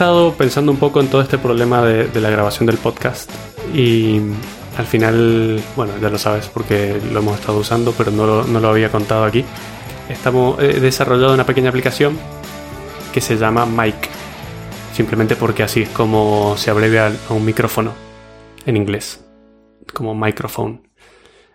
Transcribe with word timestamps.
estado 0.00 0.32
pensando 0.32 0.72
un 0.72 0.78
poco 0.78 0.98
en 1.02 1.08
todo 1.08 1.20
este 1.20 1.36
problema 1.36 1.82
de, 1.82 2.20
la 2.22 2.30
grabación 2.30 2.64
del 2.64 2.78
podcast 2.78 3.30
y 3.74 4.18
al 4.78 4.86
final, 4.86 5.60
bueno, 5.76 5.92
ya 6.00 6.08
lo 6.08 6.16
sabes 6.16 6.48
porque 6.48 6.98
lo 7.12 7.18
hemos 7.18 7.38
estado 7.38 7.58
usando, 7.58 7.92
pero 7.92 8.10
no 8.10 8.46
lo, 8.46 8.68
había 8.70 8.90
contado 8.90 9.24
aquí. 9.24 9.44
Estamos, 10.08 10.58
he 10.58 10.80
desarrollado 10.80 11.34
una 11.34 11.44
pequeña 11.44 11.68
aplicación 11.68 12.18
que 13.12 13.20
se 13.20 13.36
llama 13.36 13.66
Mic, 13.66 14.08
simplemente 14.94 15.36
porque 15.36 15.64
así 15.64 15.82
es 15.82 15.90
como 15.90 16.56
se 16.56 16.70
abrevia 16.70 17.12
a 17.28 17.34
un 17.34 17.44
micrófono 17.44 17.92
en 18.64 18.78
inglés, 18.78 19.22
como 19.92 20.14
microphone. 20.14 20.88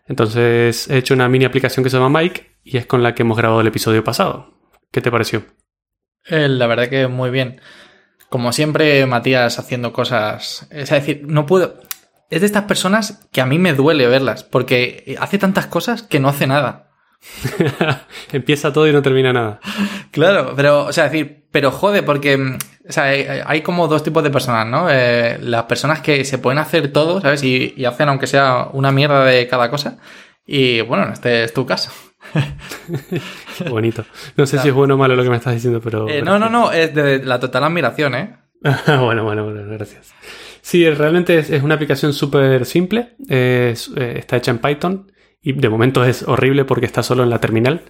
Entonces 0.05 0.87
he 0.87 0.99
hecho 0.99 1.15
una 1.15 1.27
mini 1.27 1.45
aplicación 1.45 1.84
que 1.84 1.89
se 1.89 1.98
llama 1.98 2.21
Mic 2.21 2.59
y 2.63 2.77
es 2.77 2.85
con 2.85 3.01
la 3.01 3.15
que 3.15 3.23
hemos 3.23 3.37
grabado 3.37 3.62
el 3.62 3.67
episodio 3.67 4.03
pasado. 4.03 4.53
¿Qué 4.91 5.01
te 5.01 5.09
pareció? 5.09 5.41
Eh, 6.27 6.48
la 6.48 6.67
verdad 6.67 6.89
que 6.89 7.07
muy 7.07 7.31
bien. 7.31 7.59
Como 8.29 8.52
siempre, 8.52 9.05
Matías 9.05 9.59
haciendo 9.59 9.93
cosas. 9.93 10.67
Es 10.71 10.89
decir, 10.89 11.23
no 11.27 11.45
puedo. 11.45 11.75
Es 12.29 12.41
de 12.41 12.48
estas 12.48 12.63
personas 12.63 13.27
que 13.31 13.41
a 13.41 13.45
mí 13.45 13.59
me 13.59 13.73
duele 13.73 14.07
verlas, 14.07 14.43
porque 14.43 15.15
hace 15.20 15.38
tantas 15.38 15.67
cosas 15.67 16.01
que 16.01 16.20
no 16.20 16.29
hace 16.29 16.48
nada. 16.48 16.89
Empieza 18.31 18.73
todo 18.73 18.88
y 18.88 18.93
no 18.93 19.01
termina 19.01 19.31
nada. 19.31 19.59
Claro, 20.11 20.53
pero, 20.55 20.85
o 20.85 20.93
sea, 20.93 21.05
decir, 21.05 21.45
pero 21.51 21.71
jode, 21.71 22.03
porque 22.03 22.57
o 22.88 22.91
sea, 22.91 23.05
hay, 23.05 23.61
como 23.61 23.88
dos 23.88 24.03
tipos 24.03 24.23
de 24.23 24.29
personas, 24.29 24.67
¿no? 24.67 24.89
Eh, 24.91 25.37
las 25.41 25.63
personas 25.63 26.01
que 26.01 26.23
se 26.23 26.37
pueden 26.37 26.59
hacer 26.59 26.91
todo, 26.91 27.20
¿sabes? 27.20 27.43
Y, 27.43 27.73
y, 27.76 27.85
hacen 27.85 28.09
aunque 28.09 28.27
sea 28.27 28.70
una 28.73 28.91
mierda 28.91 29.26
de 29.26 29.48
cada 29.48 29.71
cosa. 29.71 29.98
Y 30.45 30.81
bueno, 30.81 31.12
este 31.12 31.45
es 31.45 31.53
tu 31.53 31.65
caso. 31.65 31.91
Bonito. 33.69 34.05
No 34.37 34.45
sé 34.45 34.59
si 34.59 34.69
es 34.69 34.73
bueno 34.73 34.95
o 34.95 34.97
malo 34.97 35.15
lo 35.15 35.23
que 35.23 35.29
me 35.29 35.37
estás 35.37 35.53
diciendo, 35.53 35.81
pero... 35.81 36.09
Eh, 36.09 36.21
no, 36.21 36.39
no, 36.39 36.49
no, 36.49 36.71
es 36.71 36.93
de 36.93 37.23
la 37.23 37.39
total 37.39 37.63
admiración, 37.63 38.15
¿eh? 38.15 38.37
bueno, 38.61 39.23
bueno, 39.23 39.45
bueno, 39.45 39.63
gracias. 39.67 40.13
Sí, 40.61 40.89
realmente 40.89 41.37
es, 41.37 41.63
una 41.63 41.75
aplicación 41.75 42.13
súper 42.13 42.65
simple. 42.65 43.15
Eh, 43.29 43.75
está 43.95 44.37
hecha 44.37 44.51
en 44.51 44.59
Python 44.59 45.11
y 45.41 45.53
de 45.53 45.69
momento 45.69 46.03
es 46.03 46.23
horrible 46.23 46.65
porque 46.65 46.87
está 46.87 47.03
solo 47.03 47.23
en 47.23 47.29
la 47.29 47.39
terminal. 47.39 47.81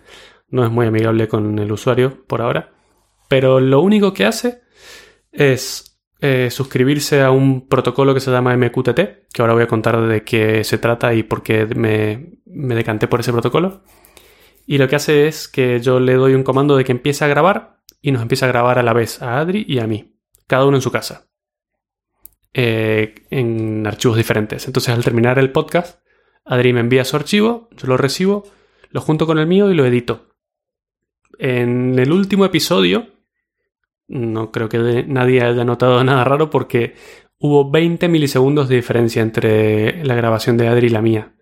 No 0.49 0.63
es 0.65 0.71
muy 0.71 0.85
amigable 0.85 1.27
con 1.27 1.57
el 1.57 1.71
usuario 1.71 2.25
por 2.27 2.41
ahora. 2.41 2.73
Pero 3.29 3.59
lo 3.59 3.81
único 3.81 4.13
que 4.13 4.25
hace 4.25 4.61
es 5.31 5.99
eh, 6.19 6.49
suscribirse 6.51 7.21
a 7.21 7.31
un 7.31 7.67
protocolo 7.67 8.13
que 8.13 8.19
se 8.19 8.31
llama 8.31 8.55
MQTT, 8.55 8.99
que 9.31 9.41
ahora 9.41 9.53
voy 9.53 9.63
a 9.63 9.67
contar 9.67 10.01
de 10.01 10.23
qué 10.23 10.63
se 10.63 10.77
trata 10.77 11.13
y 11.13 11.23
por 11.23 11.43
qué 11.43 11.65
me, 11.65 12.39
me 12.45 12.75
decanté 12.75 13.07
por 13.07 13.21
ese 13.21 13.31
protocolo. 13.31 13.83
Y 14.65 14.77
lo 14.77 14.87
que 14.87 14.95
hace 14.95 15.27
es 15.27 15.47
que 15.47 15.79
yo 15.79 15.99
le 15.99 16.13
doy 16.13 16.33
un 16.33 16.43
comando 16.43 16.75
de 16.75 16.83
que 16.83 16.91
empiece 16.91 17.23
a 17.23 17.27
grabar 17.27 17.81
y 18.01 18.11
nos 18.11 18.21
empieza 18.21 18.45
a 18.45 18.49
grabar 18.49 18.79
a 18.79 18.83
la 18.83 18.93
vez 18.93 19.21
a 19.21 19.39
Adri 19.39 19.65
y 19.67 19.79
a 19.79 19.87
mí, 19.87 20.15
cada 20.47 20.65
uno 20.65 20.77
en 20.77 20.81
su 20.81 20.91
casa, 20.91 21.27
eh, 22.53 23.15
en 23.29 23.85
archivos 23.85 24.17
diferentes. 24.17 24.65
Entonces 24.67 24.93
al 24.93 25.03
terminar 25.03 25.37
el 25.39 25.51
podcast, 25.51 25.99
Adri 26.45 26.73
me 26.73 26.79
envía 26.79 27.05
su 27.05 27.15
archivo, 27.15 27.69
yo 27.75 27.87
lo 27.87 27.97
recibo, 27.97 28.43
lo 28.89 29.01
junto 29.01 29.25
con 29.25 29.39
el 29.39 29.47
mío 29.47 29.71
y 29.71 29.75
lo 29.75 29.85
edito. 29.85 30.29
En 31.37 31.99
el 31.99 32.11
último 32.11 32.45
episodio, 32.45 33.07
no 34.07 34.51
creo 34.51 34.69
que 34.69 35.05
nadie 35.07 35.41
haya 35.41 35.65
notado 35.65 36.03
nada 36.03 36.23
raro 36.23 36.49
porque 36.49 36.95
hubo 37.39 37.69
20 37.69 38.07
milisegundos 38.07 38.69
de 38.69 38.75
diferencia 38.75 39.21
entre 39.21 40.03
la 40.05 40.15
grabación 40.15 40.57
de 40.57 40.67
Adri 40.67 40.87
y 40.87 40.91
la 40.91 41.01
mía. 41.01 41.34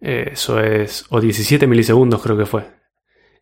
Eh, 0.00 0.30
eso 0.32 0.60
es. 0.60 1.06
O 1.10 1.20
17 1.20 1.66
milisegundos 1.66 2.22
creo 2.22 2.36
que 2.36 2.46
fue. 2.46 2.66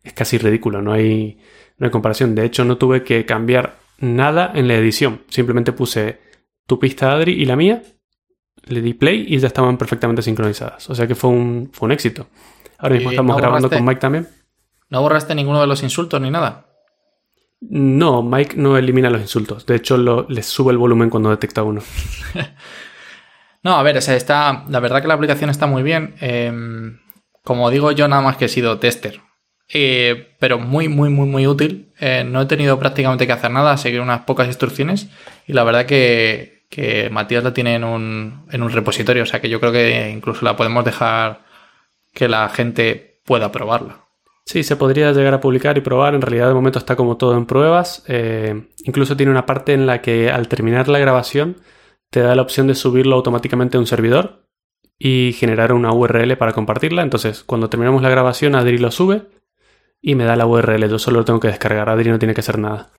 Es 0.03 0.13
casi 0.13 0.37
ridículo, 0.37 0.81
no 0.81 0.93
hay, 0.93 1.39
no 1.77 1.85
hay 1.85 1.91
comparación. 1.91 2.35
De 2.35 2.45
hecho, 2.45 2.63
no 2.65 2.77
tuve 2.77 3.03
que 3.03 3.25
cambiar 3.25 3.79
nada 3.99 4.51
en 4.53 4.67
la 4.67 4.75
edición. 4.75 5.23
Simplemente 5.29 5.73
puse 5.73 6.19
tu 6.65 6.79
pista 6.79 7.11
Adri 7.11 7.33
y 7.33 7.45
la 7.45 7.55
mía, 7.55 7.83
le 8.65 8.81
di 8.81 8.93
play 8.93 9.25
y 9.27 9.37
ya 9.39 9.47
estaban 9.47 9.77
perfectamente 9.77 10.21
sincronizadas. 10.21 10.89
O 10.89 10.95
sea 10.95 11.07
que 11.07 11.15
fue 11.15 11.29
un, 11.29 11.69
fue 11.73 11.87
un 11.87 11.91
éxito. 11.91 12.27
Ahora 12.77 12.95
mismo 12.95 13.11
estamos 13.11 13.37
grabando 13.37 13.69
con 13.69 13.83
Mike 13.83 13.99
también. 13.99 14.27
¿No 14.89 15.01
borraste 15.01 15.35
ninguno 15.35 15.59
de 15.59 15.67
los 15.67 15.83
insultos 15.83 16.21
ni 16.21 16.29
nada? 16.29 16.67
No, 17.59 18.21
Mike 18.21 18.55
no 18.55 18.77
elimina 18.77 19.09
los 19.09 19.21
insultos. 19.21 19.65
De 19.65 19.75
hecho, 19.75 19.97
lo, 19.97 20.27
le 20.29 20.43
sube 20.43 20.71
el 20.71 20.77
volumen 20.77 21.09
cuando 21.09 21.29
detecta 21.29 21.63
uno. 21.63 21.81
No, 23.63 23.75
a 23.75 23.83
ver, 23.83 23.97
está, 23.97 24.63
la 24.69 24.79
verdad 24.79 25.01
que 25.01 25.07
la 25.07 25.15
aplicación 25.15 25.49
está 25.49 25.67
muy 25.67 25.83
bien. 25.83 26.15
Em, 26.19 26.99
como 27.43 27.69
digo, 27.69 27.91
yo 27.91 28.07
nada 28.07 28.21
más 28.21 28.37
que 28.37 28.45
he 28.45 28.49
sido 28.49 28.79
tester. 28.79 29.21
Eh, 29.73 30.35
pero 30.39 30.59
muy, 30.59 30.87
muy, 30.87 31.09
muy, 31.09 31.27
muy 31.27 31.47
útil. 31.47 31.91
Eh, 31.99 32.23
no 32.25 32.41
he 32.41 32.45
tenido 32.45 32.79
prácticamente 32.79 33.27
que 33.27 33.33
hacer 33.33 33.51
nada, 33.51 33.77
seguir 33.77 34.01
unas 34.01 34.21
pocas 34.21 34.47
instrucciones. 34.47 35.09
Y 35.45 35.53
la 35.53 35.63
verdad 35.63 35.85
que, 35.85 36.65
que 36.69 37.09
Matías 37.09 37.43
la 37.43 37.53
tiene 37.53 37.75
en 37.75 37.83
un, 37.83 38.45
en 38.51 38.63
un 38.63 38.71
repositorio. 38.71 39.23
O 39.23 39.25
sea 39.25 39.41
que 39.41 39.49
yo 39.49 39.59
creo 39.59 39.71
que 39.71 40.09
incluso 40.09 40.45
la 40.45 40.55
podemos 40.55 40.85
dejar 40.85 41.41
que 42.13 42.27
la 42.27 42.49
gente 42.49 43.21
pueda 43.25 43.51
probarla. 43.51 44.07
Sí, 44.45 44.63
se 44.63 44.77
podría 44.77 45.11
llegar 45.11 45.33
a 45.33 45.41
publicar 45.41 45.77
y 45.77 45.81
probar. 45.81 46.15
En 46.15 46.21
realidad, 46.21 46.47
de 46.47 46.53
momento 46.53 46.79
está 46.79 46.95
como 46.95 47.17
todo 47.17 47.35
en 47.35 47.45
pruebas. 47.45 48.03
Eh, 48.07 48.69
incluso 48.85 49.17
tiene 49.17 49.31
una 49.31 49.45
parte 49.45 49.73
en 49.73 49.85
la 49.85 50.01
que 50.01 50.29
al 50.29 50.47
terminar 50.47 50.87
la 50.87 50.99
grabación 50.99 51.57
te 52.09 52.21
da 52.21 52.35
la 52.35 52.41
opción 52.41 52.67
de 52.67 52.75
subirlo 52.75 53.15
automáticamente 53.15 53.77
a 53.77 53.79
un 53.79 53.87
servidor 53.87 54.47
y 54.97 55.33
generar 55.33 55.73
una 55.73 55.91
URL 55.91 56.37
para 56.37 56.53
compartirla. 56.53 57.03
Entonces, 57.03 57.43
cuando 57.43 57.69
terminamos 57.69 58.01
la 58.01 58.09
grabación, 58.09 58.55
Adri 58.55 58.77
lo 58.77 58.91
sube 58.91 59.27
y 60.01 60.15
me 60.15 60.23
da 60.23 60.35
la 60.35 60.45
URL. 60.45 60.89
Yo 60.89 60.99
solo 60.99 61.19
lo 61.19 61.25
tengo 61.25 61.39
que 61.39 61.49
descargar. 61.49 61.89
Adri 61.89 62.09
no 62.09 62.19
tiene 62.19 62.33
que 62.33 62.41
hacer 62.41 62.59
nada. 62.59 62.91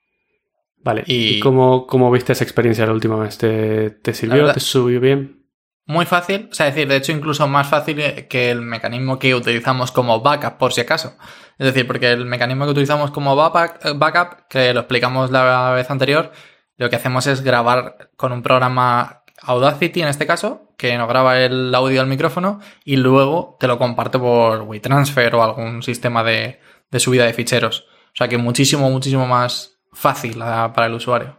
Vale. 0.76 1.02
¿Y, 1.06 1.40
cómo, 1.40 2.10
viste 2.10 2.32
esa 2.32 2.44
experiencia 2.44 2.86
la 2.86 2.92
última 2.92 3.16
vez? 3.16 3.38
¿Te, 3.38 4.14
sirvió? 4.14 4.52
¿Te 4.52 4.60
subió 4.60 5.00
bien? 5.00 5.44
Muy 5.86 6.06
fácil. 6.06 6.48
O 6.52 6.54
sea, 6.54 6.66
decir, 6.66 6.86
de 6.86 6.96
hecho, 6.96 7.12
incluso 7.12 7.48
más 7.48 7.68
fácil 7.68 7.96
que 8.28 8.50
el 8.50 8.60
mecanismo 8.60 9.18
que 9.18 9.34
utilizamos 9.34 9.90
como 9.90 10.20
backup, 10.20 10.58
por 10.58 10.72
si 10.72 10.82
acaso. 10.82 11.16
Es 11.58 11.66
decir, 11.66 11.86
porque 11.86 12.12
el 12.12 12.26
mecanismo 12.26 12.66
que 12.66 12.72
utilizamos 12.72 13.10
como 13.10 13.34
backup, 13.34 14.48
que 14.48 14.72
lo 14.72 14.80
explicamos 14.80 15.30
la 15.30 15.72
vez 15.72 15.90
anterior, 15.90 16.30
lo 16.78 16.88
que 16.88 16.96
hacemos 16.96 17.26
es 17.26 17.42
grabar 17.42 18.10
con 18.16 18.32
un 18.32 18.42
programa 18.42 19.24
Audacity 19.42 20.00
en 20.00 20.08
este 20.08 20.26
caso, 20.26 20.72
que 20.76 20.96
nos 20.96 21.08
graba 21.08 21.40
el 21.40 21.74
audio 21.74 22.00
al 22.00 22.06
micrófono 22.06 22.60
y 22.84 22.96
luego 22.96 23.56
te 23.60 23.66
lo 23.66 23.78
comparte 23.78 24.18
por 24.18 24.62
WeTransfer 24.62 25.34
o 25.34 25.42
algún 25.42 25.82
sistema 25.82 26.24
de, 26.24 26.60
subida 26.98 27.24
de 27.24 27.34
ficheros. 27.34 27.86
O 28.06 28.16
sea 28.16 28.28
que 28.28 28.38
muchísimo, 28.38 28.88
muchísimo 28.90 29.26
más 29.26 29.80
fácil 29.92 30.38
para 30.38 30.86
el 30.86 30.94
usuario. 30.94 31.36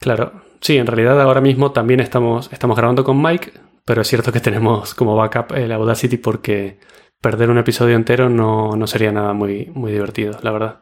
Claro, 0.00 0.42
sí, 0.60 0.76
en 0.76 0.86
realidad 0.86 1.20
ahora 1.20 1.40
mismo 1.40 1.72
también 1.72 2.00
estamos, 2.00 2.48
estamos 2.52 2.76
grabando 2.76 3.02
con 3.02 3.20
Mike, 3.20 3.52
pero 3.84 4.02
es 4.02 4.08
cierto 4.08 4.32
que 4.32 4.40
tenemos 4.40 4.94
como 4.94 5.16
backup 5.16 5.52
el 5.52 5.72
Audacity 5.72 6.16
porque 6.16 6.78
perder 7.20 7.50
un 7.50 7.58
episodio 7.58 7.96
entero 7.96 8.28
no, 8.28 8.76
no 8.76 8.86
sería 8.86 9.10
nada 9.10 9.32
muy, 9.32 9.66
muy 9.74 9.90
divertido, 9.90 10.38
la 10.42 10.50
verdad. 10.52 10.80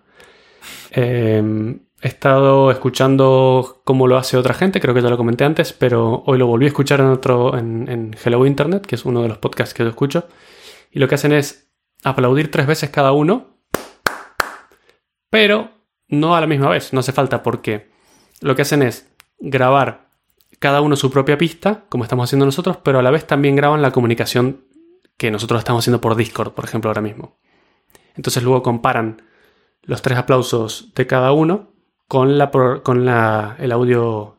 Eh, 0.91 1.79
He 2.05 2.09
estado 2.09 2.71
escuchando 2.71 3.81
cómo 3.83 4.07
lo 4.07 4.19
hace 4.19 4.37
otra 4.37 4.53
gente, 4.53 4.79
creo 4.79 4.93
que 4.93 5.01
ya 5.01 5.09
lo 5.09 5.17
comenté 5.17 5.45
antes, 5.45 5.73
pero 5.73 6.23
hoy 6.27 6.37
lo 6.37 6.47
volví 6.47 6.67
a 6.67 6.69
escuchar 6.69 7.01
en 7.01 7.07
otro, 7.07 7.57
en, 7.57 8.15
Hello 8.23 8.45
Internet, 8.45 8.85
que 8.85 8.97
es 8.97 9.07
uno 9.07 9.23
de 9.23 9.29
los 9.29 9.39
podcasts 9.39 9.73
que 9.73 9.85
yo 9.85 9.89
escucho. 9.89 10.29
Y 10.91 10.99
lo 10.99 11.09
que 11.09 11.15
hacen 11.15 11.33
es 11.33 11.73
aplaudir 12.03 12.51
tres 12.51 12.67
veces 12.67 12.91
cada 12.91 13.13
uno, 13.13 13.57
pero 15.31 15.71
no 16.09 16.37
a 16.37 16.43
la 16.43 16.47
misma 16.47 16.69
vez, 16.69 16.93
no 16.93 17.01
hace 17.01 17.13
falta 17.13 17.43
porque 17.43 17.89
lo 18.43 18.55
que 18.55 18.61
hacen 18.61 18.83
es 18.83 19.11
grabar 19.39 20.11
cada 20.59 20.83
uno 20.83 20.97
su 20.97 21.11
propia 21.11 21.39
pista, 21.39 21.87
como 21.89 22.05
estamos 22.05 22.25
haciendo 22.25 22.45
nosotros, 22.45 22.77
pero 22.85 22.99
a 22.99 23.03
la 23.03 23.13
vez 23.13 23.27
también 23.27 23.57
graban 23.57 23.81
la 23.81 23.93
comunicación 23.93 24.67
que 25.17 25.31
nosotros 25.31 25.59
estamos 25.59 25.83
haciendo 25.83 26.03
por 26.03 26.17
Discord, 26.17 26.53
por 26.53 26.67
ejemplo, 26.67 26.91
ahora 26.91 27.01
mismo. 27.01 27.39
Entonces 28.15 28.43
luego 28.43 28.63
comparan 28.63 29.23
los 29.81 30.03
tres 30.03 30.19
aplausos 30.19 30.93
de 30.95 31.07
cada 31.07 31.33
uno 31.33 31.73
con, 32.15 32.39
la, 32.39 32.49
con 32.53 33.05
la, 33.05 33.57
el 33.59 33.73
audio 33.73 34.37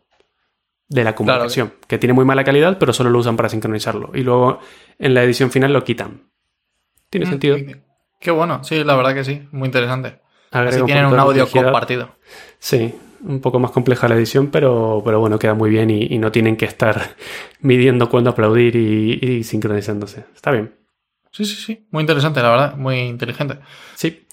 de 0.88 1.04
la 1.04 1.13
comunicación, 1.13 1.74
que 1.89 1.98
tiene 1.98 2.13
muy 2.13 2.24
mala 2.24 2.45
calidad, 2.45 2.77
pero 2.80 2.94
solo 2.94 3.10
lo 3.10 3.19
usan 3.19 3.36
para 3.36 3.50
sincronizarlo. 3.50 4.12
Y 4.13 4.22
luego 4.22 4.60
en 4.98 5.13
la 5.13 5.24
edición 5.24 5.51
final 5.51 5.74
lo 5.74 5.83
quitan. 5.83 6.22
¿Tiene 7.10 7.25
mm, 7.25 7.30
sentido? 7.30 7.57
Qué 8.22 8.31
bueno, 8.31 8.63
sí, 8.63 8.81
la 8.86 8.95
verdad 8.95 9.13
que 9.13 9.25
sí, 9.25 9.45
muy 9.51 9.66
interesante. 9.66 10.22
Así 10.51 10.81
tienen 10.83 11.07
un 11.07 11.19
audio 11.19 11.50
compartido. 11.50 12.16
Sí, 12.60 12.95
un 13.25 13.42
poco 13.42 13.60
más 13.60 13.72
compleja 13.72 14.07
la 14.07 14.16
edición, 14.16 14.48
pero, 14.48 15.01
pero 15.04 15.19
bueno, 15.19 15.38
queda 15.38 15.54
muy 15.54 15.69
bien 15.69 15.89
y, 15.89 16.18
no 16.18 16.31
tienen 16.31 16.56
que 16.56 16.63
estar 16.63 17.18
midiendo 17.60 18.07
cuándo 18.07 18.30
aplaudir 18.30 18.77
y, 18.77 19.19
y, 19.22 19.44
sincronizándose. 19.44 20.24
Está 20.33 20.51
bien. 20.51 20.74
Sí, 21.30 21.44
sí, 21.44 21.56
sí. 21.56 21.88
Muy 21.92 22.00
interesante, 22.00 22.42
la 22.42 22.51
verdad. 22.51 22.77
Muy 22.77 23.00
inteligente. 23.00 23.60
Sí. 23.95 24.25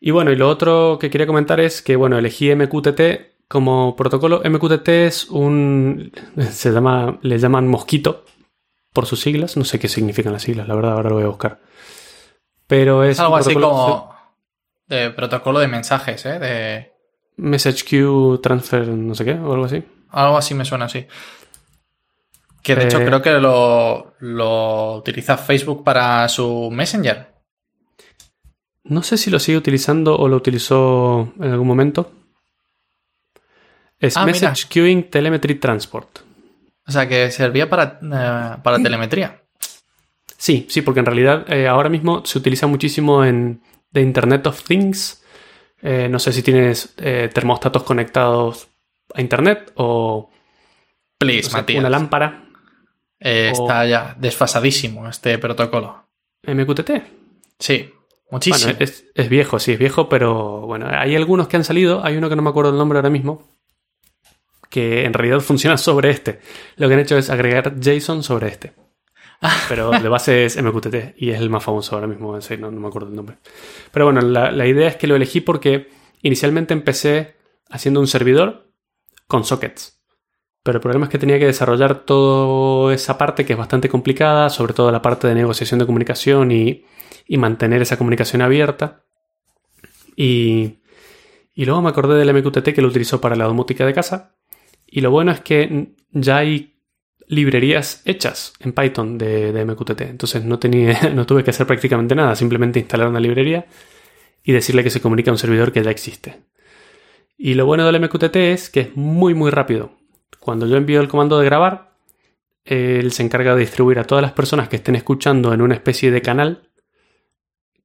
Y 0.00 0.10
bueno, 0.12 0.30
y 0.30 0.36
lo 0.36 0.48
otro 0.48 0.98
que 1.00 1.10
quería 1.10 1.26
comentar 1.26 1.60
es 1.60 1.82
que, 1.82 1.96
bueno, 1.96 2.18
elegí 2.18 2.54
MQTT 2.54 3.46
como 3.48 3.96
protocolo. 3.96 4.42
MQTT 4.44 4.88
es 4.88 5.28
un. 5.28 6.12
Se 6.50 6.70
llama. 6.70 7.18
Le 7.22 7.38
llaman 7.38 7.66
Mosquito 7.68 8.24
por 8.92 9.06
sus 9.06 9.20
siglas. 9.20 9.56
No 9.56 9.64
sé 9.64 9.78
qué 9.78 9.88
significan 9.88 10.32
las 10.32 10.42
siglas, 10.42 10.68
la 10.68 10.74
verdad, 10.74 10.92
ahora 10.92 11.10
lo 11.10 11.16
voy 11.16 11.24
a 11.24 11.28
buscar. 11.28 11.60
Pero 12.66 13.02
es. 13.04 13.18
algo 13.20 13.36
así 13.36 13.54
como. 13.54 14.14
De 14.86 15.10
protocolo 15.10 15.58
de 15.58 15.68
mensajes, 15.68 16.24
¿eh? 16.24 16.38
De... 16.38 16.92
Message 17.36 17.84
Queue 17.84 18.38
Transfer, 18.38 18.88
no 18.88 19.14
sé 19.14 19.24
qué, 19.24 19.32
o 19.32 19.52
algo 19.52 19.66
así. 19.66 19.84
Algo 20.10 20.38
así 20.38 20.54
me 20.54 20.64
suena 20.64 20.86
así. 20.86 21.06
Que 22.62 22.74
de 22.74 22.84
hecho 22.84 23.00
Eh. 23.00 23.04
creo 23.04 23.20
que 23.22 23.32
lo, 23.32 24.14
lo 24.20 24.94
utiliza 24.96 25.36
Facebook 25.36 25.84
para 25.84 26.26
su 26.28 26.70
Messenger. 26.72 27.28
No 28.88 29.02
sé 29.02 29.16
si 29.18 29.30
lo 29.30 29.38
sigue 29.38 29.58
utilizando 29.58 30.16
o 30.18 30.28
lo 30.28 30.36
utilizó 30.36 31.32
en 31.40 31.50
algún 31.52 31.66
momento. 31.68 32.12
Es 33.98 34.16
Ah, 34.16 34.24
mira. 34.24 34.32
Message 34.50 34.68
Queuing 34.68 35.10
Telemetry 35.10 35.56
Transport. 35.56 36.20
O 36.86 36.90
sea, 36.92 37.06
que 37.08 37.30
servía 37.30 37.68
para, 37.68 37.98
eh, 38.02 38.56
para 38.62 38.78
telemetría. 38.82 39.42
Sí, 40.36 40.66
sí, 40.70 40.82
porque 40.82 41.00
en 41.00 41.06
realidad 41.06 41.44
eh, 41.52 41.66
ahora 41.66 41.88
mismo 41.88 42.24
se 42.24 42.38
utiliza 42.38 42.66
muchísimo 42.66 43.24
en 43.24 43.60
The 43.92 44.00
Internet 44.00 44.46
of 44.46 44.62
Things. 44.62 45.22
Eh, 45.82 46.08
no 46.10 46.18
sé 46.18 46.32
si 46.32 46.42
tienes 46.42 46.94
termostatos 46.96 47.82
conectados 47.82 48.68
a 49.14 49.20
Internet 49.20 49.72
o 49.76 50.30
Please, 51.18 51.50
Matías. 51.52 51.80
una 51.80 51.90
lámpara 51.90 52.44
o- 53.20 53.24
Está 53.24 53.84
ya 53.84 54.14
desfasadísimo 54.18 55.08
este 55.08 55.36
protocolo. 55.38 56.04
MQTT. 56.44 56.90
Sí, 57.58 57.90
muchísimo. 58.30 58.72
Bueno, 58.72 58.84
es, 58.84 59.04
es 59.14 59.28
viejo, 59.28 59.58
sí, 59.58 59.72
es 59.72 59.78
viejo, 59.78 60.08
pero 60.08 60.62
bueno, 60.62 60.86
hay 60.90 61.16
algunos 61.16 61.48
que 61.48 61.56
han 61.56 61.64
salido. 61.64 62.04
Hay 62.04 62.16
uno 62.16 62.28
que 62.28 62.36
no 62.36 62.42
me 62.42 62.50
acuerdo 62.50 62.70
el 62.70 62.78
nombre 62.78 62.98
ahora 62.98 63.10
mismo, 63.10 63.48
que 64.70 65.04
en 65.04 65.12
realidad 65.12 65.40
funciona 65.40 65.76
sobre 65.76 66.10
este. 66.10 66.40
Lo 66.76 66.88
que 66.88 66.94
han 66.94 67.00
hecho 67.00 67.16
es 67.16 67.30
agregar 67.30 67.74
JSON 67.80 68.22
sobre 68.22 68.48
este. 68.48 68.72
Pero 69.68 69.90
de 69.90 70.08
base 70.08 70.46
es 70.46 70.60
MQTT 70.60 71.16
y 71.16 71.30
es 71.30 71.40
el 71.40 71.48
más 71.48 71.62
famoso 71.62 71.94
ahora 71.94 72.08
mismo, 72.08 72.34
en 72.34 72.42
serio, 72.42 72.66
no, 72.66 72.72
no 72.72 72.80
me 72.80 72.88
acuerdo 72.88 73.08
el 73.08 73.14
nombre. 73.14 73.36
Pero 73.92 74.06
bueno, 74.06 74.20
la, 74.20 74.50
la 74.50 74.66
idea 74.66 74.88
es 74.88 74.96
que 74.96 75.06
lo 75.06 75.14
elegí 75.14 75.40
porque 75.40 75.88
inicialmente 76.22 76.74
empecé 76.74 77.36
haciendo 77.70 78.00
un 78.00 78.08
servidor 78.08 78.72
con 79.28 79.44
sockets. 79.44 80.00
Pero 80.64 80.78
el 80.78 80.82
problema 80.82 81.06
es 81.06 81.10
que 81.10 81.18
tenía 81.18 81.38
que 81.38 81.46
desarrollar 81.46 82.00
toda 82.00 82.92
esa 82.92 83.16
parte 83.16 83.46
que 83.46 83.52
es 83.52 83.58
bastante 83.58 83.88
complicada, 83.88 84.50
sobre 84.50 84.74
todo 84.74 84.90
la 84.90 85.00
parte 85.00 85.28
de 85.28 85.34
negociación 85.34 85.78
de 85.78 85.86
comunicación 85.86 86.50
y, 86.50 86.84
y 87.28 87.36
mantener 87.36 87.82
esa 87.82 87.98
comunicación 87.98 88.42
abierta. 88.42 89.04
Y, 90.16 90.78
y 91.54 91.64
luego 91.66 91.82
me 91.82 91.90
acordé 91.90 92.18
del 92.18 92.34
MQTT 92.34 92.70
que 92.70 92.82
lo 92.82 92.88
utilizó 92.88 93.20
para 93.20 93.36
la 93.36 93.44
domótica 93.44 93.86
de 93.86 93.92
casa. 93.92 94.34
Y 94.86 95.02
lo 95.02 95.10
bueno 95.10 95.30
es 95.30 95.40
que 95.40 95.92
ya 96.10 96.38
hay 96.38 96.74
librerías 97.28 98.00
hechas 98.06 98.54
en 98.60 98.72
Python 98.72 99.18
de, 99.18 99.52
de 99.52 99.64
MQTT. 99.64 100.00
Entonces 100.00 100.42
no, 100.42 100.58
tenía, 100.58 101.10
no 101.14 101.26
tuve 101.26 101.44
que 101.44 101.50
hacer 101.50 101.66
prácticamente 101.66 102.14
nada, 102.14 102.34
simplemente 102.34 102.80
instalar 102.80 103.08
una 103.08 103.20
librería 103.20 103.66
y 104.42 104.52
decirle 104.52 104.82
que 104.82 104.90
se 104.90 105.02
comunica 105.02 105.30
a 105.30 105.34
un 105.34 105.38
servidor 105.38 105.70
que 105.70 105.84
ya 105.84 105.90
existe. 105.90 106.40
Y 107.36 107.54
lo 107.54 107.66
bueno 107.66 107.86
del 107.86 108.00
MQTT 108.00 108.36
es 108.36 108.70
que 108.70 108.80
es 108.80 108.96
muy 108.96 109.34
muy 109.34 109.50
rápido. 109.50 109.92
Cuando 110.40 110.66
yo 110.66 110.76
envío 110.76 111.00
el 111.02 111.08
comando 111.08 111.38
de 111.38 111.44
grabar, 111.44 111.92
él 112.64 113.12
se 113.12 113.22
encarga 113.22 113.54
de 113.54 113.60
distribuir 113.60 113.98
a 113.98 114.04
todas 114.04 114.22
las 114.22 114.32
personas 114.32 114.68
que 114.68 114.76
estén 114.76 114.96
escuchando 114.96 115.52
en 115.52 115.60
una 115.60 115.74
especie 115.74 116.10
de 116.10 116.22
canal 116.22 116.67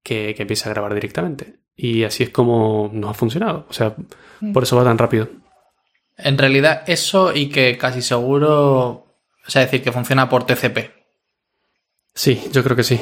que, 0.03 0.33
que 0.35 0.41
empiece 0.43 0.67
a 0.69 0.73
grabar 0.73 0.93
directamente. 0.93 1.59
Y 1.75 2.03
así 2.03 2.23
es 2.23 2.29
como 2.29 2.89
nos 2.93 3.09
ha 3.11 3.13
funcionado. 3.15 3.65
O 3.69 3.73
sea, 3.73 3.95
por 4.53 4.63
eso 4.63 4.75
va 4.77 4.83
tan 4.83 4.97
rápido. 4.97 5.29
En 6.17 6.37
realidad, 6.37 6.83
eso 6.87 7.33
y 7.35 7.49
que 7.49 7.77
casi 7.77 8.01
seguro. 8.01 9.07
O 9.45 9.49
sea, 9.49 9.63
decir 9.63 9.81
que 9.81 9.91
funciona 9.91 10.29
por 10.29 10.45
TCP. 10.45 10.91
Sí, 12.13 12.41
yo 12.51 12.63
creo 12.63 12.75
que 12.75 12.83
sí. 12.83 12.99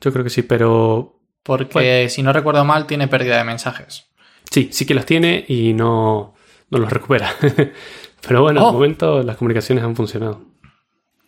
Yo 0.00 0.12
creo 0.12 0.24
que 0.24 0.30
sí, 0.30 0.42
pero 0.42 1.20
Porque 1.42 1.68
Bueno. 1.72 2.08
si 2.08 2.22
no 2.22 2.32
recuerdo 2.32 2.64
mal, 2.64 2.86
tiene 2.86 3.08
pérdida 3.08 3.36
de 3.38 3.44
mensajes. 3.44 4.06
sí, 4.50 4.70
sí 4.72 4.86
que 4.86 4.94
los 4.94 5.04
tiene 5.06 5.44
y 5.48 5.74
no, 5.74 6.34
no 6.70 6.78
los 6.78 6.90
recupera. 6.90 7.30
pero 8.26 8.42
bueno, 8.42 8.62
Oh. 8.62 8.66
de 8.68 8.72
momento 8.72 9.22
las 9.22 9.36
comunicaciones 9.36 9.84
han 9.84 9.94
funcionado. 9.96 10.40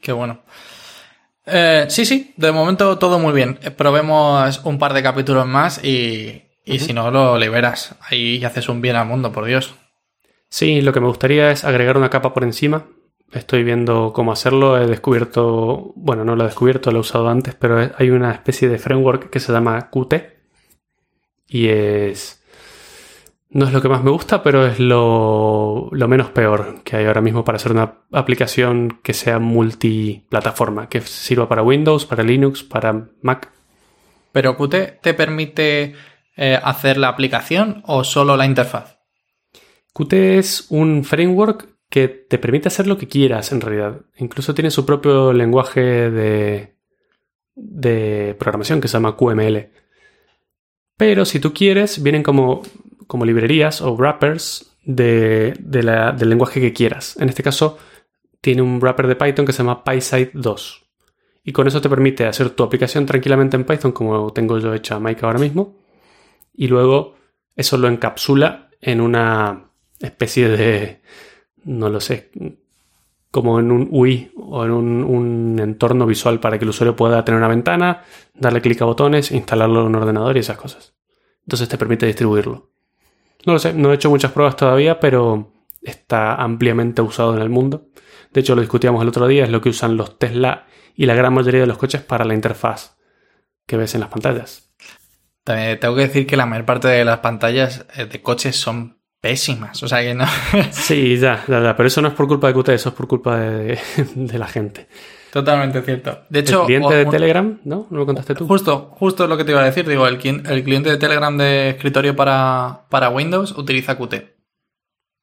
Qué 0.00 0.12
bueno. 0.12 0.40
Eh, 1.46 1.86
sí, 1.88 2.04
sí, 2.04 2.32
de 2.36 2.52
momento 2.52 2.98
todo 2.98 3.18
muy 3.18 3.32
bien. 3.32 3.58
Probemos 3.76 4.60
un 4.64 4.78
par 4.78 4.94
de 4.94 5.02
capítulos 5.02 5.46
más 5.46 5.82
y, 5.84 6.42
y 6.64 6.78
si 6.78 6.92
no, 6.92 7.10
lo 7.10 7.38
liberas. 7.38 7.96
Ahí 8.08 8.44
haces 8.44 8.68
un 8.68 8.80
bien 8.80 8.96
al 8.96 9.06
mundo, 9.06 9.32
por 9.32 9.44
Dios. 9.44 9.74
Sí, 10.48 10.80
lo 10.80 10.92
que 10.92 11.00
me 11.00 11.06
gustaría 11.06 11.50
es 11.50 11.64
agregar 11.64 11.96
una 11.96 12.10
capa 12.10 12.34
por 12.34 12.44
encima. 12.44 12.86
Estoy 13.32 13.62
viendo 13.62 14.12
cómo 14.12 14.32
hacerlo. 14.32 14.80
He 14.80 14.86
descubierto, 14.86 15.92
bueno, 15.94 16.24
no 16.24 16.36
lo 16.36 16.42
he 16.42 16.46
descubierto, 16.46 16.90
lo 16.90 16.98
he 16.98 17.00
usado 17.00 17.28
antes, 17.28 17.54
pero 17.54 17.90
hay 17.96 18.10
una 18.10 18.32
especie 18.32 18.68
de 18.68 18.78
framework 18.78 19.30
que 19.30 19.40
se 19.40 19.52
llama 19.52 19.90
Qt. 19.90 20.14
Y 21.46 21.68
es... 21.68 22.39
No 23.52 23.66
es 23.66 23.72
lo 23.72 23.82
que 23.82 23.88
más 23.88 24.04
me 24.04 24.12
gusta, 24.12 24.44
pero 24.44 24.64
es 24.64 24.78
lo, 24.78 25.88
lo 25.90 26.08
menos 26.08 26.30
peor 26.30 26.82
que 26.84 26.96
hay 26.96 27.06
ahora 27.06 27.20
mismo 27.20 27.44
para 27.44 27.56
hacer 27.56 27.72
una 27.72 27.94
aplicación 28.12 29.00
que 29.02 29.12
sea 29.12 29.40
multiplataforma, 29.40 30.88
que 30.88 31.00
sirva 31.00 31.48
para 31.48 31.64
Windows, 31.64 32.06
para 32.06 32.22
Linux, 32.22 32.62
para 32.62 33.08
Mac. 33.22 33.50
Pero 34.30 34.56
Qt 34.56 35.00
te 35.02 35.14
permite 35.14 35.96
eh, 36.36 36.60
hacer 36.62 36.96
la 36.96 37.08
aplicación 37.08 37.82
o 37.86 38.04
solo 38.04 38.36
la 38.36 38.46
interfaz. 38.46 39.00
Qt 39.94 40.12
es 40.12 40.66
un 40.70 41.02
framework 41.02 41.68
que 41.88 42.06
te 42.06 42.38
permite 42.38 42.68
hacer 42.68 42.86
lo 42.86 42.96
que 42.96 43.08
quieras 43.08 43.50
en 43.50 43.60
realidad. 43.60 44.02
Incluso 44.18 44.54
tiene 44.54 44.70
su 44.70 44.86
propio 44.86 45.32
lenguaje 45.32 45.80
de, 46.10 46.76
de 47.56 48.36
programación 48.38 48.80
que 48.80 48.86
se 48.86 48.92
llama 48.92 49.16
QML. 49.16 49.70
Pero 50.96 51.24
si 51.24 51.40
tú 51.40 51.52
quieres, 51.52 52.02
vienen 52.02 52.22
como, 52.22 52.62
como 53.10 53.24
librerías 53.24 53.82
o 53.82 53.96
wrappers 53.96 54.70
de, 54.84 55.56
del 55.58 56.28
lenguaje 56.28 56.60
que 56.60 56.72
quieras. 56.72 57.16
En 57.18 57.28
este 57.28 57.42
caso, 57.42 57.76
tiene 58.40 58.62
un 58.62 58.78
wrapper 58.80 59.08
de 59.08 59.16
Python 59.16 59.44
que 59.44 59.52
se 59.52 59.64
llama 59.64 59.82
PySide 59.82 60.30
2. 60.32 60.86
Y 61.42 61.50
con 61.50 61.66
eso 61.66 61.80
te 61.80 61.88
permite 61.88 62.24
hacer 62.26 62.50
tu 62.50 62.62
aplicación 62.62 63.06
tranquilamente 63.06 63.56
en 63.56 63.64
Python, 63.64 63.90
como 63.90 64.32
tengo 64.32 64.60
yo 64.60 64.72
hecha 64.74 65.00
Mike 65.00 65.26
ahora 65.26 65.40
mismo. 65.40 65.74
Y 66.54 66.68
luego 66.68 67.16
eso 67.56 67.76
lo 67.78 67.88
encapsula 67.88 68.70
en 68.80 69.00
una 69.00 69.72
especie 69.98 70.48
de, 70.48 71.00
no 71.64 71.88
lo 71.88 71.98
sé, 71.98 72.30
como 73.32 73.58
en 73.58 73.72
un 73.72 73.88
UI 73.90 74.30
o 74.36 74.64
en 74.64 74.70
un, 74.70 75.02
un 75.02 75.58
entorno 75.58 76.06
visual 76.06 76.38
para 76.38 76.60
que 76.60 76.64
el 76.64 76.70
usuario 76.70 76.94
pueda 76.94 77.24
tener 77.24 77.38
una 77.38 77.48
ventana, 77.48 78.04
darle 78.34 78.60
clic 78.60 78.80
a 78.82 78.84
botones, 78.84 79.32
instalarlo 79.32 79.80
en 79.80 79.86
un 79.88 79.96
ordenador 79.96 80.36
y 80.36 80.40
esas 80.40 80.58
cosas. 80.58 80.94
Entonces 81.42 81.68
te 81.68 81.76
permite 81.76 82.06
distribuirlo. 82.06 82.70
No 83.46 83.54
lo 83.54 83.58
sé, 83.58 83.72
no 83.72 83.90
he 83.90 83.94
hecho 83.94 84.10
muchas 84.10 84.32
pruebas 84.32 84.56
todavía, 84.56 85.00
pero 85.00 85.52
está 85.82 86.34
ampliamente 86.34 87.02
usado 87.02 87.34
en 87.34 87.42
el 87.42 87.48
mundo. 87.48 87.88
De 88.32 88.40
hecho, 88.40 88.54
lo 88.54 88.60
discutíamos 88.60 89.02
el 89.02 89.08
otro 89.08 89.26
día, 89.26 89.44
es 89.44 89.50
lo 89.50 89.60
que 89.60 89.70
usan 89.70 89.96
los 89.96 90.18
Tesla 90.18 90.66
y 90.94 91.06
la 91.06 91.14
gran 91.14 91.32
mayoría 91.32 91.60
de 91.60 91.66
los 91.66 91.78
coches 91.78 92.02
para 92.02 92.24
la 92.24 92.34
interfaz 92.34 92.96
que 93.66 93.76
ves 93.76 93.94
en 93.94 94.00
las 94.00 94.10
pantallas. 94.10 94.70
También 95.44 95.80
tengo 95.80 95.94
que 95.96 96.02
decir 96.02 96.26
que 96.26 96.36
la 96.36 96.46
mayor 96.46 96.66
parte 96.66 96.88
de 96.88 97.04
las 97.04 97.20
pantallas 97.20 97.86
eh, 97.96 98.04
de 98.04 98.22
coches 98.22 98.56
son 98.56 99.00
pésimas. 99.20 99.82
O 99.82 99.88
sea 99.88 100.00
que 100.02 100.14
no. 100.14 100.26
Sí, 100.72 101.18
ya, 101.18 101.44
ya, 101.48 101.62
ya, 101.62 101.76
pero 101.76 101.86
eso 101.86 102.02
no 102.02 102.08
es 102.08 102.14
por 102.14 102.28
culpa 102.28 102.48
de 102.48 102.54
Qt, 102.54 102.68
eso 102.70 102.88
es 102.90 102.94
por 102.94 103.08
culpa 103.08 103.38
de, 103.38 103.78
de 104.14 104.38
la 104.38 104.46
gente. 104.46 104.88
Totalmente 105.32 105.82
cierto. 105.82 106.22
De 106.28 106.40
hecho, 106.40 106.62
el 106.62 106.66
cliente 106.66 106.94
de 106.94 107.06
Telegram, 107.06 107.60
¿no? 107.64 107.86
¿No 107.90 107.98
lo 107.98 108.06
contaste 108.06 108.34
tú? 108.34 108.46
Justo, 108.46 108.90
justo 108.96 109.26
lo 109.26 109.36
que 109.36 109.44
te 109.44 109.52
iba 109.52 109.60
a 109.60 109.64
decir. 109.64 109.88
Digo, 109.88 110.06
el, 110.06 110.14
el 110.16 110.64
cliente 110.64 110.90
de 110.90 110.96
Telegram 110.96 111.36
de 111.36 111.70
escritorio 111.70 112.16
para, 112.16 112.86
para 112.88 113.10
Windows 113.10 113.52
utiliza 113.52 113.96
Qt. 113.96 114.34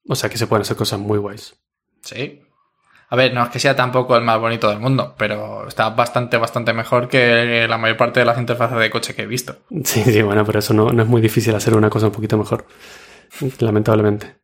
O 0.07 0.15
sea 0.15 0.29
que 0.29 0.37
se 0.37 0.47
pueden 0.47 0.61
hacer 0.61 0.77
cosas 0.77 0.99
muy 0.99 1.17
guays. 1.17 1.55
Sí. 2.01 2.41
A 3.09 3.15
ver, 3.15 3.33
no 3.33 3.43
es 3.43 3.49
que 3.49 3.59
sea 3.59 3.75
tampoco 3.75 4.15
el 4.17 4.23
más 4.23 4.39
bonito 4.39 4.69
del 4.69 4.79
mundo, 4.79 5.15
pero 5.17 5.67
está 5.67 5.89
bastante, 5.89 6.37
bastante 6.37 6.73
mejor 6.73 7.07
que 7.07 7.65
la 7.67 7.77
mayor 7.77 7.95
parte 7.95 8.19
de 8.19 8.25
las 8.25 8.37
interfaces 8.37 8.77
de 8.77 8.89
coche 8.89 9.15
que 9.15 9.23
he 9.23 9.27
visto. 9.27 9.57
Sí, 9.83 10.03
sí, 10.03 10.21
bueno, 10.21 10.45
pero 10.45 10.59
eso 10.59 10.73
no, 10.73 10.89
no 10.89 11.03
es 11.03 11.09
muy 11.09 11.21
difícil 11.21 11.55
hacer 11.55 11.75
una 11.75 11.89
cosa 11.89 12.07
un 12.07 12.11
poquito 12.11 12.37
mejor. 12.37 12.65
Lamentablemente. 13.59 14.35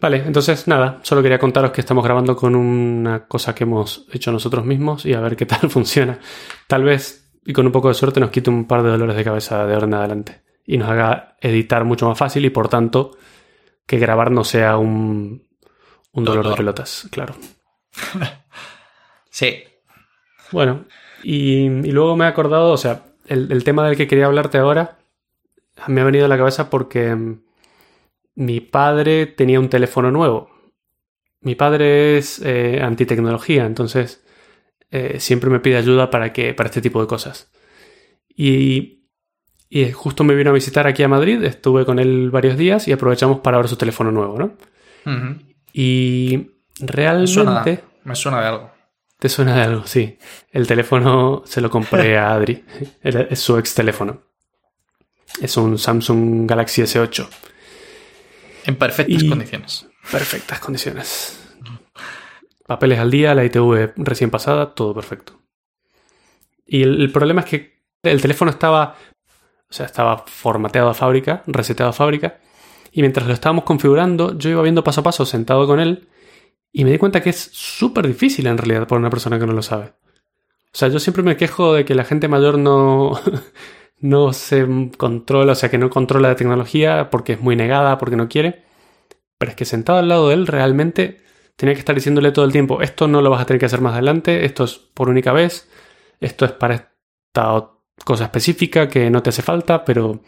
Vale, 0.00 0.22
entonces 0.26 0.66
nada, 0.66 0.98
solo 1.02 1.22
quería 1.22 1.38
contaros 1.38 1.72
que 1.72 1.82
estamos 1.82 2.02
grabando 2.02 2.34
con 2.34 2.54
una 2.54 3.26
cosa 3.26 3.54
que 3.54 3.64
hemos 3.64 4.06
hecho 4.12 4.32
nosotros 4.32 4.64
mismos 4.64 5.04
y 5.04 5.12
a 5.12 5.20
ver 5.20 5.36
qué 5.36 5.44
tal 5.44 5.68
funciona. 5.70 6.18
Tal 6.66 6.84
vez, 6.84 7.30
y 7.44 7.52
con 7.52 7.66
un 7.66 7.72
poco 7.72 7.88
de 7.88 7.94
suerte, 7.94 8.18
nos 8.18 8.30
quite 8.30 8.48
un 8.48 8.66
par 8.66 8.82
de 8.82 8.90
dolores 8.90 9.16
de 9.16 9.24
cabeza 9.24 9.66
de 9.66 9.74
ahora 9.74 9.86
en 9.86 9.94
adelante 9.94 10.42
y 10.66 10.78
nos 10.78 10.88
haga 10.88 11.36
editar 11.40 11.84
mucho 11.84 12.08
más 12.08 12.16
fácil 12.16 12.44
y 12.44 12.50
por 12.50 12.68
tanto 12.68 13.16
que 13.86 13.98
grabar 13.98 14.30
no 14.30 14.44
sea 14.44 14.78
un, 14.78 15.46
un 16.12 16.24
dolor 16.24 16.48
de 16.48 16.56
pelotas, 16.56 17.06
claro. 17.10 17.34
Sí. 19.32 19.62
Bueno, 20.50 20.86
y, 21.22 21.66
y 21.66 21.92
luego 21.92 22.16
me 22.16 22.24
he 22.24 22.28
acordado, 22.28 22.72
o 22.72 22.76
sea, 22.76 23.04
el, 23.28 23.52
el 23.52 23.62
tema 23.62 23.86
del 23.86 23.96
que 23.96 24.08
quería 24.08 24.26
hablarte 24.26 24.58
ahora 24.58 24.98
me 25.86 26.00
ha 26.00 26.04
venido 26.04 26.24
a 26.24 26.28
la 26.28 26.36
cabeza 26.36 26.68
porque 26.68 27.16
mi 28.34 28.60
padre 28.60 29.26
tenía 29.26 29.60
un 29.60 29.68
teléfono 29.68 30.10
nuevo. 30.10 30.50
Mi 31.40 31.54
padre 31.54 32.18
es 32.18 32.40
eh, 32.44 32.80
antitecnología, 32.82 33.64
entonces 33.64 34.24
eh, 34.90 35.20
siempre 35.20 35.50
me 35.50 35.60
pide 35.60 35.76
ayuda 35.76 36.10
para, 36.10 36.32
que, 36.32 36.54
para 36.54 36.68
este 36.68 36.82
tipo 36.82 37.00
de 37.00 37.06
cosas. 37.06 37.50
Y 38.34 39.00
Y 39.72 39.92
justo 39.92 40.24
me 40.24 40.34
vino 40.34 40.50
a 40.50 40.52
visitar 40.52 40.88
aquí 40.88 41.04
a 41.04 41.08
Madrid, 41.08 41.44
estuve 41.44 41.84
con 41.86 42.00
él 42.00 42.30
varios 42.30 42.56
días 42.58 42.88
y 42.88 42.92
aprovechamos 42.92 43.38
para 43.38 43.56
ver 43.58 43.68
su 43.68 43.76
teléfono 43.76 44.10
nuevo, 44.10 44.36
¿no? 44.36 44.56
Y 45.72 46.50
realmente... 46.80 47.84
Me 48.02 48.16
suena, 48.16 48.40
de 48.40 48.46
algo. 48.48 48.70
¿Te 49.20 49.28
suena 49.28 49.54
de 49.54 49.62
algo? 49.62 49.86
Sí. 49.86 50.18
El 50.50 50.66
teléfono 50.66 51.42
se 51.46 51.60
lo 51.60 51.70
compré 51.70 52.18
a 52.18 52.32
Adri. 52.32 52.64
Es 53.02 53.38
su 53.38 53.56
ex 53.58 53.74
teléfono. 53.74 54.22
Es 55.40 55.56
un 55.56 55.78
Samsung 55.78 56.48
Galaxy 56.48 56.82
S8. 56.82 57.28
En 58.64 58.76
perfectas 58.76 59.24
condiciones. 59.24 59.86
Perfectas 60.10 60.60
condiciones. 60.60 61.38
Papeles 62.66 62.98
al 62.98 63.10
día, 63.10 63.34
la 63.34 63.44
ITV 63.44 63.94
recién 63.96 64.30
pasada, 64.30 64.74
todo 64.74 64.94
perfecto. 64.94 65.40
Y 66.66 66.82
el 66.82 67.10
problema 67.10 67.40
es 67.40 67.46
que 67.46 67.80
el 68.02 68.20
teléfono 68.20 68.50
estaba 68.50 68.96
o 69.70 69.72
sea, 69.72 69.86
estaba 69.86 70.24
formateado 70.26 70.90
a 70.90 70.94
fábrica, 70.94 71.44
reseteado 71.46 71.90
a 71.90 71.92
fábrica. 71.92 72.40
Y 72.90 73.02
mientras 73.02 73.26
lo 73.26 73.32
estábamos 73.32 73.64
configurando, 73.64 74.36
yo 74.36 74.50
iba 74.50 74.62
viendo 74.62 74.82
paso 74.82 75.00
a 75.00 75.04
paso 75.04 75.24
sentado 75.24 75.66
con 75.66 75.78
él 75.78 76.08
y 76.72 76.84
me 76.84 76.90
di 76.90 76.98
cuenta 76.98 77.22
que 77.22 77.30
es 77.30 77.50
súper 77.52 78.06
difícil 78.08 78.48
en 78.48 78.58
realidad 78.58 78.88
para 78.88 78.98
una 78.98 79.10
persona 79.10 79.38
que 79.38 79.46
no 79.46 79.52
lo 79.52 79.62
sabe. 79.62 79.92
O 80.72 80.76
sea, 80.76 80.88
yo 80.88 80.98
siempre 80.98 81.22
me 81.22 81.36
quejo 81.36 81.74
de 81.74 81.84
que 81.84 81.94
la 81.94 82.04
gente 82.04 82.26
mayor 82.26 82.58
no, 82.58 83.12
no 84.00 84.32
se 84.32 84.66
controla, 84.96 85.52
o 85.52 85.54
sea, 85.54 85.70
que 85.70 85.78
no 85.78 85.90
controla 85.90 86.28
la 86.28 86.36
tecnología 86.36 87.10
porque 87.10 87.34
es 87.34 87.40
muy 87.40 87.56
negada, 87.56 87.98
porque 87.98 88.16
no 88.16 88.28
quiere. 88.28 88.64
Pero 89.38 89.50
es 89.50 89.56
que 89.56 89.64
sentado 89.64 89.98
al 89.98 90.08
lado 90.08 90.28
de 90.28 90.34
él 90.34 90.46
realmente 90.46 91.22
tenía 91.56 91.74
que 91.74 91.80
estar 91.80 91.94
diciéndole 91.94 92.32
todo 92.32 92.44
el 92.44 92.52
tiempo, 92.52 92.82
esto 92.82 93.08
no 93.08 93.20
lo 93.22 93.30
vas 93.30 93.42
a 93.42 93.46
tener 93.46 93.60
que 93.60 93.66
hacer 93.66 93.80
más 93.80 93.92
adelante, 93.92 94.44
esto 94.44 94.64
es 94.64 94.74
por 94.78 95.10
única 95.10 95.32
vez, 95.32 95.68
esto 96.20 96.44
es 96.44 96.52
para 96.52 96.74
esta 96.74 97.70
cosa 98.04 98.24
específica 98.24 98.88
que 98.88 99.10
no 99.10 99.22
te 99.22 99.30
hace 99.30 99.42
falta, 99.42 99.84
pero 99.84 100.22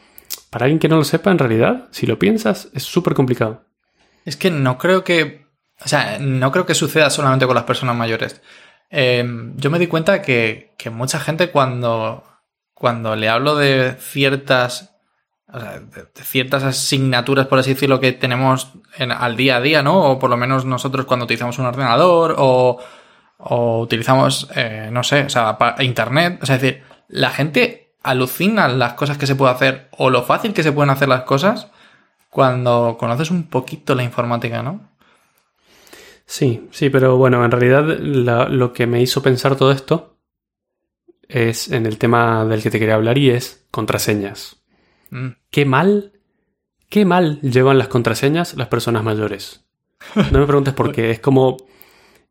para 0.51 0.67
alguien 0.67 0.79
que 0.79 0.89
no 0.89 0.97
lo 0.97 1.05
sepa, 1.05 1.31
en 1.31 1.39
realidad, 1.39 1.89
si 1.91 2.07
lo 2.07 2.19
piensas, 2.19 2.69
es 2.75 2.83
súper 2.83 3.15
complicado. 3.15 3.65
Es 4.25 4.37
que 4.37 4.51
no 4.51 4.79
creo 4.79 5.05
que. 5.05 5.47
O 5.85 5.89
sea, 5.89 6.19
no 6.21 6.53
creo 6.53 6.67
que 6.67 6.75
suceda 6.75 7.11
solamente 7.11 7.47
con 7.47 7.55
las 7.55 7.65
personas 7.65 7.97
mayores. 7.97 8.41
Em, 8.91 9.57
yo 9.57 9.71
me 9.71 9.79
di 9.79 9.87
cuenta 9.87 10.23
que, 10.23 10.75
que, 10.79 10.91
mucha 10.91 11.19
gente 11.19 11.51
cuando, 11.51 12.23
cuando 12.83 13.15
le 13.15 13.29
hablo 13.29 13.55
de 13.55 13.95
ciertas. 14.01 14.97
O 15.47 15.61
sea, 15.61 15.79
de, 15.79 16.25
ciertas 16.25 16.65
asignaturas, 16.65 17.47
por 17.47 17.61
así 17.61 17.75
decirlo, 17.75 18.01
que 18.01 18.11
tenemos 18.11 18.73
al 18.99 19.37
día 19.37 19.59
a 19.59 19.61
día, 19.61 19.85
¿no? 19.85 20.11
O 20.11 20.19
por 20.19 20.31
lo 20.31 20.37
menos 20.37 20.65
nosotros 20.65 21.07
cuando 21.07 21.27
utilizamos 21.27 21.57
un 21.61 21.67
ordenador 21.67 22.35
o, 22.39 22.81
o 23.39 23.79
utilizamos, 23.79 24.49
eh, 24.57 24.89
no 24.91 25.05
sé, 25.05 25.27
o 25.27 25.29
sea, 25.29 25.57
internet. 25.79 26.41
O 26.43 26.47
sea, 26.47 26.57
es 26.57 26.63
decir, 26.63 26.83
la 27.07 27.31
gente 27.31 27.95
alucina 28.03 28.67
las 28.67 28.95
cosas 28.95 29.17
que 29.17 29.29
se 29.29 29.37
puede 29.37 29.53
hacer 29.53 29.89
o 29.93 30.11
lo 30.11 30.25
fácil 30.25 30.53
que 30.53 30.65
se 30.65 30.73
pueden 30.73 30.91
hacer 30.91 31.09
las 31.09 31.23
cosas 31.23 31.69
cuando 32.31 32.97
conoces 32.99 33.31
un 33.31 33.45
poquito 33.45 33.95
la 33.95 34.03
informática, 34.03 34.61
¿no? 34.65 34.81
Sí, 36.27 36.69
sí, 36.73 36.91
pero 36.91 37.17
bueno, 37.17 37.45
en 37.45 37.53
realidad 37.53 37.85
lo 37.85 38.73
que 38.73 38.89
me 38.89 39.01
hizo 39.01 39.23
pensar 39.23 39.55
todo 39.55 39.71
esto 39.71 40.12
es 41.33 41.71
en 41.71 41.87
el 41.87 41.99
tema 41.99 42.45
del 42.45 42.63
que 42.63 42.71
te 42.71 42.79
quería 42.79 42.95
hablar 42.95 43.19
y 43.19 43.31
es 43.31 43.65
contraseñas. 43.71 44.63
Mm. 45.11 45.29
Qué 45.51 45.65
mal, 45.65 46.13
qué 46.89 47.05
mal 47.05 47.41
llevan 47.41 47.79
las 47.79 47.89
contraseñas 47.89 48.55
las 48.55 48.69
personas 48.69 49.03
mayores. 49.03 49.65
No 50.31 50.41
me 50.41 50.47
preguntes 50.47 50.75
por 50.75 50.93
qué, 50.93 51.11
es 51.11 51.21
como 51.21 51.57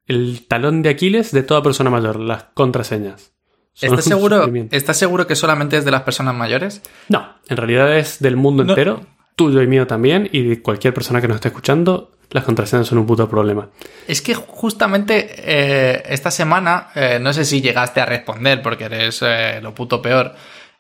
el 0.05 0.46
talón 0.48 0.81
de 0.81 0.89
Aquiles 0.89 1.31
de 1.31 1.43
toda 1.43 1.63
persona 1.63 1.89
mayor, 1.89 2.20
las 2.20 2.43
contraseñas. 2.53 3.34
¿Estás 3.79 4.03
seguro, 4.03 4.51
¿Estás 4.72 4.98
seguro 4.98 5.25
que 5.25 5.36
solamente 5.36 5.77
es 5.77 5.86
de 5.86 5.91
las 5.91 6.01
personas 6.03 6.36
mayores? 6.36 6.81
No, 7.08 7.36
en 7.48 7.58
realidad 7.58 7.98
es 7.98 8.20
del 8.20 8.36
mundo 8.36 8.63
entero, 8.63 9.05
tuyo 9.36 9.62
y 9.62 9.67
mío 9.67 9.88
también, 9.88 10.29
y 10.31 10.43
de 10.43 10.62
cualquier 10.62 10.93
persona 10.93 11.22
que 11.22 11.27
nos 11.27 11.36
esté 11.36 11.48
escuchando, 11.48 12.12
las 12.31 12.43
contraseñas 12.43 12.88
son 12.88 12.97
un 12.97 13.05
puto 13.05 13.29
problema. 13.29 13.69
Es 14.07 14.21
que 14.21 14.33
justamente 14.33 15.35
eh, 15.38 16.03
esta 16.07 16.31
semana, 16.31 16.88
eh, 16.95 17.19
no 17.21 17.33
sé 17.33 17.45
si 17.45 17.61
llegaste 17.61 18.00
a 18.01 18.05
responder 18.05 18.61
porque 18.61 18.85
eres 18.85 19.21
eh, 19.21 19.59
lo 19.61 19.75
puto 19.75 20.01
peor, 20.01 20.33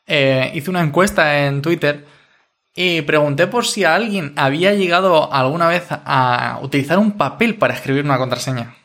hice 0.07 0.69
una 0.69 0.81
encuesta 0.81 1.45
en 1.45 1.61
Twitter 1.61 2.05
y 2.75 3.01
pregunté 3.01 3.47
por 3.47 3.65
si 3.65 3.85
alguien 3.85 4.33
había 4.35 4.73
llegado 4.73 5.31
alguna 5.31 5.67
vez 5.67 5.85
a 5.89 6.59
utilizar 6.61 6.99
un 6.99 7.13
papel 7.13 7.55
para 7.55 7.75
escribir 7.75 8.03
una 8.03 8.17
contraseña. 8.17 8.75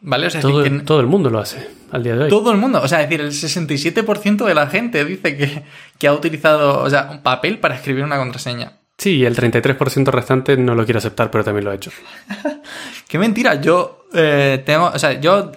¿Vale? 0.00 0.26
O 0.26 0.30
sea, 0.30 0.40
todo, 0.40 0.64
todo, 0.84 1.00
el 1.00 1.06
mundo 1.06 1.30
lo 1.30 1.38
hace 1.38 1.68
al 1.92 2.02
día 2.02 2.16
de 2.16 2.24
hoy. 2.24 2.30
Todo 2.30 2.50
el 2.50 2.58
mundo. 2.58 2.82
O 2.82 2.88
sea, 2.88 3.02
es 3.02 3.08
decir, 3.08 3.24
el 3.24 3.30
67% 3.30 4.44
de 4.44 4.54
la 4.54 4.66
gente 4.66 5.04
dice 5.04 5.64
que, 5.98 6.08
ha 6.08 6.12
utilizado 6.12 6.82
o 6.82 6.90
sea, 6.90 7.08
un 7.10 7.22
papel 7.22 7.58
para 7.58 7.76
escribir 7.76 8.04
una 8.04 8.18
contraseña. 8.18 8.72
Sí, 8.98 9.16
y 9.16 9.24
el 9.24 9.36
33% 9.36 10.06
restante 10.10 10.56
no 10.56 10.74
lo 10.74 10.84
quiere 10.84 10.98
aceptar, 10.98 11.30
pero 11.30 11.42
también 11.42 11.64
lo 11.64 11.70
ha 11.70 11.74
hecho. 11.74 11.90
Qué 13.08 13.18
mentira. 13.18 13.60
Yo 13.60 14.06
eh, 14.14 14.62
tengo. 14.64 14.86
O 14.86 14.98
sea, 14.98 15.20
yo 15.20 15.52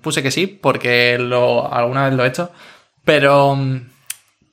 puse 0.00 0.22
que 0.22 0.30
sí, 0.30 0.46
porque 0.46 1.18
lo, 1.18 1.72
alguna 1.72 2.04
vez 2.04 2.14
lo 2.14 2.24
he 2.24 2.28
hecho. 2.28 2.50
Pero. 3.04 3.58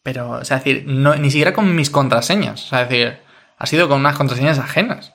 Pero, 0.04 0.32
o 0.32 0.46
sea, 0.46 0.58
es 0.58 0.64
decir, 0.64 0.84
no, 0.88 1.16
ni 1.16 1.30
siquiera 1.30 1.54
con 1.54 1.76
mis 1.76 1.92
contraseñas. 1.92 2.66
O 2.66 2.68
sea, 2.70 2.82
es 2.84 2.90
decir, 2.90 3.20
ha 3.58 3.66
sido 3.68 3.88
con 3.88 4.00
unas 4.00 4.18
contraseñas 4.18 4.58
ajenas. 4.58 5.14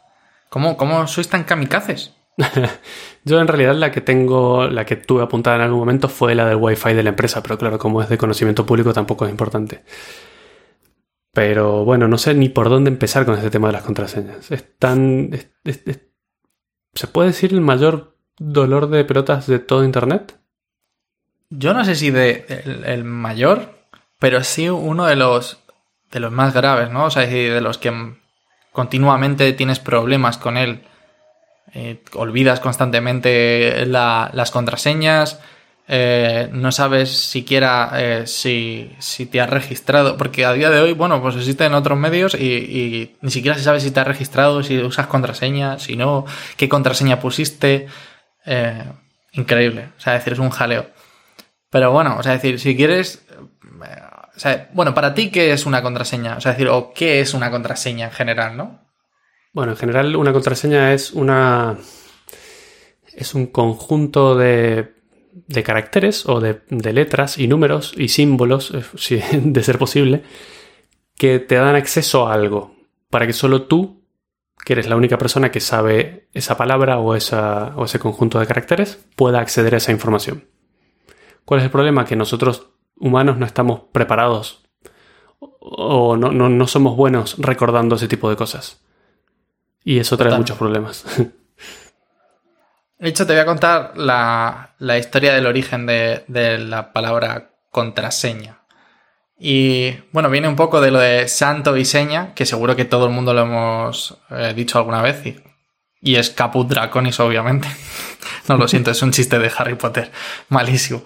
¿Cómo, 0.48 0.76
cómo 0.76 1.08
sois 1.08 1.28
tan 1.28 1.42
kamikazes? 1.42 2.12
Yo 3.24 3.40
en 3.40 3.48
realidad 3.48 3.74
la 3.74 3.90
que 3.90 4.00
tengo, 4.00 4.68
la 4.68 4.84
que 4.84 4.96
tuve 4.96 5.22
apuntada 5.22 5.56
en 5.56 5.62
algún 5.62 5.80
momento 5.80 6.08
fue 6.08 6.34
la 6.34 6.46
del 6.46 6.56
Wi-Fi 6.56 6.94
de 6.94 7.02
la 7.02 7.10
empresa, 7.10 7.42
pero 7.42 7.58
claro, 7.58 7.78
como 7.78 8.02
es 8.02 8.08
de 8.08 8.18
conocimiento 8.18 8.64
público 8.66 8.92
tampoco 8.92 9.24
es 9.24 9.30
importante. 9.30 9.82
Pero 11.36 11.84
bueno, 11.84 12.08
no 12.08 12.16
sé 12.16 12.32
ni 12.32 12.48
por 12.48 12.70
dónde 12.70 12.88
empezar 12.88 13.26
con 13.26 13.34
este 13.34 13.50
tema 13.50 13.66
de 13.66 13.74
las 13.74 13.82
contraseñas. 13.82 14.50
Es 14.50 14.78
tan... 14.78 15.30
¿Se 16.94 17.06
puede 17.08 17.28
decir 17.28 17.52
el 17.52 17.60
mayor 17.60 18.16
dolor 18.38 18.88
de 18.88 19.04
pelotas 19.04 19.46
de 19.46 19.58
todo 19.58 19.84
Internet? 19.84 20.38
Yo 21.50 21.74
no 21.74 21.84
sé 21.84 21.94
si 21.94 22.10
de 22.10 22.46
el, 22.86 23.04
mayor, 23.04 23.68
pero 24.18 24.42
sí 24.44 24.70
uno 24.70 25.04
de 25.04 25.16
los 25.16 25.58
de 26.10 26.20
los 26.20 26.32
más 26.32 26.54
graves, 26.54 26.90
¿no? 26.90 27.04
O 27.04 27.10
sea, 27.10 27.26
de 27.26 27.60
los 27.60 27.76
que 27.76 27.92
continuamente 28.72 29.52
tienes 29.52 29.78
problemas 29.78 30.38
con 30.38 30.56
él 30.56 30.84
eh, 31.74 32.02
olvidas 32.14 32.60
constantemente 32.60 33.84
las 33.84 34.50
contraseñas, 34.50 35.38
eh, 35.88 36.48
no 36.52 36.72
sabes 36.72 37.10
siquiera 37.10 37.90
eh, 37.94 38.26
si, 38.26 38.90
te 39.30 39.40
has 39.40 39.50
registrado, 39.50 40.16
porque 40.16 40.44
a 40.44 40.52
día 40.52 40.70
de 40.70 40.80
hoy, 40.80 40.92
bueno, 40.92 41.22
pues 41.22 41.36
existen 41.36 41.74
otros 41.74 41.98
medios 41.98 42.34
y, 42.34 43.16
ni 43.20 43.30
siquiera 43.30 43.56
se 43.56 43.64
sabe 43.64 43.80
si 43.80 43.90
te 43.90 44.00
has 44.00 44.06
registrado, 44.06 44.62
si 44.62 44.78
usas 44.78 45.06
contraseña, 45.06 45.78
si 45.78 45.96
no, 45.96 46.24
qué 46.56 46.68
contraseña 46.68 47.20
pusiste. 47.20 47.86
increíble, 49.32 49.90
o 49.96 50.00
sea, 50.00 50.14
decir, 50.14 50.32
es 50.32 50.38
un 50.38 50.50
jaleo. 50.50 50.90
Pero 51.70 51.92
bueno, 51.92 52.16
o 52.18 52.22
sea, 52.22 52.32
decir, 52.32 52.58
si 52.58 52.76
quieres... 52.76 53.24
O 54.36 54.38
sea, 54.38 54.68
bueno, 54.74 54.92
para 54.92 55.14
ti, 55.14 55.30
¿qué 55.30 55.52
es 55.52 55.64
una 55.64 55.82
contraseña? 55.82 56.36
O 56.36 56.40
sea, 56.42 56.52
decir, 56.52 56.68
o 56.68 56.92
qué 56.94 57.20
es 57.20 57.32
una 57.32 57.50
contraseña 57.50 58.06
en 58.06 58.12
general, 58.12 58.56
¿no? 58.56 58.86
Bueno, 59.56 59.72
en 59.72 59.78
general 59.78 60.14
una 60.16 60.34
contraseña 60.34 60.92
es 60.92 61.12
una. 61.12 61.78
es 63.14 63.34
un 63.34 63.46
conjunto 63.46 64.36
de, 64.36 64.95
de 65.46 65.62
caracteres 65.62 66.26
o 66.26 66.40
de, 66.40 66.62
letras 66.70 67.38
y 67.38 67.46
números 67.46 67.92
y 67.96 68.08
símbolos, 68.08 68.72
eh, 68.72 68.82
si 68.96 69.16
de 69.16 69.62
ser 69.62 69.78
posible, 69.78 70.22
que 71.16 71.38
te 71.38 71.56
dan 71.56 71.74
acceso 71.74 72.26
a 72.26 72.34
algo. 72.34 72.74
Para 73.10 73.26
que 73.26 73.32
solo 73.32 73.62
tú, 73.62 74.02
que 74.64 74.72
eres 74.72 74.88
la 74.88 74.96
única 74.96 75.18
persona 75.18 75.50
que 75.50 75.60
sabe 75.60 76.28
esa 76.32 76.56
palabra 76.56 76.98
o, 76.98 77.14
esa, 77.14 77.74
o 77.76 77.84
ese 77.84 77.98
conjunto 77.98 78.40
de 78.40 78.46
caracteres, 78.46 78.98
pueda 79.14 79.40
acceder 79.40 79.74
a 79.74 79.78
esa 79.78 79.92
información. 79.92 80.44
¿Cuál 81.44 81.60
es 81.60 81.64
el 81.64 81.70
problema? 81.70 82.04
Que 82.04 82.16
nosotros 82.16 82.70
humanos 82.98 83.36
no 83.36 83.46
estamos 83.46 83.82
preparados 83.92 84.64
o 85.38 86.16
no, 86.16 86.32
no 86.32 86.66
somos 86.66 86.96
buenos 86.96 87.36
recordando 87.38 87.96
ese 87.96 88.08
tipo 88.08 88.28
de 88.30 88.36
cosas. 88.36 88.82
Y 89.84 89.98
eso 89.98 90.16
trae 90.16 90.36
muchos 90.36 90.58
problemas. 90.58 91.04
De 92.98 93.10
hecho, 93.10 93.26
te 93.26 93.34
voy 93.34 93.42
a 93.42 93.46
contar 93.46 93.92
la, 93.96 94.98
historia 94.98 95.34
del 95.34 95.46
origen 95.46 95.86
de, 95.86 96.24
la 96.58 96.92
palabra 96.92 97.50
contraseña. 97.70 98.60
Y 99.38 99.92
bueno, 100.12 100.30
viene 100.30 100.48
un 100.48 100.56
poco 100.56 100.80
de 100.80 100.90
lo 100.90 100.98
de 100.98 101.28
santo 101.28 101.76
y 101.76 101.84
seña, 101.84 102.32
que 102.34 102.46
seguro 102.46 102.74
que 102.74 102.86
todo 102.86 103.06
el 103.06 103.12
mundo 103.12 103.34
lo 103.34 103.42
hemos 103.42 104.18
eh, 104.30 104.54
dicho 104.56 104.78
alguna 104.78 105.02
vez. 105.02 105.22
Y, 106.00 106.16
es 106.16 106.30
Caput 106.30 106.68
Draconis, 106.68 107.20
obviamente. 107.20 107.68
no 108.48 108.56
lo 108.56 108.66
siento, 108.66 108.92
es 108.92 109.02
un 109.02 109.12
chiste 109.12 109.38
de 109.38 109.52
Harry 109.56 109.74
Potter. 109.74 110.10
Malísimo. 110.48 111.02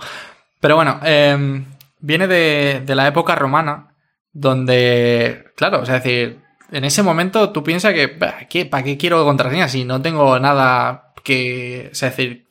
Pero 0.60 0.76
bueno, 0.76 1.00
em, 1.02 1.64
viene 1.98 2.28
de, 2.28 2.82
de 2.84 2.94
la 2.94 3.08
época 3.08 3.34
romana, 3.34 3.96
donde, 4.32 5.46
claro, 5.56 5.80
o 5.80 5.86
sea, 5.86 5.96
es 5.96 6.04
decir, 6.04 6.40
en 6.70 6.84
ese 6.84 7.02
momento 7.02 7.50
tú 7.50 7.64
piensas 7.64 7.94
que, 7.94 8.08
¿para 8.08 8.46
qué 8.84 8.96
quiero 8.96 9.24
contraseña 9.24 9.68
si 9.68 9.84
no 9.84 10.00
tengo 10.00 10.38
nada 10.38 11.09
que, 11.22 11.88
es 11.92 12.00
decir, 12.00 12.48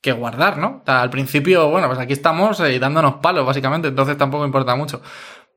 que 0.00 0.12
guardar, 0.12 0.58
¿no? 0.58 0.82
Al 0.86 1.10
principio, 1.10 1.68
bueno, 1.70 1.86
pues 1.86 1.98
aquí 1.98 2.12
estamos 2.12 2.58
eh, 2.60 2.78
dándonos 2.78 3.14
palos, 3.16 3.46
básicamente, 3.46 3.88
entonces 3.88 4.16
tampoco 4.16 4.44
importa 4.44 4.74
mucho. 4.74 5.00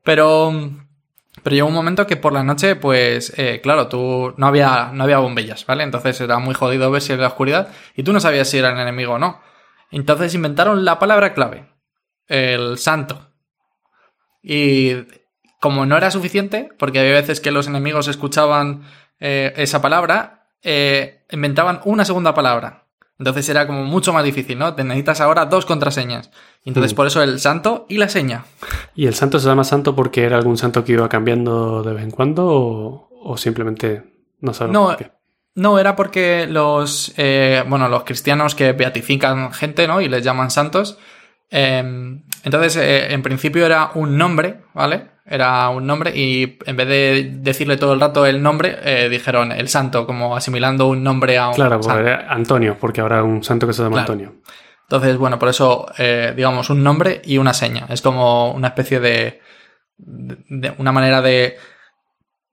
Pero, 0.04 0.52
Pero 1.42 1.54
llegó 1.54 1.68
un 1.68 1.74
momento 1.74 2.06
que 2.06 2.16
por 2.16 2.32
la 2.32 2.42
noche, 2.42 2.76
pues, 2.76 3.32
eh, 3.36 3.60
claro, 3.62 3.88
tú 3.88 4.34
no 4.36 4.46
había, 4.46 4.90
no 4.92 5.04
había 5.04 5.18
bombillas, 5.18 5.66
¿vale? 5.66 5.84
Entonces 5.84 6.20
era 6.20 6.38
muy 6.38 6.54
jodido 6.54 6.90
ver 6.90 7.02
si 7.02 7.12
era 7.12 7.22
la 7.22 7.28
oscuridad 7.28 7.68
y 7.94 8.02
tú 8.02 8.12
no 8.12 8.20
sabías 8.20 8.48
si 8.48 8.58
era 8.58 8.70
el 8.70 8.78
enemigo 8.78 9.14
o 9.14 9.18
no. 9.18 9.40
Entonces 9.90 10.34
inventaron 10.34 10.84
la 10.84 10.98
palabra 10.98 11.34
clave, 11.34 11.68
el 12.28 12.78
santo. 12.78 13.30
Y 14.42 14.94
como 15.60 15.86
no 15.86 15.96
era 15.96 16.10
suficiente, 16.10 16.68
porque 16.78 17.00
había 17.00 17.12
veces 17.12 17.40
que 17.40 17.50
los 17.50 17.66
enemigos 17.66 18.08
escuchaban 18.08 18.82
eh, 19.18 19.52
esa 19.56 19.80
palabra, 19.80 20.35
eh, 20.62 21.24
inventaban 21.30 21.80
una 21.84 22.04
segunda 22.04 22.34
palabra. 22.34 22.84
Entonces 23.18 23.48
era 23.48 23.66
como 23.66 23.82
mucho 23.84 24.12
más 24.12 24.24
difícil, 24.24 24.58
¿no? 24.58 24.74
Te 24.74 24.84
necesitas 24.84 25.20
ahora 25.22 25.46
dos 25.46 25.64
contraseñas. 25.64 26.30
Entonces 26.64 26.92
Mm. 26.92 26.96
por 26.96 27.06
eso 27.06 27.22
el 27.22 27.40
santo 27.40 27.86
y 27.88 27.96
la 27.96 28.08
seña. 28.10 28.44
¿Y 28.94 29.06
el 29.06 29.14
santo 29.14 29.38
se 29.38 29.46
llama 29.48 29.64
santo 29.64 29.96
porque 29.96 30.24
era 30.24 30.36
algún 30.36 30.58
santo 30.58 30.84
que 30.84 30.92
iba 30.92 31.08
cambiando 31.08 31.82
de 31.82 31.94
vez 31.94 32.02
en 32.04 32.10
cuando 32.10 32.46
o, 32.46 33.08
o 33.22 33.36
simplemente 33.38 34.02
no 34.40 34.52
sabemos 34.52 34.74
No, 34.80 34.86
por 34.88 34.96
qué? 34.98 35.12
No, 35.54 35.78
era 35.78 35.96
porque 35.96 36.46
los, 36.46 37.14
eh, 37.16 37.64
bueno, 37.66 37.88
los 37.88 38.04
cristianos 38.04 38.54
que 38.54 38.72
beatifican 38.72 39.54
gente, 39.54 39.88
¿no? 39.88 40.02
Y 40.02 40.08
les 40.10 40.22
llaman 40.22 40.50
santos. 40.50 40.98
eh, 41.50 42.20
entonces, 42.44 42.76
eh, 42.76 43.12
en 43.14 43.22
principio 43.22 43.64
era 43.64 43.90
un 43.94 44.18
nombre, 44.18 44.60
¿vale? 44.74 45.08
Era 45.28 45.68
un 45.70 45.86
nombre 45.86 46.12
y 46.16 46.56
en 46.66 46.76
vez 46.76 46.86
de 46.86 47.30
decirle 47.40 47.76
todo 47.76 47.92
el 47.94 48.00
rato 48.00 48.24
el 48.26 48.40
nombre, 48.42 48.76
eh, 48.84 49.08
dijeron 49.08 49.50
el 49.50 49.68
santo, 49.68 50.06
como 50.06 50.36
asimilando 50.36 50.86
un 50.86 51.02
nombre 51.02 51.36
a 51.36 51.48
un 51.48 51.54
Claro, 51.54 51.76
pues, 51.80 51.86
santo. 51.86 52.00
era 52.02 52.32
Antonio, 52.32 52.76
porque 52.80 53.00
habrá 53.00 53.24
un 53.24 53.42
santo 53.42 53.66
que 53.66 53.72
se 53.72 53.82
llama 53.82 53.96
Claro. 54.04 54.12
Antonio. 54.12 54.34
Entonces, 54.82 55.16
bueno, 55.16 55.38
por 55.38 55.48
eso, 55.48 55.86
eh, 55.98 56.32
digamos, 56.36 56.70
un 56.70 56.84
nombre 56.84 57.20
y 57.24 57.38
una 57.38 57.54
seña. 57.54 57.86
Es 57.88 58.02
como 58.02 58.52
una 58.52 58.68
especie 58.68 59.00
de, 59.00 59.40
de- 59.98 60.38
de 60.48 60.74
una 60.78 60.92
manera 60.92 61.20
de 61.22 61.56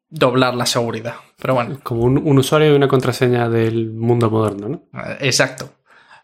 doblar 0.10 0.56
la 0.56 0.66
seguridad. 0.66 1.16
Pero 1.40 1.54
bueno. 1.56 1.78
Como 1.84 2.02
un, 2.04 2.18
un 2.18 2.38
usuario 2.40 2.72
y 2.72 2.76
una 2.76 2.88
contraseña 2.88 3.50
del 3.50 3.92
mundo 3.92 4.30
moderno, 4.32 4.68
¿no? 4.70 5.00
Eh, 5.00 5.18
Exacto. 5.22 5.74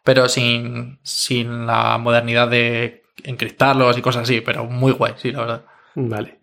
Pero 0.04 0.28
sin, 0.30 1.00
sin 1.04 1.68
la 1.68 1.98
modernidad 2.00 2.48
de 2.48 3.04
encriptarlos 3.24 3.98
y 3.98 4.02
cosas 4.02 4.24
así, 4.24 4.42
pero 4.42 4.64
muy 4.66 4.94
guay, 4.94 5.14
sí, 5.18 5.32
la 5.32 5.40
verdad. 5.42 5.66
Vale. 6.08 6.40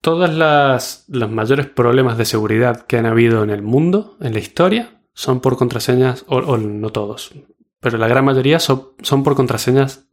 Todos 0.00 0.32
las, 0.32 1.04
los 1.08 1.30
mayores 1.30 1.66
problemas 1.66 2.18
de 2.18 2.24
seguridad 2.24 2.86
que 2.86 2.98
han 2.98 3.06
habido 3.06 3.42
en 3.44 3.50
el 3.50 3.62
mundo, 3.62 4.16
en 4.20 4.32
la 4.32 4.38
historia, 4.38 5.00
son 5.12 5.40
por 5.40 5.56
contraseñas, 5.56 6.24
o, 6.28 6.36
o 6.38 6.56
no 6.56 6.90
todos, 6.90 7.32
pero 7.80 7.98
la 7.98 8.08
gran 8.08 8.24
mayoría 8.24 8.58
son, 8.60 8.88
son 9.02 9.22
por 9.22 9.34
contraseñas 9.34 10.08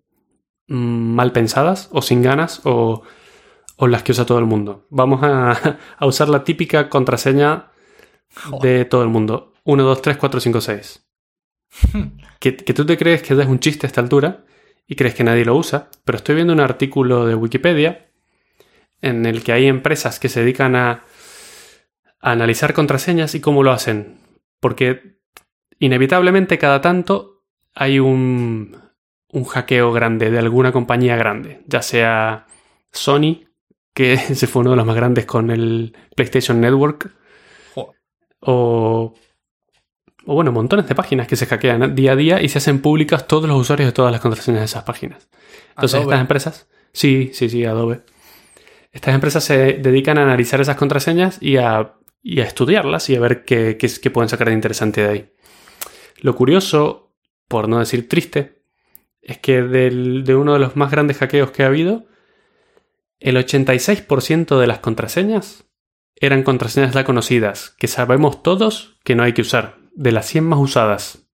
mm, 0.67 1.15
mal 1.15 1.31
pensadas 1.31 1.89
o 1.91 2.01
sin 2.01 2.21
ganas 2.21 2.61
o, 2.63 3.03
o 3.77 3.87
las 3.87 4.03
que 4.03 4.11
usa 4.11 4.25
todo 4.25 4.39
el 4.39 4.45
mundo. 4.45 4.87
Vamos 4.89 5.21
a, 5.23 5.79
a 5.97 6.05
usar 6.05 6.29
la 6.29 6.43
típica 6.43 6.89
contraseña 6.89 7.71
Joder. 8.43 8.61
de 8.79 8.85
todo 8.85 9.03
el 9.03 9.09
mundo. 9.09 9.53
1, 9.63 9.83
2, 9.83 10.01
3, 10.01 10.17
4, 10.17 10.39
5, 10.39 10.61
6. 10.61 11.07
Que, 12.39 12.55
que 12.55 12.73
tú 12.73 12.85
te 12.85 12.97
crees 12.97 13.23
que 13.23 13.35
ya 13.35 13.43
es 13.43 13.49
un 13.49 13.59
chiste 13.59 13.85
a 13.85 13.89
esta 13.89 14.01
altura 14.01 14.45
y 14.87 14.95
crees 14.95 15.15
que 15.15 15.23
nadie 15.23 15.45
lo 15.45 15.55
usa, 15.55 15.89
pero 16.03 16.17
estoy 16.17 16.35
viendo 16.35 16.53
un 16.53 16.59
artículo 16.59 17.25
de 17.25 17.33
Wikipedia 17.33 18.11
en 19.01 19.25
el 19.25 19.43
que 19.43 19.53
hay 19.53 19.67
empresas 19.67 20.19
que 20.19 20.29
se 20.29 20.41
dedican 20.41 20.75
a, 20.75 21.03
a 22.21 22.31
analizar 22.31 22.73
contraseñas 22.73 23.35
y 23.35 23.41
cómo 23.41 23.63
lo 23.63 23.71
hacen. 23.71 24.17
Porque 24.59 25.19
inevitablemente 25.79 26.57
cada 26.57 26.81
tanto 26.81 27.43
hay 27.73 27.99
un, 27.99 28.77
un 29.31 29.43
hackeo 29.43 29.91
grande 29.91 30.31
de 30.31 30.39
alguna 30.39 30.71
compañía 30.71 31.15
grande, 31.17 31.61
ya 31.67 31.81
sea 31.81 32.47
Sony, 32.91 33.45
que 33.93 34.17
se 34.35 34.47
fue 34.47 34.61
uno 34.61 34.71
de 34.71 34.77
los 34.77 34.85
más 34.85 34.95
grandes 34.95 35.25
con 35.25 35.51
el 35.51 35.95
PlayStation 36.15 36.61
Network, 36.61 37.13
Joder. 37.73 37.95
o, 38.39 39.13
o 40.25 40.33
bueno, 40.33 40.51
montones 40.51 40.87
de 40.87 40.95
páginas 40.95 41.27
que 41.27 41.35
se 41.35 41.45
hackean 41.45 41.95
día 41.95 42.13
a 42.13 42.15
día 42.15 42.41
y 42.41 42.49
se 42.49 42.59
hacen 42.59 42.81
públicas 42.81 43.27
todos 43.27 43.47
los 43.47 43.59
usuarios 43.59 43.87
de 43.87 43.93
todas 43.93 44.11
las 44.11 44.21
contraseñas 44.21 44.61
de 44.61 44.65
esas 44.65 44.83
páginas. 44.83 45.27
Entonces 45.71 45.95
Adobe. 45.95 46.13
estas 46.13 46.21
empresas, 46.21 46.67
sí, 46.93 47.31
sí, 47.33 47.49
sí, 47.49 47.65
Adobe. 47.65 48.01
Estas 48.95 49.13
empresas 49.13 49.43
se 49.43 49.73
dedican 49.73 50.17
a 50.17 50.23
analizar 50.23 50.61
esas 50.61 50.77
contraseñas 50.77 51.37
y 51.41 51.57
a, 51.57 51.95
estudiarlas 52.23 53.09
y 53.09 53.17
a 53.17 53.19
ver 53.19 53.43
qué, 53.43 53.77
pueden 54.11 54.29
sacar 54.29 54.47
de 54.47 54.53
interesante 54.53 55.01
de 55.01 55.09
ahí. 55.09 55.33
Lo 56.21 56.33
curioso, 56.33 57.13
por 57.49 57.67
no 57.67 57.79
decir 57.79 58.07
triste, 58.07 58.63
es 59.21 59.37
que 59.39 59.61
de 59.61 60.35
uno 60.35 60.53
de 60.53 60.59
los 60.59 60.77
más 60.77 60.91
grandes 60.91 61.17
hackeos 61.17 61.51
que 61.51 61.63
ha 61.63 61.67
habido, 61.67 62.05
el 63.19 63.35
86% 63.35 64.57
de 64.57 64.67
las 64.67 64.79
contraseñas 64.79 65.65
eran 66.15 66.43
contraseñas 66.43 66.93
ya 66.93 67.03
conocidas, 67.03 67.75
que 67.77 67.89
sabemos 67.89 68.43
todos 68.43 68.97
que 69.03 69.15
no 69.15 69.23
hay 69.23 69.33
que 69.33 69.41
usar, 69.41 69.75
de 69.93 70.13
las 70.13 70.25
100 70.27 70.45
más 70.45 70.59
usadas. 70.59 71.27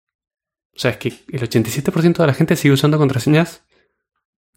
O 0.75 0.79
sea, 0.79 0.93
es 0.93 0.97
que 0.97 1.09
el 1.09 1.43
87% 1.43 2.17
de 2.17 2.27
la 2.27 2.33
gente 2.33 2.57
sigue 2.57 2.73
usando 2.73 2.97
contraseñas 2.97 3.67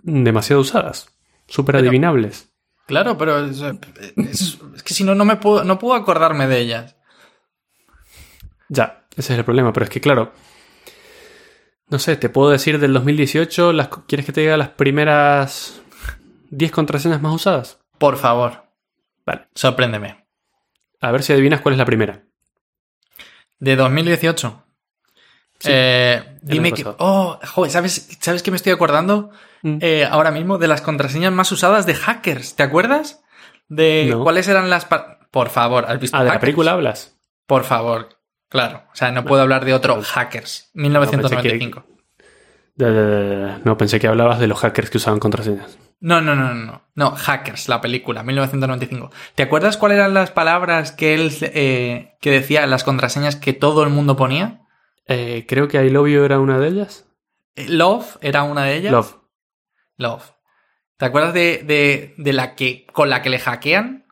demasiado 0.03 0.61
usadas, 0.61 1.13
súper 1.47 1.75
adivinables. 1.75 2.52
Claro, 2.85 3.17
pero 3.17 3.45
es, 3.45 3.61
es- 3.61 4.59
es 4.75 4.83
que 4.83 4.93
si 4.93 5.03
no, 5.03 5.15
no 5.15 5.25
me 5.25 5.37
puedo, 5.37 5.63
no 5.63 5.79
puedo 5.79 5.95
acordarme 5.95 6.47
de 6.47 6.59
ellas. 6.59 6.95
Ya, 8.69 9.05
ese 9.15 9.33
es 9.33 9.39
el 9.39 9.45
problema, 9.45 9.71
pero 9.73 9.83
es 9.85 9.89
que 9.89 10.01
claro, 10.01 10.33
no 11.89 11.99
sé, 11.99 12.15
te 12.17 12.29
puedo 12.29 12.49
decir 12.49 12.79
del 12.79 12.93
2018, 12.93 13.71
las, 13.73 13.89
¿quieres 14.07 14.25
que 14.25 14.31
te 14.31 14.41
diga 14.41 14.57
las 14.57 14.69
primeras 14.69 15.81
10 16.49 16.71
contraseñas 16.71 17.21
más 17.21 17.33
usadas? 17.33 17.79
Por 17.97 18.17
favor, 18.17 18.63
Vale, 19.25 19.47
sorpréndeme. 19.55 20.25
a 21.01 21.11
ver 21.11 21.23
si 21.23 21.33
adivinas 21.33 21.61
cuál 21.61 21.73
es 21.73 21.79
la 21.79 21.85
primera. 21.85 22.23
De 23.59 23.75
2018. 23.75 24.63
Sí, 25.59 25.69
Eh, 25.71 26.39
dime 26.41 26.73
que. 26.73 26.83
Oh, 26.97 27.39
joder, 27.53 27.71
¿sabes, 27.71 28.09
¿sabes 28.19 28.43
qué 28.43 28.51
me 28.51 28.57
estoy 28.57 28.73
acordando? 28.73 29.29
Mm. 29.63 29.77
Eh, 29.81 30.05
ahora 30.09 30.29
mismo 30.31 30.57
de 30.59 30.67
las 30.67 30.81
contraseñas 30.81 31.31
más 31.33 31.51
usadas 31.51 31.85
de 31.85 31.95
hackers. 31.95 32.55
¿Te 32.55 32.63
acuerdas? 32.63 33.23
De 33.69 34.07
No. 34.11 34.21
cuáles 34.23 34.47
eran 34.47 34.69
las. 34.69 34.85
Por 35.31 35.49
favor, 35.49 35.85
¿has 35.87 35.99
visto 35.99 36.15
Ah, 36.15 36.23
de 36.23 36.29
la 36.29 36.39
película 36.39 36.71
hablas. 36.73 37.17
Por 37.47 37.63
favor. 37.63 38.09
Claro. 38.49 38.83
O 38.91 38.95
sea, 38.95 39.11
no 39.11 39.25
puedo 39.25 39.41
hablar 39.41 39.65
de 39.65 39.73
otro 39.73 39.99
Hackers. 40.03 40.69
1995. 40.75 41.85
Ya, 42.75 42.87
ya, 42.89 42.93
ya, 42.93 43.47
ya. 43.47 43.61
No, 43.63 43.77
pensé 43.77 43.99
que 43.99 44.07
hablabas 44.07 44.39
de 44.39 44.47
los 44.47 44.59
hackers 44.59 44.89
que 44.91 44.97
usaban 44.97 45.19
contraseñas. 45.19 45.77
No, 45.99 46.21
no, 46.21 46.35
no, 46.35 46.53
no, 46.53 46.65
no. 46.65 46.81
No, 46.95 47.11
Hackers, 47.11 47.69
la 47.69 47.81
película, 47.81 48.23
1995. 48.23 49.09
¿Te 49.35 49.43
acuerdas 49.43 49.77
cuáles 49.77 49.97
eran 49.97 50.13
las 50.13 50.31
palabras 50.31 50.91
que 50.91 51.13
él 51.15 51.31
eh, 51.41 52.15
que 52.19 52.31
decía 52.31 52.67
las 52.67 52.83
contraseñas 52.83 53.35
que 53.35 53.53
todo 53.53 53.83
el 53.83 53.89
mundo 53.89 54.15
ponía? 54.17 54.61
Eh, 55.07 55.45
creo 55.47 55.67
que 55.67 55.83
I 55.83 55.89
Love 55.89 56.09
You 56.09 56.23
era 56.23 56.39
una 56.39 56.59
de 56.59 56.67
ellas. 56.67 57.05
Eh, 57.55 57.67
Love 57.69 58.17
era 58.21 58.43
una 58.43 58.65
de 58.65 58.75
ellas. 58.75 58.91
Love. 58.91 59.15
Love. 59.97 60.31
¿Te 60.97 61.05
acuerdas 61.05 61.33
de, 61.33 61.63
de, 61.65 62.13
de 62.17 62.33
la 62.33 62.55
que 62.55 62.85
con 62.93 63.09
la 63.09 63.21
que 63.21 63.29
le 63.29 63.39
hackean? 63.39 64.05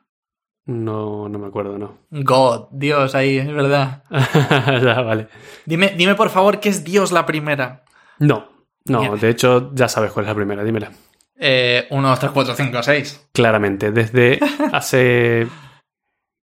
No, 0.65 1.27
no 1.27 1.39
me 1.39 1.47
acuerdo, 1.47 1.77
no. 1.77 1.97
God, 2.11 2.67
Dios, 2.71 3.15
ahí, 3.15 3.37
es 3.37 3.51
verdad. 3.51 4.03
ya, 4.83 5.01
vale. 5.01 5.27
Dime, 5.65 5.93
dime 5.97 6.15
por 6.15 6.29
favor 6.29 6.59
qué 6.59 6.69
es 6.69 6.83
Dios 6.83 7.11
la 7.11 7.25
primera. 7.25 7.83
No, 8.19 8.47
no, 8.85 8.99
Mierda. 9.01 9.17
de 9.17 9.29
hecho 9.29 9.71
ya 9.73 9.87
sabes 9.87 10.11
cuál 10.11 10.25
es 10.25 10.29
la 10.29 10.35
primera, 10.35 10.63
dímela. 10.63 10.91
Eh, 11.39 11.87
1, 11.89 12.07
2, 12.09 12.19
3, 12.19 12.31
4, 12.31 12.55
5, 12.55 12.83
6. 12.83 13.27
Claramente, 13.33 13.91
desde 13.91 14.39
hace. 14.71 15.47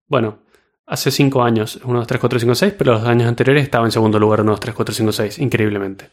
Bueno, 0.07 0.39
hace 0.85 1.09
5 1.09 1.43
años, 1.43 1.79
1, 1.83 1.97
2, 1.99 2.07
3, 2.07 2.19
4, 2.21 2.39
5, 2.39 2.55
6, 2.55 2.73
pero 2.77 2.93
los 2.93 3.03
años 3.05 3.27
anteriores 3.27 3.63
estaba 3.63 3.85
en 3.85 3.91
segundo 3.91 4.19
lugar 4.19 4.41
1, 4.41 4.51
2, 4.51 4.59
3, 4.59 4.75
4, 4.75 4.93
5, 4.95 5.11
6, 5.11 5.39
increíblemente. 5.39 6.11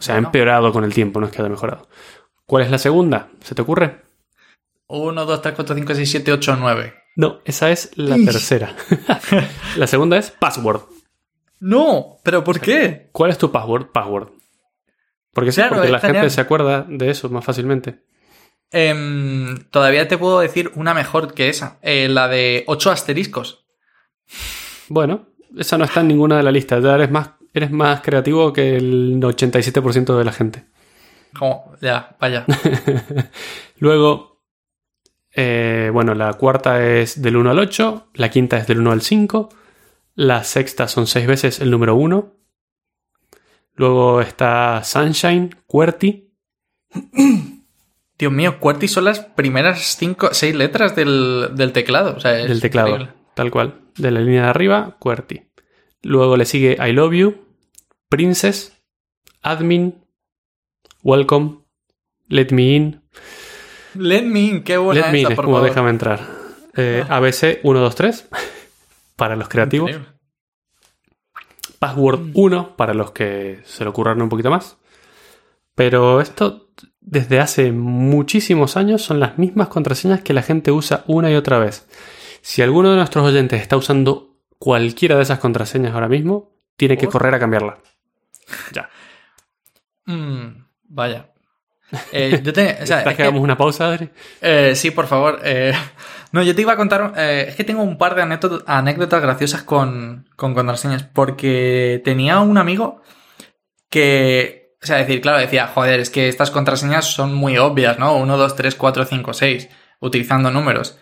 O 0.00 0.02
sea, 0.02 0.14
ha 0.14 0.18
Bueno. 0.18 0.28
empeorado 0.28 0.72
con 0.72 0.82
el 0.84 0.92
tiempo, 0.94 1.20
no 1.20 1.26
es 1.26 1.32
que 1.32 1.40
haya 1.42 1.48
mejorado. 1.50 1.88
¿Cuál 2.46 2.64
es 2.64 2.70
la 2.70 2.78
segunda? 2.78 3.28
¿Se 3.44 3.54
te 3.54 3.62
ocurre? 3.62 4.02
1, 4.88 5.24
2, 5.24 5.42
3, 5.42 5.54
4, 5.54 5.74
5, 5.76 5.94
6, 5.94 6.10
7, 6.10 6.32
8, 6.32 6.56
9. 6.58 6.94
No, 7.16 7.40
esa 7.44 7.70
es 7.70 7.90
la 7.96 8.16
Ish. 8.18 8.24
tercera. 8.24 8.74
la 9.76 9.86
segunda 9.86 10.16
es 10.16 10.30
password. 10.32 10.80
No, 11.60 12.16
pero 12.24 12.42
¿por 12.42 12.58
qué? 12.60 13.10
¿Cuál 13.12 13.30
es 13.30 13.38
tu 13.38 13.52
password? 13.52 13.88
Password. 13.92 14.30
Porque 15.32 15.52
sí, 15.52 15.56
Claro, 15.60 15.76
porque 15.76 15.86
es 15.86 15.92
la 15.92 15.98
gente 16.00 16.14
genial. 16.14 16.30
se 16.30 16.40
acuerda 16.40 16.86
de 16.88 17.10
eso 17.10 17.28
más 17.28 17.44
fácilmente. 17.44 18.02
Em, 18.72 19.64
todavía 19.70 20.08
te 20.08 20.16
puedo 20.18 20.40
decir 20.40 20.72
una 20.74 20.94
mejor 20.94 21.34
que 21.34 21.48
esa. 21.50 21.78
Eh, 21.82 22.08
la 22.08 22.26
de 22.28 22.64
8 22.66 22.90
asteriscos. 22.90 23.66
Bueno, 24.88 25.28
esa 25.56 25.76
no 25.78 25.84
está 25.84 26.00
en 26.00 26.08
ninguna 26.08 26.36
de 26.38 26.42
la 26.42 26.50
lista. 26.52 26.78
Ya 26.80 26.94
eres 26.94 27.10
más, 27.10 27.30
eres 27.52 27.70
más 27.70 28.00
creativo 28.00 28.52
que 28.52 28.76
el 28.76 29.20
87% 29.20 30.16
de 30.16 30.24
la 30.24 30.32
gente. 30.32 30.64
Como, 31.38 31.72
ya, 31.80 32.16
vaya. 32.20 32.44
Luego, 33.78 34.42
eh, 35.34 35.90
bueno, 35.92 36.14
la 36.14 36.32
cuarta 36.34 36.84
es 36.84 37.22
del 37.22 37.36
1 37.36 37.50
al 37.50 37.58
8, 37.58 38.08
la 38.14 38.30
quinta 38.30 38.58
es 38.58 38.66
del 38.66 38.80
1 38.80 38.92
al 38.92 39.02
5, 39.02 39.48
la 40.14 40.44
sexta 40.44 40.88
son 40.88 41.06
6 41.06 41.26
veces 41.26 41.60
el 41.60 41.70
número 41.70 41.94
1. 41.94 42.34
Luego 43.74 44.20
está 44.20 44.82
Sunshine, 44.84 45.56
QWERTY. 45.66 46.30
Dios 48.18 48.32
mío, 48.32 48.60
QWERTY 48.60 48.88
son 48.88 49.04
las 49.04 49.20
primeras 49.20 49.96
cinco, 49.96 50.28
seis 50.32 50.54
letras 50.54 50.94
del, 50.94 51.52
del 51.54 51.72
teclado. 51.72 52.16
O 52.16 52.20
sea, 52.20 52.32
del 52.32 52.60
teclado, 52.60 52.88
increíble. 52.88 53.14
tal 53.32 53.50
cual. 53.50 53.80
De 53.96 54.10
la 54.10 54.20
línea 54.20 54.42
de 54.42 54.48
arriba, 54.48 54.96
QWERTY. 54.98 55.49
Luego 56.02 56.36
le 56.36 56.44
sigue 56.46 56.76
I 56.84 56.92
love 56.92 57.12
you, 57.14 57.34
Princess, 58.08 58.72
Admin, 59.42 59.94
Welcome, 61.02 61.58
Let 62.28 62.48
me 62.52 62.76
in. 62.76 63.02
Let 63.94 64.22
me 64.22 64.40
in, 64.40 64.62
qué 64.62 64.76
buena 64.76 65.06
Let 65.06 65.12
me 65.12 65.20
in 65.22 65.34
por 65.34 65.44
como 65.44 65.56
favor. 65.56 65.68
déjame 65.68 65.90
entrar. 65.90 66.20
Eh, 66.76 67.04
Ah. 67.08 67.16
ABC 67.16 67.60
123 67.62 68.28
para 69.16 69.34
los 69.36 69.48
creativos. 69.48 69.90
Increíble. 69.90 70.14
Password 71.78 72.30
1 72.34 72.76
para 72.76 72.94
los 72.94 73.10
que 73.12 73.60
se 73.64 73.84
lo 73.84 73.90
ocurraron 73.90 74.22
un 74.22 74.28
poquito 74.28 74.50
más. 74.50 74.76
Pero 75.74 76.20
esto 76.20 76.68
desde 77.00 77.40
hace 77.40 77.72
muchísimos 77.72 78.76
años 78.76 79.02
son 79.02 79.18
las 79.18 79.38
mismas 79.38 79.68
contraseñas 79.68 80.20
que 80.22 80.34
la 80.34 80.42
gente 80.42 80.70
usa 80.72 81.04
una 81.06 81.30
y 81.30 81.34
otra 81.34 81.58
vez. 81.58 81.86
Si 82.42 82.60
alguno 82.62 82.90
de 82.90 82.96
nuestros 82.96 83.24
oyentes 83.26 83.60
está 83.62 83.76
usando 83.76 84.29
cualquiera 84.60 85.16
de 85.16 85.22
esas 85.22 85.38
contraseñas 85.38 85.94
ahora 85.94 86.06
mismo, 86.08 86.52
tiene 86.76 86.96
que 86.98 87.08
correr 87.08 87.34
a 87.34 87.38
cambiarla. 87.38 87.78
Ya. 88.72 88.88
Mm, 90.06 90.66
vaya. 90.84 91.30
Eh, 92.12 92.40
yo 92.44 92.52
te, 92.52 92.78
o 92.82 92.86
sea, 92.86 92.98
¿Estás 92.98 93.06
es 93.12 93.16
que 93.16 93.22
hagamos 93.22 93.40
una 93.42 93.56
pausa, 93.56 93.86
Adri? 93.88 94.10
Eh, 94.40 94.74
sí, 94.76 94.90
por 94.92 95.06
favor. 95.06 95.40
eh, 95.42 95.72
no, 96.32 96.42
yo 96.42 96.54
te 96.54 96.60
iba 96.62 96.74
a 96.74 96.76
contar. 96.76 97.14
eh, 97.16 97.46
es 97.48 97.56
que 97.56 97.64
tengo 97.64 97.82
un 97.82 97.98
par 97.98 98.14
de 98.14 98.22
anécdotas, 98.22 98.62
anécdotas 98.66 99.22
graciosas 99.22 99.62
con, 99.62 100.28
con 100.36 100.54
contraseñas. 100.54 101.02
Porque 101.04 102.00
tenía 102.04 102.40
un 102.40 102.58
amigo 102.58 103.02
que. 103.88 104.76
O 104.82 104.86
sea, 104.86 104.96
decir, 104.96 105.20
claro, 105.20 105.38
decía, 105.38 105.66
joder, 105.66 106.00
es 106.00 106.10
que 106.10 106.28
estas 106.28 106.50
contraseñas 106.50 107.04
son 107.06 107.34
muy 107.34 107.58
obvias, 107.58 107.98
¿no? 107.98 108.16
1, 108.16 108.36
2, 108.36 108.56
3, 108.56 108.74
4, 108.76 109.04
5, 109.04 109.32
6. 109.32 109.68
Utilizando 110.00 110.50
números. 110.50 110.98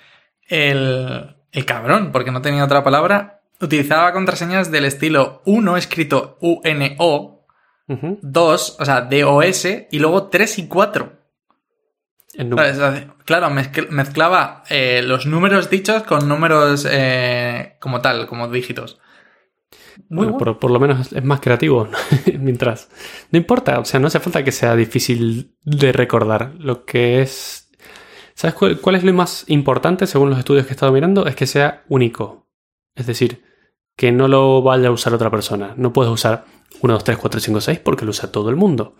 El, 0.48 1.36
el 1.52 1.64
cabrón, 1.64 2.10
porque 2.12 2.32
no 2.32 2.42
tenía 2.42 2.64
otra 2.64 2.82
palabra, 2.82 3.37
utilizaba 3.60 4.12
contraseñas 4.12 4.70
del 4.70 4.84
estilo 4.84 5.42
1 5.46 5.76
escrito 5.76 6.38
U-N-O, 6.40 7.46
Ujú. 7.88 8.18
2, 8.22 8.76
o 8.80 8.84
sea, 8.84 9.00
D-O-S, 9.02 9.88
y 9.90 9.98
luego 9.98 10.24
3 10.28 10.58
y 10.58 10.68
4. 10.68 11.12
El 12.34 12.50
número. 12.50 12.74
¿Sabes? 12.74 13.06
Claro, 13.24 13.48
mezcl- 13.48 13.88
mezclaba 13.88 14.62
eh, 14.68 15.02
los 15.02 15.26
números 15.26 15.70
dichos 15.70 16.02
con 16.02 16.28
números 16.28 16.86
eh, 16.90 17.76
como 17.80 18.00
tal, 18.00 18.26
como 18.26 18.48
dígitos. 18.48 19.00
Muy 20.10 20.18
Bueno, 20.26 20.32
bueno. 20.32 20.38
por, 20.38 20.58
por 20.60 20.70
lo 20.70 20.78
menos 20.80 21.12
es 21.12 21.24
más 21.24 21.40
creativo. 21.40 21.88
Mientras. 22.38 22.88
No 23.32 23.38
importa, 23.38 23.80
o 23.80 23.84
sea, 23.84 23.98
no 23.98 24.06
hace 24.06 24.20
falta 24.20 24.44
que 24.44 24.52
sea 24.52 24.76
difícil 24.76 25.56
de 25.64 25.90
recordar. 25.92 26.52
Lo 26.58 26.84
que 26.84 27.22
es. 27.22 27.70
¿Sabes 28.34 28.54
cuál, 28.54 28.78
cuál 28.80 28.94
es 28.96 29.02
lo 29.04 29.12
más 29.14 29.44
importante 29.48 30.06
según 30.06 30.30
los 30.30 30.38
estudios 30.38 30.66
que 30.66 30.72
he 30.72 30.76
estado 30.76 30.92
mirando? 30.92 31.26
Es 31.26 31.34
que 31.34 31.46
sea 31.46 31.82
único. 31.88 32.46
Es 32.94 33.06
decir, 33.06 33.42
que 33.98 34.12
no 34.12 34.28
lo 34.28 34.62
vaya 34.62 34.88
a 34.88 34.90
usar 34.92 35.12
otra 35.12 35.28
persona. 35.28 35.74
No 35.76 35.92
puedes 35.92 36.12
usar 36.12 36.44
1, 36.82 36.94
2, 36.94 37.02
3, 37.02 37.18
4, 37.18 37.40
5, 37.40 37.60
6 37.60 37.78
porque 37.80 38.04
lo 38.04 38.12
usa 38.12 38.30
todo 38.30 38.48
el 38.48 38.54
mundo. 38.54 38.94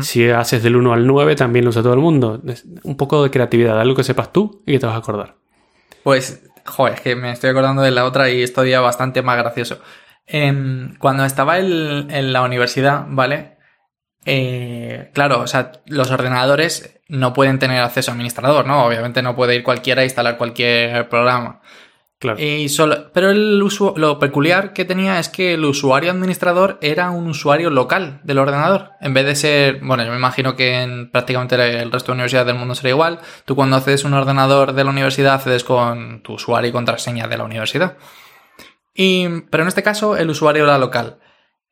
Si 0.00 0.30
haces 0.30 0.62
del 0.62 0.76
1 0.76 0.92
al 0.92 1.06
9 1.06 1.34
también 1.34 1.64
lo 1.64 1.70
usa 1.70 1.82
todo 1.82 1.94
el 1.94 1.98
mundo. 1.98 2.40
Un 2.84 2.96
poco 2.96 3.24
de 3.24 3.30
creatividad, 3.30 3.78
algo 3.80 3.96
que 3.96 4.04
sepas 4.04 4.32
tú 4.32 4.62
y 4.64 4.72
que 4.72 4.78
te 4.78 4.86
vas 4.86 4.94
a 4.94 4.98
acordar. 4.98 5.34
Pues, 6.04 6.44
joder, 6.64 6.94
es 6.94 7.00
que 7.00 7.16
me 7.16 7.32
estoy 7.32 7.50
acordando 7.50 7.82
de 7.82 7.90
la 7.90 8.04
otra 8.04 8.30
y 8.30 8.40
esto 8.40 8.64
ya 8.64 8.80
bastante 8.80 9.20
más 9.20 9.36
gracioso. 9.36 9.80
Em, 10.28 10.96
cuando 10.98 11.24
estaba 11.24 11.58
en, 11.58 12.08
en 12.12 12.32
la 12.32 12.42
universidad, 12.42 13.04
¿vale? 13.08 13.56
Eh, 14.26 15.10
claro, 15.12 15.40
o 15.40 15.46
sea, 15.48 15.72
los 15.86 16.12
ordenadores 16.12 17.00
no 17.08 17.32
pueden 17.32 17.58
tener 17.58 17.82
acceso 17.82 18.12
a 18.12 18.14
administrador, 18.14 18.64
¿no? 18.64 18.86
Obviamente 18.86 19.22
no 19.22 19.34
puede 19.34 19.56
ir 19.56 19.64
cualquiera 19.64 20.02
a 20.02 20.04
instalar 20.04 20.38
cualquier 20.38 21.08
programa. 21.08 21.62
Claro. 22.18 22.40
Y 22.42 22.70
solo, 22.70 23.12
pero 23.12 23.30
el 23.30 23.60
usu- 23.62 23.94
lo 23.96 24.18
peculiar 24.18 24.72
que 24.72 24.86
tenía 24.86 25.18
es 25.18 25.28
que 25.28 25.52
el 25.52 25.64
usuario 25.66 26.10
administrador 26.10 26.78
era 26.80 27.10
un 27.10 27.26
usuario 27.28 27.68
local 27.68 28.20
del 28.24 28.38
ordenador. 28.38 28.92
En 29.02 29.12
vez 29.12 29.26
de 29.26 29.34
ser, 29.36 29.80
bueno, 29.82 30.02
yo 30.02 30.10
me 30.12 30.16
imagino 30.16 30.56
que 30.56 30.80
en 30.82 31.10
prácticamente 31.10 31.56
el 31.56 31.92
resto 31.92 32.12
de 32.12 32.14
universidades 32.14 32.46
del 32.46 32.56
mundo 32.56 32.74
será 32.74 32.88
igual. 32.88 33.20
Tú 33.44 33.54
cuando 33.54 33.76
accedes 33.76 34.04
a 34.04 34.08
un 34.08 34.14
ordenador 34.14 34.72
de 34.72 34.84
la 34.84 34.90
universidad 34.90 35.34
accedes 35.34 35.62
con 35.62 36.22
tu 36.22 36.34
usuario 36.34 36.70
y 36.70 36.72
contraseña 36.72 37.28
de 37.28 37.36
la 37.36 37.44
universidad. 37.44 37.98
Y, 38.94 39.28
pero 39.50 39.64
en 39.64 39.68
este 39.68 39.82
caso 39.82 40.16
el 40.16 40.30
usuario 40.30 40.64
era 40.64 40.78
local. 40.78 41.18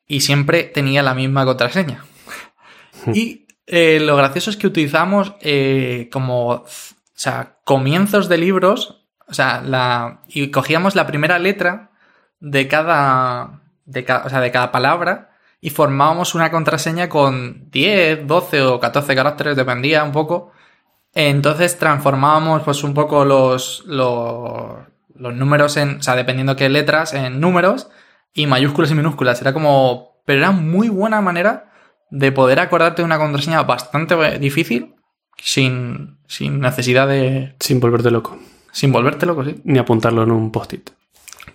Y 0.07 0.21
siempre 0.21 0.65
tenía 0.65 1.03
la 1.03 1.15
misma 1.15 1.47
contraseña. 1.47 2.05
y 3.15 3.47
eh, 3.67 3.99
lo 3.99 4.15
gracioso 4.17 4.51
es 4.51 4.59
que 4.59 4.67
utilizamos 4.67 5.33
eh, 5.41 6.11
como, 6.13 6.49
o 6.51 6.65
sea, 7.15 7.57
comienzos 7.65 8.29
de 8.29 8.37
libros 8.37 9.04
o 9.29 9.35
sea, 9.35 9.61
la. 9.63 10.21
Y 10.29 10.51
cogíamos 10.51 10.95
la 10.95 11.07
primera 11.07 11.39
letra 11.39 11.91
de 12.41 12.69
cada. 12.69 13.61
De 13.85 14.05
ca- 14.05 14.23
o 14.25 14.29
sea, 14.31 14.41
de 14.41 14.51
cada 14.51 14.73
palabra. 14.73 15.31
Y 15.61 15.71
formábamos 15.71 16.35
una 16.35 16.51
contraseña 16.51 17.09
con 17.09 17.71
10, 17.71 18.27
12 18.27 18.63
o 18.63 18.81
14 18.81 19.15
caracteres, 19.15 19.57
dependía 19.57 20.05
un 20.05 20.13
poco. 20.13 20.53
Entonces 21.15 21.79
transformábamos, 21.79 22.63
pues, 22.63 22.83
un 22.85 22.93
poco 22.95 23.25
los. 23.25 23.83
los, 23.87 24.79
los 25.15 25.35
números 25.35 25.77
en. 25.77 25.99
O 25.99 26.03
sea, 26.03 26.17
dependiendo 26.17 26.57
qué 26.57 26.69
letras, 26.69 27.15
en 27.15 27.41
números. 27.41 27.89
Y 28.33 28.47
mayúsculas 28.47 28.91
y 28.91 28.95
minúsculas. 28.95 29.41
Era 29.41 29.53
como. 29.53 30.21
Pero 30.27 30.41
era 30.41 30.51
muy 30.51 30.89
buena 30.89 31.21
manera 31.21 31.71
de 32.11 32.33
poder 32.33 32.59
acordarte 32.61 33.03
de 33.03 33.07
una 33.07 33.19
contraseña 33.19 33.63
bastante 33.63 34.39
difícil. 34.39 34.95
Sin, 35.37 36.19
sin 36.27 36.61
necesidad 36.61 37.07
de. 37.09 37.55
Sin 37.61 37.81
volverte 37.81 38.11
loco. 38.11 38.39
Sin 38.75 38.91
volverte 38.91 39.25
loco, 39.25 39.45
sí. 39.45 39.61
Ni 39.63 39.79
apuntarlo 39.79 40.25
en 40.25 40.33
un 40.33 40.51
post-it. 40.51 40.91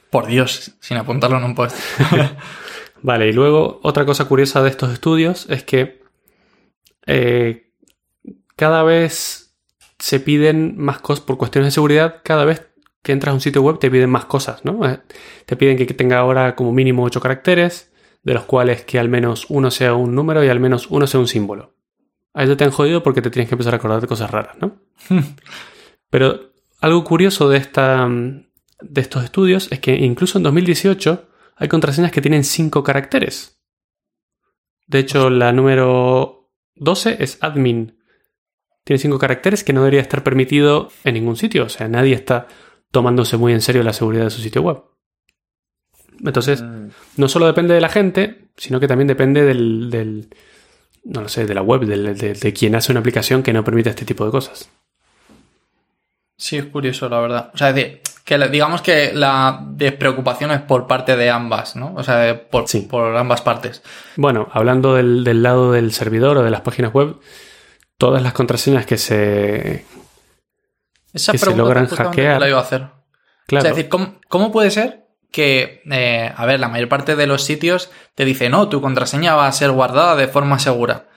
Por 0.10 0.28
Dios, 0.28 0.72
sin 0.80 0.96
apuntarlo 0.96 1.38
en 1.38 1.44
un 1.44 1.54
post. 1.54 1.76
Vale, 3.02 3.28
y 3.28 3.34
luego 3.34 3.82
otra 3.84 4.06
cosa 4.06 4.24
curiosa 4.24 4.64
de 4.64 4.70
estos 4.70 4.94
estudios 4.94 5.46
es 5.50 5.64
que 5.66 6.02
eh, 7.06 7.74
cada 8.56 8.84
vez 8.84 9.54
se 10.00 10.22
piden 10.22 10.78
más 10.78 11.00
cosas, 11.00 11.26
por 11.26 11.38
cuestiones 11.38 11.68
de 11.68 11.72
seguridad, 11.72 12.22
cada 12.24 12.46
vez 12.46 12.68
que 13.04 13.12
entras 13.12 13.32
a 13.32 13.36
un 13.36 13.42
sitio 13.42 13.62
web 13.64 13.80
te 13.80 13.92
piden 13.92 14.10
más 14.10 14.26
cosas, 14.26 14.64
¿no? 14.64 14.90
Eh, 14.90 15.00
Te 15.46 15.58
piden 15.58 15.76
que 15.76 15.86
tenga 15.94 16.20
ahora 16.20 16.56
como 16.56 16.72
mínimo 16.72 17.04
8 17.04 17.20
caracteres, 17.20 17.92
de 18.24 18.34
los 18.34 18.46
cuales 18.46 18.86
que 18.86 18.98
al 18.98 19.10
menos 19.10 19.46
uno 19.50 19.72
sea 19.72 19.94
un 19.94 20.16
número 20.16 20.42
y 20.42 20.48
al 20.48 20.62
menos 20.62 20.88
uno 20.90 21.06
sea 21.06 21.20
un 21.20 21.28
símbolo. 21.28 21.76
A 22.34 22.46
eso 22.46 22.56
te 22.56 22.64
han 22.64 22.72
jodido 22.72 23.04
porque 23.04 23.22
te 23.22 23.30
tienes 23.30 23.50
que 23.50 23.56
empezar 23.56 23.74
a 23.74 23.78
acordar 23.78 24.00
de 24.00 24.08
cosas 24.08 24.32
raras, 24.32 24.56
¿no? 24.62 24.78
Pero 26.10 26.50
algo 26.82 27.04
curioso 27.04 27.50
de, 27.50 27.58
esta, 27.58 28.08
mm, 28.08 28.48
de 28.82 29.02
estos 29.02 29.24
estudios 29.24 29.72
es 29.72 29.80
que 29.80 29.96
incluso 29.96 30.38
en 30.38 30.44
2018 30.44 31.28
hay 31.56 31.68
contraseñas 31.68 32.12
que 32.12 32.22
tienen 32.22 32.44
5 32.44 32.84
caracteres. 32.84 33.62
De 34.88 35.00
hecho, 35.00 35.30
la 35.30 35.52
número 35.52 36.52
12 36.76 37.18
es 37.24 37.38
admin. 37.42 37.98
Tiene 38.84 38.98
5 39.00 39.20
caracteres 39.20 39.64
que 39.64 39.74
no 39.74 39.82
debería 39.82 40.02
estar 40.02 40.24
permitido 40.24 40.90
en 41.04 41.14
ningún 41.16 41.36
sitio. 41.36 41.66
O 41.66 41.70
sea, 41.70 41.88
nadie 41.88 42.16
está 42.16 42.48
tomándose 42.92 43.38
muy 43.38 43.54
en 43.54 43.62
serio 43.62 43.84
la 43.84 43.94
seguridad 43.94 44.24
de 44.24 44.30
su 44.32 44.42
sitio 44.42 44.62
web. 44.64 44.82
Entonces, 46.26 46.64
no 47.18 47.28
solo 47.30 47.46
depende 47.46 47.74
de 47.74 47.82
la 47.82 47.90
gente, 47.90 48.50
sino 48.58 48.80
que 48.80 48.88
también 48.88 49.08
depende 49.08 49.44
del, 49.46 49.90
del- 49.90 50.30
no 51.04 51.22
lo 51.22 51.30
sé, 51.30 51.46
de 51.46 51.54
la 51.54 51.62
web, 51.62 51.82
de 51.86 52.54
quien 52.54 52.76
hace 52.76 52.92
una 52.92 53.00
aplicación 53.00 53.42
que 53.44 53.54
no 53.54 53.64
permite 53.64 53.90
este 53.90 54.06
tipo 54.06 54.26
de 54.26 54.32
cosas. 54.32 54.70
Sí, 56.40 56.58
es 56.58 56.66
curioso, 56.68 57.10
la 57.10 57.20
verdad. 57.20 57.52
O 57.54 57.58
sea, 57.58 57.70
es 57.70 57.76
decir, 57.76 58.02
que 58.24 58.38
digamos 58.48 58.82
que 58.82 59.12
la 59.14 59.60
despreocupación 59.72 60.52
es 60.52 60.62
por 60.62 60.88
parte 60.88 61.18
de 61.18 61.30
ambas, 61.30 61.76
¿no? 61.76 61.94
O 61.98 62.04
sea, 62.04 62.48
por, 62.50 62.66
Sí. 62.68 62.88
por 62.90 63.16
ambas 63.18 63.42
partes. 63.42 63.84
Bueno, 64.16 64.48
hablando 64.54 64.96
del, 64.96 65.26
del 65.26 65.44
lado 65.44 65.74
del 65.74 65.92
servidor 65.92 66.38
o 66.38 66.44
de 66.44 66.50
las 66.50 66.62
páginas 66.62 66.94
web, 66.94 67.18
todas 67.98 68.24
las 68.24 68.32
contraseñas 68.32 68.86
que 68.86 68.98
se... 68.98 69.86
Esa 71.14 71.34
Que 71.34 71.38
se 71.40 71.46
pregunta 71.46 71.64
logran 71.64 71.88
hackear. 71.88 72.40
la 72.40 72.48
iba 72.48 72.58
a 72.60 72.62
hacer. 72.62 72.88
Claro, 73.48 73.60
O 73.60 73.62
sea, 73.64 73.72
es 73.72 73.76
decir, 73.76 73.90
¿cómo, 73.90 74.16
cómo 74.30 74.52
puede 74.54 74.72
ser 74.72 75.08
que, 75.32 75.82
eh, 75.92 76.32
a 76.34 76.46
ver, 76.46 76.60
la 76.62 76.70
mayor 76.70 76.88
parte 76.88 77.16
de 77.18 77.28
los 77.28 77.44
sitios 77.44 77.92
te 78.16 78.24
dice, 78.24 78.48
no, 78.50 78.70
tu 78.70 78.80
contraseña 78.82 79.36
va 79.36 79.48
a 79.48 79.52
ser 79.52 79.72
guardada 79.72 80.16
de 80.16 80.28
forma 80.30 80.58
segura? 80.60 81.10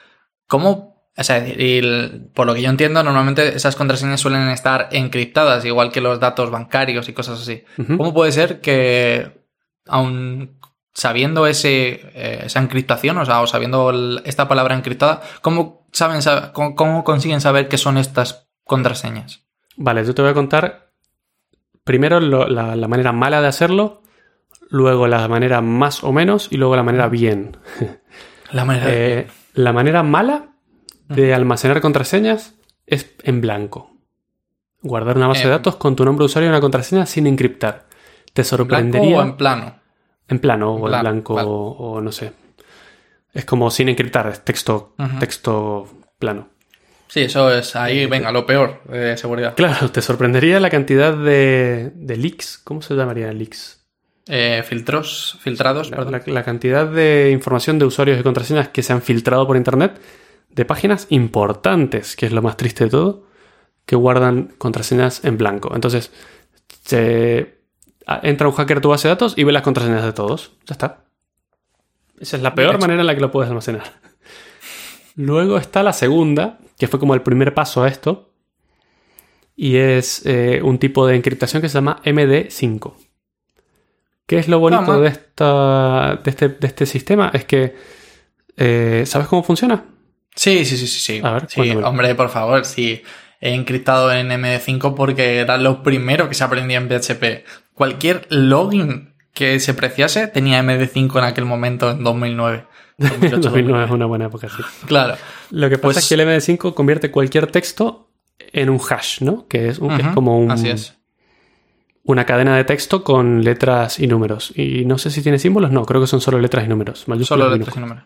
¿Cómo? 0.48 0.91
O 1.16 1.22
sea, 1.24 1.38
el- 1.38 2.30
por 2.34 2.46
lo 2.46 2.54
que 2.54 2.62
yo 2.62 2.70
entiendo, 2.70 3.02
normalmente 3.02 3.54
esas 3.54 3.76
contraseñas 3.76 4.20
suelen 4.20 4.48
estar 4.48 4.88
encriptadas, 4.92 5.64
igual 5.64 5.92
que 5.92 6.00
los 6.00 6.20
datos 6.20 6.50
bancarios 6.50 7.08
y 7.08 7.12
cosas 7.12 7.40
así. 7.42 7.64
¿Cómo 7.98 8.14
puede 8.14 8.32
ser 8.32 8.60
que, 8.60 9.44
aun 9.86 10.58
sabiendo 10.94 11.46
ese, 11.46 12.00
eh, 12.14 12.42
esa 12.44 12.60
encriptación, 12.60 13.18
o 13.18 13.24
sea, 13.26 13.40
o 13.42 13.46
sabiendo 13.46 13.90
el- 13.90 14.22
esta 14.24 14.48
palabra 14.48 14.74
encriptada, 14.74 15.20
¿cómo, 15.42 15.86
saben, 15.92 16.20
sab- 16.20 16.52
cómo, 16.52 16.74
cómo 16.74 17.04
consiguen 17.04 17.40
saber 17.40 17.68
qué 17.68 17.76
son 17.78 17.98
estas 17.98 18.48
contraseñas? 18.64 19.44
Vale, 19.76 20.04
yo 20.04 20.14
te 20.14 20.22
voy 20.22 20.30
a 20.30 20.34
contar 20.34 20.92
primero 21.84 22.20
lo- 22.20 22.46
la, 22.48 22.76
la 22.76 22.88
manera 22.88 23.12
mala 23.12 23.40
de 23.42 23.48
hacerlo, 23.48 24.02
luego 24.70 25.06
la 25.08 25.26
manera 25.28 25.60
más 25.60 26.04
o 26.04 26.12
menos 26.12 26.48
y 26.50 26.56
luego 26.56 26.76
la 26.76 26.82
manera 26.82 27.08
bien. 27.08 27.56
La 28.50 28.64
manera 28.64 28.86
Eh, 28.90 29.26
la 29.54 29.72
manera 29.72 30.02
mala 30.02 30.51
de 31.14 31.34
almacenar 31.34 31.80
contraseñas 31.80 32.54
es 32.86 33.10
en 33.22 33.40
blanco. 33.40 33.90
Guardar 34.82 35.16
una 35.16 35.28
base 35.28 35.42
de 35.42 35.48
Eh, 35.48 35.50
datos 35.50 35.76
con 35.76 35.94
tu 35.96 36.04
nombre 36.04 36.22
de 36.22 36.26
usuario 36.26 36.48
y 36.48 36.50
una 36.52 36.60
contraseña 36.60 37.06
sin 37.06 37.26
encriptar. 37.26 37.86
Te 38.32 38.42
¿Blanco 38.42 38.48
sorprendería. 38.56 39.18
o 39.18 39.22
en 39.22 39.36
plano? 39.36 39.74
En 40.28 40.38
plano 40.40 40.72
o 40.74 40.86
en 40.88 41.00
blanco 41.00 41.34
vale. 41.34 41.48
o, 41.48 41.52
o 41.54 42.00
no 42.00 42.10
sé. 42.12 42.32
Es 43.32 43.44
como 43.44 43.70
sin 43.70 43.88
encriptar, 43.88 44.26
es 44.28 44.44
texto, 44.44 44.94
texto 45.20 45.88
plano. 46.18 46.48
Sí, 47.08 47.20
eso 47.20 47.50
es 47.54 47.76
ahí, 47.76 48.06
venga, 48.06 48.32
lo 48.32 48.44
peor 48.46 48.82
de 48.84 49.16
seguridad. 49.16 49.54
Claro, 49.54 49.90
te 49.90 50.00
sorprendería 50.02 50.58
la 50.60 50.70
cantidad 50.70 51.12
de, 51.14 51.92
de 51.94 52.16
leaks. 52.16 52.58
¿Cómo 52.64 52.80
se 52.82 52.94
llamaría 52.94 53.30
leaks? 53.32 53.80
Eh, 54.28 54.62
filtros, 54.66 55.38
filtrados, 55.40 55.90
La, 55.90 55.96
perdón. 55.98 56.12
la- 56.26 56.32
la 56.32 56.42
cantidad 56.42 56.86
de 56.86 57.30
información 57.32 57.78
de 57.78 57.84
usuarios 57.84 58.18
y 58.18 58.22
contraseñas 58.22 58.68
que 58.68 58.82
se 58.82 58.92
han 58.92 59.02
filtrado 59.02 59.46
por 59.46 59.56
internet 59.56 59.98
de 60.52 60.64
páginas 60.64 61.06
importantes, 61.10 62.16
que 62.16 62.26
es 62.26 62.32
lo 62.32 62.42
más 62.42 62.56
triste 62.56 62.84
de 62.84 62.90
todo, 62.90 63.26
que 63.86 63.96
guardan 63.96 64.54
contraseñas 64.58 65.24
en 65.24 65.38
blanco. 65.38 65.72
Entonces, 65.74 66.12
se- 66.84 67.58
entra 68.22 68.48
un 68.48 68.54
hacker 68.54 68.78
a 68.78 68.80
tu 68.80 68.88
base 68.90 69.08
de 69.08 69.14
datos 69.14 69.34
y 69.36 69.44
ve 69.44 69.52
las 69.52 69.62
contraseñas 69.62 70.04
de 70.04 70.12
todos. 70.12 70.52
Ya 70.66 70.74
está. 70.74 71.04
Esa 72.20 72.36
es 72.36 72.42
la 72.42 72.54
peor 72.54 72.74
manera 72.80 73.00
en 73.00 73.06
la 73.06 73.14
que 73.14 73.20
lo 73.20 73.30
puedes 73.30 73.48
almacenar. 73.48 73.84
Luego 75.16 75.58
está 75.58 75.82
la 75.82 75.92
segunda, 75.92 76.58
que 76.78 76.88
fue 76.88 76.98
como 77.00 77.14
el 77.14 77.22
primer 77.22 77.54
paso 77.54 77.82
a 77.82 77.88
esto, 77.88 78.30
y 79.56 79.76
es 79.76 80.24
eh, 80.24 80.60
un 80.62 80.78
tipo 80.78 81.06
de 81.06 81.16
encriptación 81.16 81.60
que 81.62 81.68
se 81.68 81.74
llama 81.74 82.00
MD5. 82.04 82.94
¿Qué 84.26 84.38
es 84.38 84.48
lo 84.48 84.58
bonito 84.60 85.00
de, 85.00 85.08
esta, 85.08 86.20
de, 86.22 86.30
este, 86.30 86.48
de 86.48 86.66
este 86.66 86.86
sistema? 86.86 87.30
Es 87.34 87.44
que, 87.44 87.74
eh, 88.56 89.02
¿sabes 89.06 89.26
cómo 89.28 89.42
funciona? 89.42 89.84
Sí, 90.34 90.64
sí, 90.64 90.76
sí, 90.76 90.86
sí, 90.86 90.98
sí. 91.00 91.20
A 91.22 91.32
ver, 91.32 91.46
sí, 91.48 91.70
hombre, 91.70 92.14
por 92.14 92.28
favor, 92.30 92.64
sí. 92.64 93.02
He 93.40 93.54
encriptado 93.54 94.12
en 94.12 94.28
MD5 94.30 94.94
porque 94.94 95.38
era 95.38 95.56
lo 95.58 95.82
primero 95.82 96.28
que 96.28 96.34
se 96.34 96.44
aprendía 96.44 96.78
en 96.78 96.88
PHP. 96.88 97.44
Cualquier 97.74 98.26
login 98.30 99.14
que 99.34 99.58
se 99.60 99.74
preciase 99.74 100.28
tenía 100.28 100.62
MD5 100.62 101.18
en 101.18 101.24
aquel 101.24 101.44
momento, 101.44 101.90
en 101.90 102.04
2009. 102.04 102.66
2008, 102.98 103.38
2009 103.40 103.84
es 103.86 103.90
una 103.90 104.06
buena 104.06 104.26
época, 104.26 104.48
sí. 104.48 104.62
Claro. 104.86 105.16
Lo 105.50 105.68
que 105.68 105.76
pasa 105.76 105.82
Pues- 105.94 105.96
es 105.98 106.08
que 106.08 106.14
el 106.14 106.20
MD5 106.20 106.72
convierte 106.74 107.10
cualquier 107.10 107.48
texto 107.48 108.10
en 108.52 108.70
un 108.70 108.78
hash, 108.88 109.22
¿no? 109.22 109.46
Que 109.48 109.68
es, 109.68 109.78
un- 109.80 109.92
es 109.92 110.06
como 110.08 110.38
un- 110.38 110.50
Así 110.50 110.68
es. 110.68 110.96
una 112.04 112.24
cadena 112.26 112.56
de 112.56 112.64
texto 112.64 113.02
con 113.02 113.42
letras 113.42 113.98
y 113.98 114.06
números. 114.06 114.52
Y 114.56 114.84
no 114.84 114.98
sé 114.98 115.10
si 115.10 115.22
tiene 115.22 115.38
símbolos, 115.38 115.72
no, 115.72 115.84
creo 115.84 116.00
que 116.00 116.06
son 116.06 116.20
solo 116.20 116.38
letras 116.38 116.64
y 116.64 116.68
números. 116.68 117.08
mayúsculas 117.08 117.44
Solo 117.44 117.56
y 117.56 117.58
letras 117.58 117.76
y 117.76 117.80
números. 117.80 118.04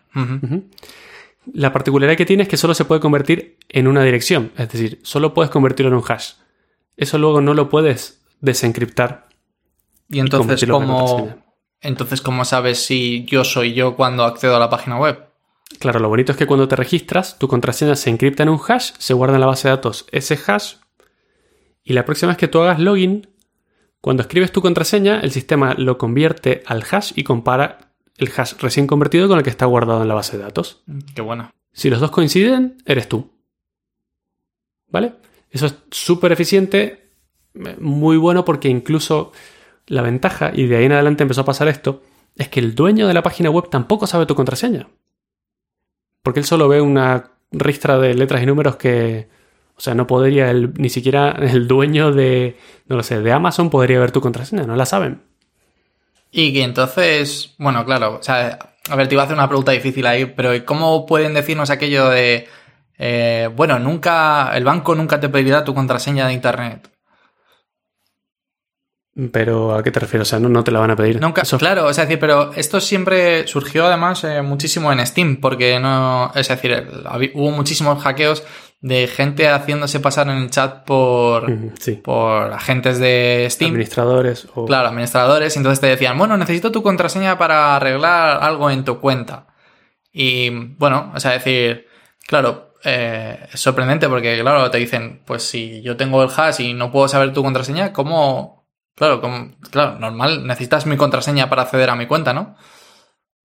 La 1.53 1.73
particularidad 1.73 2.17
que 2.17 2.25
tiene 2.25 2.43
es 2.43 2.49
que 2.49 2.57
solo 2.57 2.73
se 2.73 2.85
puede 2.85 3.01
convertir 3.01 3.57
en 3.69 3.87
una 3.87 4.03
dirección, 4.03 4.51
es 4.57 4.69
decir, 4.69 4.99
solo 5.03 5.33
puedes 5.33 5.49
convertirlo 5.49 5.91
en 5.91 5.97
un 5.97 6.03
hash. 6.07 6.33
Eso 6.95 7.17
luego 7.17 7.41
no 7.41 7.53
lo 7.53 7.69
puedes 7.69 8.21
desencriptar. 8.41 9.27
Y 10.09 10.19
entonces, 10.19 10.65
¿cómo, 10.69 11.35
entonces, 11.81 12.21
¿cómo 12.21 12.45
sabes 12.45 12.83
si 12.83 13.25
yo 13.25 13.43
soy 13.43 13.73
yo 13.73 13.95
cuando 13.95 14.23
accedo 14.23 14.55
a 14.55 14.59
la 14.59 14.69
página 14.69 14.97
web? 14.97 15.27
Claro, 15.79 15.99
lo 15.99 16.09
bonito 16.09 16.31
es 16.31 16.37
que 16.37 16.47
cuando 16.47 16.67
te 16.67 16.75
registras, 16.75 17.37
tu 17.37 17.47
contraseña 17.47 17.95
se 17.95 18.09
encripta 18.09 18.43
en 18.43 18.49
un 18.49 18.59
hash, 18.65 18.91
se 18.97 19.13
guarda 19.13 19.35
en 19.35 19.41
la 19.41 19.47
base 19.47 19.67
de 19.67 19.75
datos 19.75 20.05
ese 20.11 20.39
hash, 20.47 20.75
y 21.83 21.93
la 21.93 22.05
próxima 22.05 22.31
vez 22.31 22.37
que 22.37 22.47
tú 22.47 22.59
hagas 22.59 22.79
login, 22.79 23.29
cuando 24.01 24.21
escribes 24.21 24.51
tu 24.51 24.61
contraseña, 24.61 25.19
el 25.19 25.31
sistema 25.31 25.73
lo 25.77 25.97
convierte 25.97 26.63
al 26.65 26.83
hash 26.89 27.11
y 27.15 27.23
compara 27.23 27.86
el 28.17 28.31
hash 28.35 28.53
recién 28.59 28.87
convertido 28.87 29.27
con 29.27 29.37
el 29.37 29.43
que 29.43 29.49
está 29.49 29.65
guardado 29.65 30.01
en 30.01 30.07
la 30.07 30.15
base 30.15 30.37
de 30.37 30.43
datos. 30.43 30.83
Qué 31.15 31.21
bueno. 31.21 31.51
Si 31.71 31.89
los 31.89 31.99
dos 31.99 32.11
coinciden, 32.11 32.77
eres 32.85 33.07
tú. 33.07 33.31
¿Vale? 34.89 35.13
Eso 35.51 35.65
es 35.65 35.75
súper 35.91 36.31
eficiente, 36.31 37.11
eh, 37.53 37.75
muy 37.79 38.17
bueno 38.17 38.43
porque 38.45 38.69
incluso 38.69 39.31
la 39.85 40.01
ventaja, 40.01 40.51
y 40.53 40.65
de 40.67 40.77
ahí 40.77 40.85
en 40.85 40.91
adelante 40.93 41.23
empezó 41.23 41.41
a 41.41 41.45
pasar 41.45 41.67
esto, 41.67 42.01
es 42.35 42.49
que 42.49 42.59
el 42.59 42.75
dueño 42.75 43.07
de 43.07 43.13
la 43.13 43.23
página 43.23 43.49
web 43.49 43.69
tampoco 43.69 44.07
sabe 44.07 44.25
tu 44.25 44.35
contraseña. 44.35 44.87
Porque 46.23 46.39
él 46.39 46.45
solo 46.45 46.67
ve 46.67 46.81
una 46.81 47.31
ristra 47.51 47.97
de 47.99 48.13
letras 48.13 48.41
y 48.43 48.45
números 48.45 48.75
que... 48.75 49.29
O 49.75 49.79
sea, 49.79 49.93
no 49.93 50.07
podría, 50.07 50.49
el- 50.49 50.73
ni 50.73 50.89
siquiera 50.89 51.31
el 51.31 51.67
dueño 51.67 52.11
de, 52.11 52.57
no 52.87 52.95
lo 52.97 53.03
sé, 53.03 53.21
de 53.21 53.31
Amazon 53.31 53.69
podría 53.69 53.99
ver 53.99 54.11
tu 54.11 54.21
contraseña, 54.21 54.63
no 54.63 54.75
la 54.75 54.87
saben. 54.87 55.21
Y 56.31 56.53
que 56.53 56.63
entonces, 56.63 57.55
bueno, 57.57 57.85
claro, 57.85 58.17
o 58.19 58.23
sea, 58.23 58.59
a 58.89 58.95
ver, 58.95 59.07
te 59.07 59.15
iba 59.15 59.23
a 59.23 59.25
hacer 59.25 59.37
una 59.37 59.47
pregunta 59.47 59.71
difícil 59.71 60.05
ahí, 60.05 60.25
pero 60.25 60.53
¿y 60.53 60.61
¿cómo 60.61 61.05
pueden 61.05 61.33
decirnos 61.33 61.69
aquello 61.69 62.09
de, 62.09 62.47
eh, 62.97 63.49
bueno, 63.55 63.79
nunca, 63.79 64.51
el 64.55 64.63
banco 64.63 64.93
nunca 64.95 65.19
te 65.19 65.29
pedirá 65.29 65.63
tu 65.63 65.73
contraseña 65.73 66.27
de 66.27 66.33
internet? 66.33 66.89
Pero 69.31 69.73
¿a 69.73 69.81
qué 69.81 69.89
te 69.89 69.99
refieres? 69.99 70.27
O 70.27 70.29
sea, 70.29 70.39
no, 70.39 70.47
no 70.47 70.63
te 70.63 70.69
la 70.69 70.79
van 70.79 70.91
a 70.91 70.95
pedir. 70.95 71.19
Nunca, 71.19 71.41
Eso- 71.41 71.57
claro, 71.57 71.89
es 71.89 71.97
decir, 71.97 72.19
pero 72.19 72.53
esto 72.53 72.79
siempre 72.79 73.47
surgió 73.47 73.87
además 73.87 74.23
eh, 74.23 74.43
muchísimo 74.43 74.91
en 74.91 75.03
Steam, 75.07 75.37
porque 75.37 75.79
no, 75.79 76.31
es 76.35 76.47
decir, 76.47 76.87
hubo 77.33 77.49
muchísimos 77.49 78.01
hackeos 78.03 78.43
de 78.79 79.07
gente 79.07 79.49
haciéndose 79.49 79.99
pasar 79.99 80.27
en 80.29 80.37
el 80.37 80.49
chat 80.51 80.83
por, 80.85 81.51
Sí. 81.79 81.93
por 81.93 82.53
agentes 82.53 82.99
de 82.99 83.47
Steam. 83.49 83.71
Administradores 83.71 84.47
o... 84.53 84.65
Claro, 84.65 84.89
administradores, 84.89 85.55
y 85.55 85.59
entonces 85.59 85.79
te 85.81 85.87
decían, 85.87 86.17
bueno, 86.17 86.37
necesito 86.37 86.71
tu 86.71 86.83
contraseña 86.83 87.37
para 87.37 87.75
arreglar 87.75 88.43
algo 88.43 88.69
en 88.69 88.85
tu 88.85 88.99
cuenta. 88.99 89.47
Y 90.11 90.49
bueno, 90.77 91.11
o 91.15 91.19
sea, 91.19 91.31
decir, 91.31 91.87
claro, 92.27 92.73
eh, 92.83 93.47
es 93.51 93.59
sorprendente 93.59 94.07
porque, 94.07 94.39
claro, 94.41 94.69
te 94.71 94.77
dicen, 94.77 95.21
pues 95.25 95.43
si 95.43 95.81
yo 95.81 95.97
tengo 95.97 96.21
el 96.23 96.29
hash 96.35 96.61
y 96.61 96.73
no 96.73 96.91
puedo 96.91 97.07
saber 97.07 97.33
tu 97.33 97.43
contraseña, 97.43 97.91
¿cómo? 97.93 98.67
Claro, 98.95 99.21
como, 99.21 99.51
claro, 99.71 99.99
normal, 99.99 100.45
necesitas 100.47 100.85
mi 100.85 100.97
contraseña 100.97 101.49
para 101.49 101.63
acceder 101.63 101.89
a 101.89 101.95
mi 101.95 102.05
cuenta, 102.07 102.33
¿no? 102.33 102.55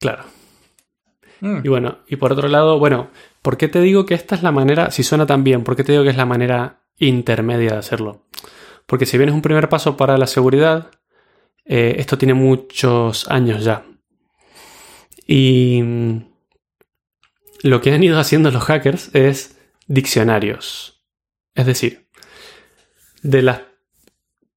Claro. 0.01 0.25
Mm, 1.41 1.61
Y 1.65 1.69
bueno, 1.69 1.99
y 2.07 2.17
por 2.17 2.33
otro 2.33 2.49
lado, 2.49 2.79
bueno, 2.79 3.11
¿por 3.43 3.57
qué 3.57 3.69
te 3.69 3.81
digo 3.81 4.07
que 4.07 4.15
esta 4.15 4.35
es 4.35 4.43
la 4.43 4.53
manera, 4.53 4.91
si 4.91 5.03
suena 5.03 5.27
tan 5.27 5.45
bien, 5.45 5.65
¿por 5.65 5.77
qué 5.77 5.85
te 5.85 5.93
digo 5.93 6.05
que 6.05 6.11
es 6.11 6.17
la 6.17 6.27
manera 6.27 6.85
intermedia 6.97 7.73
de 7.73 7.79
hacerlo? 7.79 8.27
Porque 8.87 9.07
si 9.07 9.19
bien 9.19 9.29
es 9.29 9.35
un 9.35 9.43
primer 9.43 9.69
paso 9.69 9.97
para 9.97 10.17
la 10.17 10.27
seguridad, 10.27 10.91
eh, 11.65 11.97
esto 11.99 12.17
tiene 12.19 12.35
muchos 12.35 13.29
años 13.29 13.65
ya. 13.65 13.85
Y 15.27 15.81
mm, 15.83 16.17
lo 17.63 17.81
que 17.81 17.93
han 17.93 18.03
ido 18.03 18.19
haciendo 18.19 18.51
los 18.51 18.65
hackers 18.65 19.15
es 19.15 19.59
diccionarios. 19.87 21.05
Es 21.55 21.67
decir, 21.67 22.09
de 23.23 23.43
las, 23.43 23.63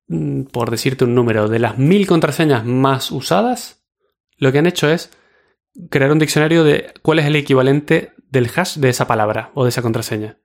mm, 0.07 0.43
por 0.43 0.71
decirte 0.71 1.05
un 1.05 1.15
número, 1.15 1.47
de 1.47 1.59
las 1.59 1.77
mil 1.77 2.07
contraseñas 2.07 2.65
más 2.65 3.11
usadas, 3.11 3.85
lo 4.37 4.51
que 4.51 4.59
han 4.59 4.65
hecho 4.65 4.89
es 4.89 5.11
crear 5.89 6.11
un 6.11 6.19
diccionario 6.19 6.63
de 6.63 6.93
cuál 7.01 7.19
es 7.19 7.25
el 7.25 7.35
equivalente 7.35 8.14
del 8.29 8.49
hash 8.55 8.77
de 8.77 8.89
esa 8.89 9.07
palabra 9.07 9.51
o 9.53 9.63
de 9.63 9.69
esa 9.69 9.81
contraseña. 9.81 10.37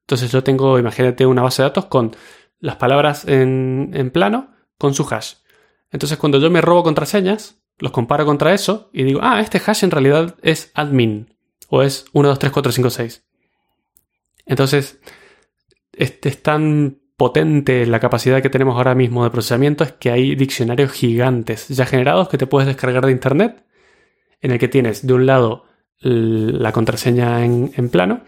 Entonces 0.00 0.30
yo 0.30 0.44
tengo, 0.44 0.78
imagínate, 0.78 1.26
una 1.26 1.42
base 1.42 1.62
de 1.62 1.68
datos 1.68 1.86
con 1.86 2.14
las 2.60 2.76
palabras 2.76 3.26
en, 3.26 3.90
en 3.94 4.10
plano 4.10 4.54
con 4.78 4.94
su 4.94 5.06
hash. 5.10 5.34
Entonces 5.90 6.18
cuando 6.18 6.38
yo 6.38 6.50
me 6.50 6.60
robo 6.60 6.82
contraseñas, 6.82 7.60
los 7.78 7.92
comparo 7.92 8.24
contra 8.24 8.54
eso 8.54 8.90
y 8.92 9.02
digo, 9.02 9.20
ah, 9.22 9.40
este 9.40 9.60
hash 9.64 9.84
en 9.84 9.90
realidad 9.90 10.36
es 10.42 10.70
admin 10.74 11.34
o 11.68 11.82
es 11.82 12.06
123456. 12.12 13.24
Entonces, 14.46 15.00
este 15.92 16.28
es 16.28 16.42
tan 16.42 17.00
potente 17.16 17.84
la 17.86 18.00
capacidad 18.00 18.42
que 18.42 18.50
tenemos 18.50 18.76
ahora 18.76 18.94
mismo 18.94 19.24
de 19.24 19.30
procesamiento 19.30 19.84
es 19.84 19.92
que 19.92 20.10
hay 20.10 20.34
diccionarios 20.36 20.92
gigantes 20.92 21.68
ya 21.68 21.86
generados 21.86 22.28
que 22.28 22.38
te 22.38 22.46
puedes 22.46 22.66
descargar 22.66 23.06
de 23.06 23.12
internet 23.12 23.64
en 24.40 24.50
el 24.50 24.58
que 24.58 24.68
tienes 24.68 25.06
de 25.06 25.14
un 25.14 25.26
lado 25.26 25.64
la 26.00 26.72
contraseña 26.72 27.44
en, 27.44 27.72
en 27.76 27.88
plano 27.88 28.20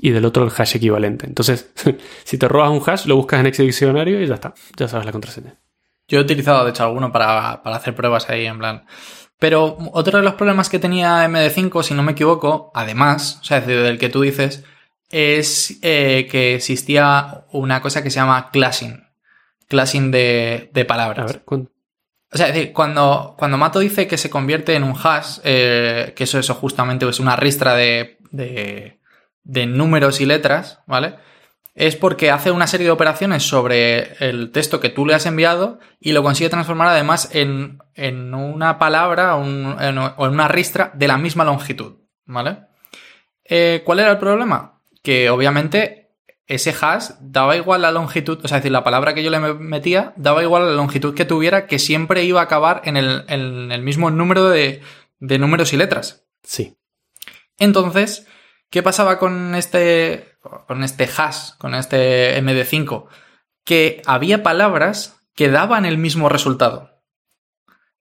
y 0.00 0.10
del 0.10 0.24
otro 0.24 0.44
el 0.44 0.52
hash 0.56 0.76
equivalente. 0.76 1.26
Entonces, 1.26 1.70
si 2.24 2.38
te 2.38 2.48
robas 2.48 2.70
un 2.70 2.82
hash, 2.86 3.06
lo 3.06 3.16
buscas 3.16 3.40
en 3.40 3.46
ese 3.46 3.62
diccionario 3.62 4.20
y 4.22 4.26
ya 4.26 4.34
está, 4.34 4.54
ya 4.76 4.88
sabes 4.88 5.06
la 5.06 5.12
contraseña. 5.12 5.54
Yo 6.08 6.18
he 6.18 6.22
utilizado, 6.22 6.64
de 6.64 6.70
hecho, 6.70 6.84
alguno 6.84 7.10
para, 7.12 7.62
para 7.62 7.76
hacer 7.76 7.94
pruebas 7.94 8.28
ahí, 8.30 8.46
en 8.46 8.58
plan. 8.58 8.84
Pero 9.38 9.76
otro 9.92 10.18
de 10.18 10.24
los 10.24 10.34
problemas 10.34 10.68
que 10.68 10.78
tenía 10.78 11.26
MD5, 11.28 11.82
si 11.82 11.94
no 11.94 12.02
me 12.02 12.12
equivoco, 12.12 12.70
además, 12.74 13.38
o 13.40 13.44
sea, 13.44 13.60
del 13.60 13.98
que 13.98 14.08
tú 14.08 14.20
dices, 14.22 14.64
es 15.10 15.78
eh, 15.82 16.26
que 16.30 16.54
existía 16.54 17.44
una 17.52 17.82
cosa 17.82 18.02
que 18.02 18.10
se 18.10 18.16
llama 18.20 18.50
clashing. 18.50 19.04
Clashing 19.68 20.10
de, 20.12 20.70
de 20.72 20.80
A 20.82 20.86
palabras. 20.86 21.26
ver, 21.26 21.44
cuen- 21.44 21.68
O 22.32 22.36
sea, 22.36 22.48
es 22.48 22.54
decir, 22.54 22.72
cuando, 22.72 23.34
cuando 23.38 23.56
Mato 23.56 23.78
dice 23.78 24.06
que 24.06 24.18
se 24.18 24.30
convierte 24.30 24.74
en 24.74 24.82
un 24.82 24.94
hash, 25.00 25.38
eh, 25.44 26.12
que 26.16 26.24
eso, 26.24 26.38
eso 26.38 26.54
justamente 26.54 27.08
es 27.08 27.20
una 27.20 27.36
ristra 27.36 27.74
de, 27.74 28.18
de, 28.30 29.00
de 29.44 29.66
números 29.66 30.20
y 30.20 30.26
letras, 30.26 30.80
¿vale? 30.86 31.16
Es 31.74 31.94
porque 31.94 32.30
hace 32.30 32.50
una 32.50 32.66
serie 32.66 32.86
de 32.86 32.90
operaciones 32.90 33.42
sobre 33.42 34.14
el 34.26 34.50
texto 34.50 34.80
que 34.80 34.88
tú 34.88 35.06
le 35.06 35.14
has 35.14 35.26
enviado 35.26 35.78
y 36.00 36.12
lo 36.12 36.22
consigue 36.22 36.48
transformar 36.48 36.88
además 36.88 37.30
en, 37.32 37.78
en 37.94 38.34
una 38.34 38.78
palabra 38.78 39.36
o 39.36 39.44
en 39.44 39.98
una 39.98 40.48
ristra 40.48 40.90
de 40.94 41.06
la 41.06 41.18
misma 41.18 41.44
longitud, 41.44 41.98
¿vale? 42.24 42.66
Eh, 43.44 43.82
¿Cuál 43.84 44.00
era 44.00 44.10
el 44.10 44.18
problema? 44.18 44.80
Que 45.02 45.30
obviamente 45.30 46.05
ese 46.46 46.74
hash 46.80 47.10
daba 47.20 47.56
igual 47.56 47.82
la 47.82 47.90
longitud, 47.90 48.38
o 48.44 48.48
sea, 48.48 48.58
es 48.58 48.62
decir, 48.62 48.72
la 48.72 48.84
palabra 48.84 49.14
que 49.14 49.22
yo 49.22 49.30
le 49.30 49.40
metía 49.40 50.12
daba 50.16 50.42
igual 50.42 50.66
la 50.66 50.74
longitud 50.74 51.14
que 51.14 51.24
tuviera, 51.24 51.66
que 51.66 51.78
siempre 51.78 52.24
iba 52.24 52.40
a 52.40 52.44
acabar 52.44 52.82
en 52.84 52.96
el, 52.96 53.82
mismo 53.82 54.10
número 54.10 54.48
de, 54.48 54.80
de 55.18 55.38
números 55.38 55.72
y 55.72 55.76
letras. 55.76 56.24
Sí. 56.44 56.76
Entonces, 57.58 58.26
¿qué 58.70 58.82
pasaba 58.82 59.18
con 59.18 59.54
este, 59.56 60.38
con 60.68 60.84
este 60.84 61.08
hash, 61.16 61.56
con 61.58 61.74
este 61.74 62.40
MD5? 62.40 63.06
Que 63.64 64.02
había 64.06 64.44
palabras 64.44 65.20
que 65.34 65.50
daban 65.50 65.84
el 65.84 65.98
mismo 65.98 66.28
resultado. 66.28 67.02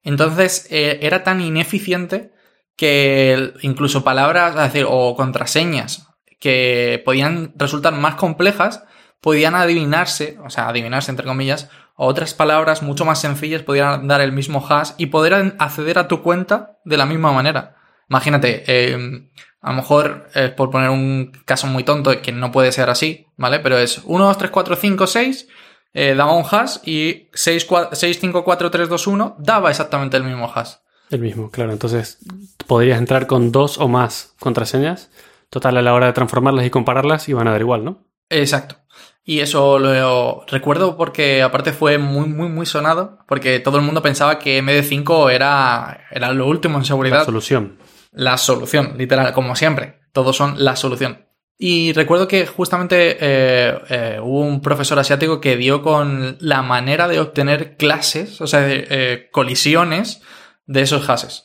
Entonces, 0.03 0.67
eh, 0.69 0.99
era 1.01 1.23
tan 1.23 1.41
ineficiente 1.41 2.31
que 2.75 3.53
incluso 3.61 4.03
palabras, 4.03 4.55
es 4.55 4.61
decir, 4.61 4.85
o 4.87 5.15
contraseñas 5.15 6.14
que 6.39 7.01
podían 7.05 7.53
resultar 7.55 7.93
más 7.93 8.15
complejas, 8.15 8.83
podían 9.21 9.55
adivinarse, 9.55 10.37
o 10.45 10.49
sea, 10.49 10.67
adivinarse 10.67 11.11
entre 11.11 11.25
comillas, 11.25 11.69
otras 11.95 12.33
palabras 12.33 12.83
mucho 12.83 13.05
más 13.05 13.21
sencillas 13.21 13.63
podían 13.63 14.07
dar 14.07 14.21
el 14.21 14.33
mismo 14.33 14.65
hash 14.67 14.91
y 14.97 15.07
poder 15.07 15.55
acceder 15.59 15.97
a 15.97 16.07
tu 16.07 16.21
cuenta 16.21 16.77
de 16.83 16.97
la 16.97 17.05
misma 17.05 17.31
manera. 17.31 17.77
Imagínate, 18.09 18.63
eh, 18.67 19.29
a 19.61 19.69
lo 19.71 19.77
mejor, 19.77 20.27
es 20.35 20.51
por 20.51 20.69
poner 20.69 20.89
un 20.89 21.31
caso 21.45 21.67
muy 21.67 21.83
tonto, 21.83 22.21
que 22.21 22.31
no 22.31 22.51
puede 22.51 22.71
ser 22.71 22.89
así, 22.89 23.27
¿vale? 23.37 23.59
Pero 23.59 23.77
es 23.77 24.01
1, 24.03 24.25
2, 24.25 24.37
3, 24.37 24.51
4, 24.51 24.75
5, 24.75 25.07
6, 25.07 25.47
daba 25.93 26.33
un 26.33 26.43
hash 26.49 26.77
y 26.85 27.29
6, 27.33 27.67
6, 27.93 28.19
5, 28.19 28.43
4, 28.43 28.71
3, 28.71 28.89
2, 28.89 29.07
1 29.07 29.35
daba 29.39 29.69
exactamente 29.69 30.17
el 30.17 30.23
mismo 30.23 30.51
hash. 30.53 30.73
El 31.09 31.21
mismo, 31.21 31.49
claro. 31.49 31.71
Entonces, 31.71 32.19
podrías 32.67 32.97
entrar 32.97 33.27
con 33.27 33.51
dos 33.51 33.77
o 33.77 33.87
más 33.87 34.33
contraseñas. 34.39 35.09
Total, 35.55 35.77
a 35.77 35.81
la 35.81 35.93
hora 35.93 36.07
de 36.07 36.13
transformarlas 36.13 36.65
y 36.65 36.69
compararlas 36.69 37.29
iban 37.29 37.47
a 37.47 37.51
dar 37.51 37.61
igual, 37.61 37.85
¿no? 37.85 38.09
Exacto. 38.29 38.75
Y 39.23 39.39
eso 39.39 39.79
lo 39.79 40.45
recuerdo 40.47 40.97
porque 40.97 41.41
aparte 41.41 41.71
fue 41.71 41.97
muy, 41.97 42.27
muy, 42.27 42.49
muy 42.49 42.65
sonado, 42.65 43.19
porque 43.25 43.59
todo 43.61 43.77
el 43.77 43.83
mundo 43.83 44.01
pensaba 44.01 44.37
que 44.37 44.61
MD5 44.61 45.31
era, 45.31 46.01
era 46.11 46.33
lo 46.33 46.45
último 46.47 46.77
en 46.77 46.83
seguridad. 46.83 47.19
La 47.19 47.25
solución 47.25 47.77
la 48.15 48.37
solución, 48.37 48.95
literal, 48.97 49.31
como 49.33 49.55
siempre. 49.55 49.99
Todos 50.11 50.35
son 50.35 50.63
la 50.63 50.75
solución. 50.75 51.27
Y 51.57 51.93
recuerdo 51.93 52.27
que 52.27 52.45
justamente 52.45 53.17
eh, 53.19 53.77
eh, 53.89 54.19
hubo 54.21 54.41
un 54.41 54.61
profesor 54.61 54.99
asiático 54.99 55.39
que 55.39 55.55
dio 55.55 55.81
con 55.81 56.37
la 56.39 56.61
manera 56.61 57.07
de 57.07 57.19
obtener 57.19 57.77
clases, 57.77 58.41
o 58.41 58.47
sea, 58.47 58.61
eh, 58.67 59.29
colisiones 59.31 60.21
de 60.65 60.81
esos 60.81 61.05
hashes. 61.05 61.44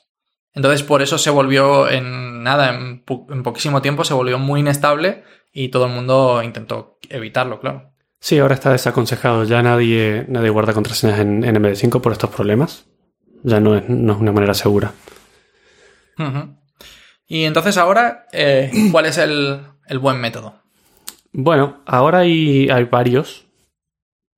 Entonces, 0.60 0.82
por 0.82 1.00
eso 1.00 1.16
se 1.16 1.30
volvió 1.30 1.88
en 1.88 2.42
nada, 2.42 2.74
en, 2.74 3.02
poquísimo 3.42 3.80
tiempo 3.80 4.04
se 4.04 4.12
volvió 4.12 4.38
muy 4.38 4.60
inestable 4.60 5.24
y 5.54 5.70
todo 5.70 5.86
el 5.86 5.92
mundo 5.92 6.42
intentó 6.42 6.98
evitarlo, 7.08 7.60
claro. 7.60 7.94
Sí, 8.20 8.38
ahora 8.38 8.56
está 8.56 8.70
desaconsejado. 8.70 9.44
Ya 9.44 9.62
nadie, 9.62 10.26
nadie 10.28 10.50
guarda 10.50 10.74
contraseñas 10.74 11.18
en, 11.20 11.44
MD5 11.44 12.02
por 12.02 12.12
estos 12.12 12.28
problemas. 12.28 12.84
Ya 13.42 13.58
no 13.58 13.74
es, 13.74 13.88
no 13.88 14.12
es 14.12 14.18
una 14.20 14.32
manera 14.32 14.52
segura. 14.52 14.92
Y 17.26 17.44
entonces 17.44 17.78
ahora, 17.78 18.26
eh, 18.30 18.70
¿cuál 18.92 19.06
es 19.06 19.16
el, 19.16 19.62
buen 19.98 20.20
método? 20.20 20.60
Bueno, 21.32 21.80
ahora 21.86 22.18
hay, 22.18 22.68
hay 22.68 22.84
varios. 22.84 23.46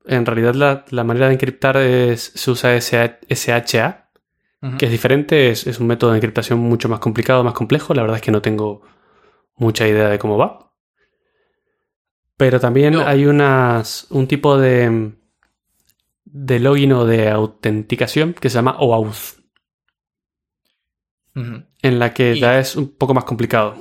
En 0.07 0.25
realidad 0.25 0.85
la, 0.89 1.03
manera 1.03 1.27
de 1.27 1.33
encriptar 1.33 1.79
es, 1.79 2.31
se 2.33 2.49
usa 2.49 2.77
SHA, 2.79 4.02
que 4.79 4.87
es 4.87 4.91
diferente, 4.91 5.51
es, 5.51 5.67
un 5.81 5.87
método 5.87 6.13
de 6.13 6.19
encriptación 6.19 6.59
mucho 6.59 6.89
más 6.89 7.01
complicado, 7.01 7.43
más 7.43 7.55
complejo. 7.55 7.95
La 7.95 8.03
verdad 8.03 8.19
es 8.19 8.23
que 8.23 8.31
no 8.31 8.43
tengo 8.43 8.83
mucha 9.57 9.89
idea 9.89 10.09
de 10.09 10.19
cómo 10.19 10.39
va. 10.39 10.73
Pero 12.37 12.61
también 12.61 12.97
hay 12.97 13.27
unas, 13.27 14.07
un 14.11 14.27
tipo 14.27 14.59
de, 14.59 15.13
de 16.25 16.61
login 16.61 16.93
o 16.93 17.05
de 17.05 17.29
autenticación 17.29 18.35
que 18.35 18.51
se 18.51 18.57
llama 18.57 18.77
OAuth 18.79 19.43
en 21.35 21.99
la 21.99 22.13
que 22.13 22.39
ya 22.39 22.59
es 22.59 22.77
un 22.77 22.97
poco 22.97 23.15
más 23.15 23.25
complicado. 23.25 23.77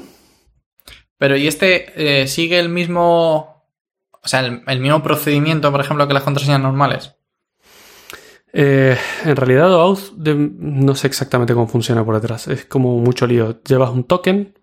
Pero 1.18 1.38
¿y 1.38 1.48
este 1.48 2.22
eh, 2.22 2.28
sigue 2.28 2.60
el 2.60 2.70
mismo, 2.70 3.68
o 4.12 4.28
sea, 4.28 4.40
el, 4.40 4.80
mismo 4.80 5.04
procedimiento, 5.04 5.72
por 5.72 5.82
ejemplo, 5.82 6.08
que 6.08 6.14
las 6.14 6.24
contraseñas 6.24 6.62
normales? 6.62 7.16
Eh, 8.54 8.98
en 9.24 9.36
realidad, 9.36 9.74
OAuth 9.74 10.12
no 10.18 10.96
sé 10.96 11.08
exactamente 11.08 11.54
cómo 11.54 11.68
funciona 11.68 12.04
por 12.04 12.16
detrás. 12.16 12.48
Es 12.48 12.66
como 12.66 12.98
mucho 13.00 13.28
lío. 13.28 13.62
Llevas 13.64 13.92
un 13.92 14.04
token 14.04 14.54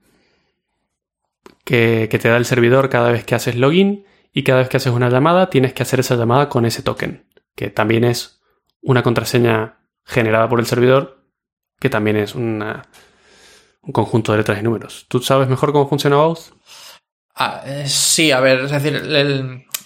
que, 1.64 2.08
te 2.10 2.28
da 2.28 2.36
el 2.36 2.44
servidor 2.44 2.88
cada 2.88 3.12
vez 3.12 3.24
que 3.24 3.34
haces 3.34 3.56
login 3.56 4.04
y 4.32 4.42
cada 4.42 4.60
vez 4.60 4.68
que 4.68 4.78
haces 4.78 4.92
una 4.92 5.10
llamada 5.10 5.50
tienes 5.50 5.72
que 5.72 5.82
hacer 5.82 6.00
esa 6.00 6.16
llamada 6.16 6.48
con 6.48 6.64
ese 6.64 6.82
token, 6.82 7.26
que 7.54 7.70
también 7.70 8.04
es 8.04 8.40
una 8.82 9.02
contraseña 9.02 9.78
generada 10.04 10.48
por 10.48 10.60
el 10.60 10.66
servidor, 10.66 11.24
que 11.78 11.90
también 11.90 12.16
es 12.16 12.34
una, 12.34 12.86
un 13.82 13.92
conjunto 13.92 14.32
de 14.32 14.38
letras 14.38 14.60
y 14.60 14.62
números. 14.62 15.06
¿Tú 15.08 15.20
sabes 15.20 15.48
mejor 15.48 15.72
cómo 15.72 15.88
funciona 15.88 16.18
OAuth? 16.18 16.52
Ah, 17.34 17.62
eh, 17.64 17.84
sí, 17.86 18.32
a 18.32 18.40
ver, 18.40 18.60
es 18.60 18.70
decir, 18.70 18.94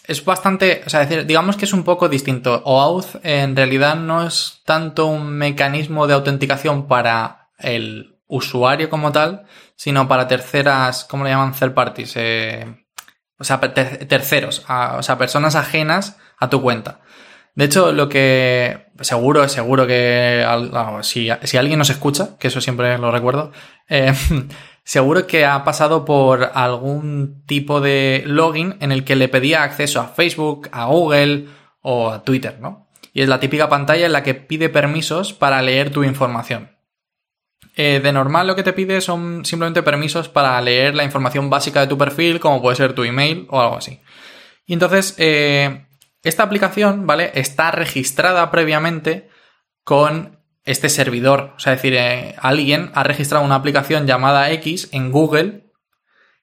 es 0.04 0.24
bastante, 0.24 0.82
o 0.86 0.90
sea, 0.90 1.00
decir, 1.00 1.26
digamos 1.26 1.56
que 1.56 1.64
es 1.64 1.72
un 1.72 1.84
poco 1.84 2.08
distinto. 2.08 2.62
OAuth 2.64 3.16
en 3.22 3.54
realidad 3.56 3.96
no 3.96 4.26
es 4.26 4.62
tanto 4.64 5.06
un 5.06 5.30
mecanismo 5.32 6.06
de 6.06 6.14
autenticación 6.14 6.88
para 6.88 7.48
el 7.58 8.18
usuario 8.26 8.90
como 8.90 9.12
tal, 9.12 9.44
sino 9.76 10.08
para 10.08 10.26
terceras, 10.26 11.04
¿cómo 11.04 11.24
le 11.24 11.30
llaman? 11.30 11.52
Third 11.52 11.74
parties. 11.74 12.14
Eh, 12.16 12.66
o 13.38 13.44
sea, 13.44 13.60
terceros, 13.60 14.64
o 14.68 15.02
sea, 15.02 15.18
personas 15.18 15.56
ajenas 15.56 16.16
a 16.38 16.48
tu 16.48 16.62
cuenta. 16.62 17.00
De 17.54 17.66
hecho, 17.66 17.92
lo 17.92 18.08
que 18.08 18.86
seguro, 19.00 19.46
seguro 19.48 19.86
que 19.86 20.46
si, 21.02 21.28
alguien 21.28 21.78
nos 21.78 21.90
escucha, 21.90 22.38
que 22.38 22.48
eso 22.48 22.60
siempre 22.60 22.96
lo 22.98 23.10
recuerdo, 23.10 23.52
eh, 23.88 24.14
seguro 24.84 25.26
que 25.26 25.44
ha 25.44 25.64
pasado 25.64 26.04
por 26.04 26.50
algún 26.54 27.44
tipo 27.46 27.80
de 27.80 28.24
login 28.26 28.76
en 28.80 28.92
el 28.92 29.04
que 29.04 29.16
le 29.16 29.28
pedía 29.28 29.62
acceso 29.62 30.00
a 30.00 30.08
Facebook, 30.08 30.68
a 30.72 30.86
Google 30.86 31.46
o 31.80 32.10
a 32.10 32.24
Twitter, 32.24 32.58
¿no? 32.60 32.88
Y 33.12 33.22
es 33.22 33.28
la 33.28 33.40
típica 33.40 33.68
pantalla 33.68 34.06
en 34.06 34.12
la 34.12 34.22
que 34.22 34.34
pide 34.34 34.68
permisos 34.68 35.32
para 35.32 35.62
leer 35.62 35.90
tu 35.90 36.02
información. 36.02 36.70
Eh, 37.74 38.00
de 38.02 38.12
normal 38.12 38.46
lo 38.46 38.56
que 38.56 38.62
te 38.62 38.74
pide 38.74 39.00
son 39.00 39.44
simplemente 39.44 39.82
permisos 39.82 40.28
para 40.28 40.60
leer 40.60 40.94
la 40.94 41.04
información 41.04 41.48
básica 41.48 41.80
de 41.80 41.86
tu 41.86 41.96
perfil, 41.96 42.40
como 42.40 42.60
puede 42.60 42.76
ser 42.76 42.92
tu 42.92 43.04
email 43.04 43.46
o 43.50 43.60
algo 43.60 43.76
así. 43.76 44.00
Y 44.66 44.74
entonces, 44.74 45.14
eh, 45.18 45.86
esta 46.22 46.42
aplicación, 46.42 47.06
¿vale? 47.06 47.32
Está 47.34 47.70
registrada 47.70 48.50
previamente 48.50 49.28
con 49.84 50.41
este 50.64 50.88
servidor. 50.88 51.52
O 51.56 51.58
sea, 51.58 51.72
es 51.72 51.78
decir, 51.78 51.94
eh, 51.94 52.34
alguien 52.38 52.90
ha 52.94 53.02
registrado 53.02 53.44
una 53.44 53.56
aplicación 53.56 54.06
llamada 54.06 54.50
X 54.52 54.88
en 54.92 55.10
Google 55.10 55.72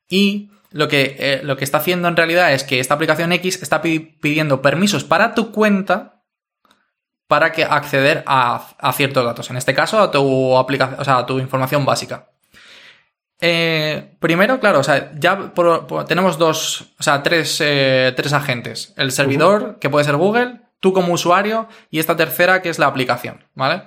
y 0.07 0.51
lo 0.71 0.87
que, 0.87 1.15
eh, 1.19 1.41
lo 1.43 1.57
que 1.57 1.63
está 1.63 1.79
haciendo 1.79 2.07
en 2.07 2.17
realidad 2.17 2.53
es 2.53 2.63
que 2.63 2.79
esta 2.79 2.93
aplicación 2.93 3.31
X 3.31 3.61
está 3.61 3.81
pidiendo 3.81 4.61
permisos 4.61 5.03
para 5.03 5.33
tu 5.33 5.51
cuenta 5.51 6.23
para 7.27 7.51
que 7.51 7.63
acceder 7.63 8.23
a, 8.25 8.69
a, 8.79 8.93
ciertos 8.93 9.23
datos. 9.23 9.49
En 9.51 9.57
este 9.57 9.73
caso, 9.73 9.99
a 9.99 10.09
tu 10.09 10.57
aplicación, 10.57 10.99
o 10.99 11.03
sea, 11.03 11.19
a 11.19 11.25
tu 11.25 11.39
información 11.39 11.85
básica. 11.85 12.29
Eh, 13.39 14.17
primero, 14.19 14.59
claro, 14.59 14.79
o 14.79 14.83
sea, 14.83 15.11
ya 15.15 15.53
tenemos 16.07 16.39
dos, 16.39 16.93
o 16.99 17.03
sea, 17.03 17.21
tres, 17.21 17.57
tres 17.57 18.33
agentes. 18.33 18.93
El 18.97 19.11
servidor, 19.11 19.77
que 19.79 19.91
puede 19.91 20.05
ser 20.05 20.17
Google, 20.17 20.61
tú 20.79 20.91
como 20.91 21.13
usuario, 21.13 21.69
y 21.91 21.99
esta 21.99 22.17
tercera, 22.17 22.63
que 22.63 22.69
es 22.69 22.79
la 22.79 22.87
aplicación, 22.87 23.45
¿vale? 23.53 23.83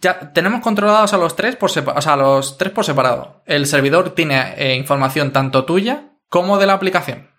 Ya 0.00 0.32
tenemos 0.32 0.60
controlados 0.60 1.12
a 1.12 1.18
los 1.18 1.36
tres 1.36 1.56
por 1.56 1.70
o 1.70 2.00
sea, 2.00 2.16
los 2.16 2.58
tres 2.58 2.72
por 2.72 2.84
separado. 2.84 3.42
El 3.46 3.66
servidor 3.66 4.10
tiene 4.10 4.54
eh, 4.56 4.74
información 4.74 5.32
tanto 5.32 5.64
tuya 5.64 6.12
como 6.28 6.58
de 6.58 6.66
la 6.66 6.74
aplicación. 6.74 7.30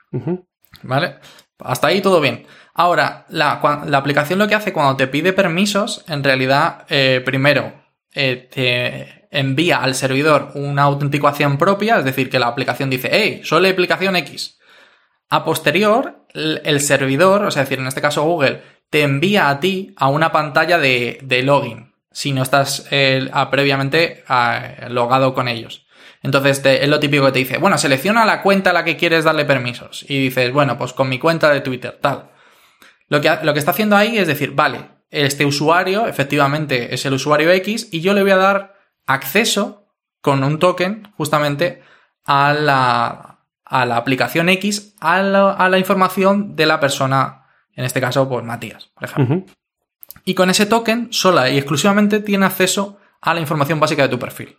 ¿Vale? 0.81 1.15
Hasta 1.59 1.87
ahí 1.87 2.01
todo 2.01 2.21
bien. 2.21 2.45
Ahora, 2.73 3.25
la, 3.29 3.83
la, 3.85 3.97
aplicación 3.97 4.39
lo 4.39 4.47
que 4.47 4.55
hace 4.55 4.73
cuando 4.73 4.95
te 4.95 5.07
pide 5.07 5.33
permisos, 5.33 6.03
en 6.07 6.23
realidad, 6.23 6.85
primero, 7.25 7.73
te 8.11 9.25
envía 9.35 9.77
al 9.77 9.95
servidor 9.95 10.51
una 10.55 10.83
autenticación 10.83 11.57
propia, 11.57 11.97
es 11.99 12.05
decir, 12.05 12.29
que 12.29 12.39
la 12.39 12.47
aplicación 12.47 12.89
dice, 12.89 13.09
hey, 13.11 13.41
soy 13.43 13.61
la 13.61 13.69
aplicación 13.69 14.15
X. 14.15 14.57
A 15.29 15.43
posterior, 15.43 16.25
el 16.33 16.81
servidor, 16.81 17.45
o 17.45 17.51
sea, 17.51 17.63
decir, 17.63 17.79
en 17.79 17.87
este 17.87 18.01
caso 18.01 18.23
Google, 18.23 18.61
te 18.89 19.01
envía 19.01 19.49
a 19.49 19.59
ti 19.59 19.93
a 19.97 20.09
una 20.09 20.31
pantalla 20.31 20.77
de, 20.77 21.41
login, 21.43 21.93
si 22.15 22.31
no 22.31 22.43
estás 22.43 22.87
eh, 22.91 23.29
previamente 23.51 24.23
logado 24.87 25.33
con 25.33 25.49
ellos. 25.49 25.85
Entonces 26.23 26.61
es 26.63 26.87
lo 26.87 27.01
típico 27.01 27.25
que 27.25 27.33
te 27.33 27.39
dice, 27.39 27.57
bueno, 27.57 27.77
selecciona 27.77 28.23
la 28.23 28.41
cuenta 28.41 28.69
a 28.69 28.73
la 28.73 28.85
que 28.85 28.95
quieres 28.95 29.25
darle 29.25 29.43
permisos. 29.43 30.05
Y 30.07 30.23
dices, 30.23 30.53
bueno, 30.53 30.77
pues 30.77 30.93
con 30.93 31.09
mi 31.09 31.19
cuenta 31.19 31.51
de 31.51 31.59
Twitter, 31.59 31.99
tal. 32.01 32.31
Lo 33.09 33.19
que, 33.19 33.37
lo 33.43 33.51
que 33.51 33.59
está 33.59 33.71
haciendo 33.71 33.97
ahí 33.97 34.17
es 34.17 34.27
decir, 34.27 34.51
vale, 34.51 34.91
este 35.09 35.45
usuario 35.45 36.07
efectivamente 36.07 36.95
es 36.95 37.05
el 37.05 37.13
usuario 37.13 37.51
X 37.51 37.89
y 37.91 37.99
yo 37.99 38.13
le 38.13 38.21
voy 38.21 38.31
a 38.31 38.37
dar 38.37 38.75
acceso 39.05 39.89
con 40.21 40.41
un 40.45 40.57
token 40.57 41.11
justamente 41.17 41.83
a 42.23 42.53
la, 42.53 43.41
a 43.65 43.85
la 43.85 43.97
aplicación 43.97 44.47
X 44.47 44.95
a 45.01 45.21
la, 45.21 45.51
a 45.51 45.67
la 45.67 45.77
información 45.77 46.55
de 46.55 46.65
la 46.65 46.79
persona, 46.79 47.45
en 47.75 47.83
este 47.83 47.99
caso, 47.99 48.29
pues 48.29 48.45
Matías, 48.45 48.89
por 48.95 49.03
ejemplo. 49.03 49.53
Y 50.25 50.33
con 50.33 50.49
ese 50.49 50.65
token, 50.65 51.13
sola 51.13 51.49
y 51.49 51.57
exclusivamente 51.57 52.19
tiene 52.19 52.47
acceso 52.47 52.97
a 53.21 53.33
la 53.33 53.39
información 53.39 53.79
básica 53.79 54.01
de 54.01 54.09
tu 54.09 54.19
perfil. 54.19 54.57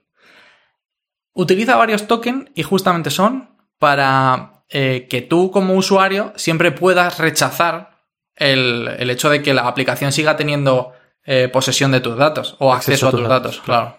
Utiliza 1.34 1.76
varios 1.76 2.06
tokens 2.06 2.50
y 2.54 2.62
justamente 2.62 3.10
son 3.10 3.56
para 3.78 4.64
eh, 4.70 5.06
que 5.10 5.22
tú 5.22 5.50
como 5.50 5.74
usuario 5.74 6.32
siempre 6.36 6.72
puedas 6.72 7.18
rechazar 7.18 8.04
el, 8.36 8.88
el 8.98 9.10
hecho 9.10 9.28
de 9.28 9.42
que 9.42 9.54
la 9.54 9.66
aplicación 9.66 10.12
siga 10.12 10.36
teniendo 10.36 10.92
eh, 11.24 11.48
posesión 11.52 11.90
de 11.90 12.00
tus 12.00 12.16
datos 12.16 12.56
o 12.60 12.72
acceso, 12.72 13.08
a 13.08 13.10
tus 13.10 13.28
datos, 13.28 13.60
claro. 13.60 13.98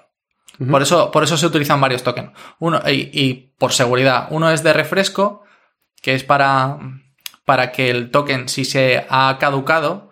Por 0.72 0.82
eso, 0.82 1.12
por 1.12 1.24
eso 1.24 1.38
se 1.38 1.46
utilizan 1.46 1.80
varios 1.80 2.02
tokens. 2.02 2.32
Uno, 2.58 2.82
y, 2.88 3.12
y 3.14 3.54
por 3.60 3.74
seguridad, 3.74 4.28
uno 4.32 4.50
es 4.50 4.64
de 4.64 4.74
refresco, 4.74 5.44
que 6.02 6.16
es 6.16 6.24
para, 6.24 6.80
para 7.46 7.72
que 7.72 7.92
el 7.92 8.10
token, 8.10 8.50
si 8.50 8.66
se 8.66 9.06
ha 9.08 9.38
caducado, 9.40 10.07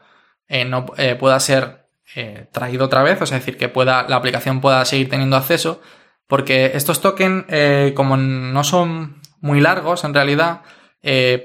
eh, 0.47 0.65
no 0.65 0.85
eh, 0.97 1.15
pueda 1.15 1.39
ser 1.39 1.87
eh, 2.15 2.47
traído 2.51 2.85
otra 2.85 3.03
vez, 3.03 3.21
o 3.21 3.25
sea, 3.25 3.37
es 3.37 3.45
decir, 3.45 3.57
que 3.57 3.69
pueda, 3.69 4.05
la 4.07 4.15
aplicación 4.15 4.61
pueda 4.61 4.85
seguir 4.85 5.09
teniendo 5.09 5.35
acceso, 5.35 5.81
porque 6.27 6.71
estos 6.73 7.01
tokens, 7.01 7.45
eh, 7.49 7.93
como 7.95 8.17
no 8.17 8.63
son 8.63 9.21
muy 9.41 9.61
largos 9.61 10.03
en 10.03 10.13
realidad, 10.13 10.61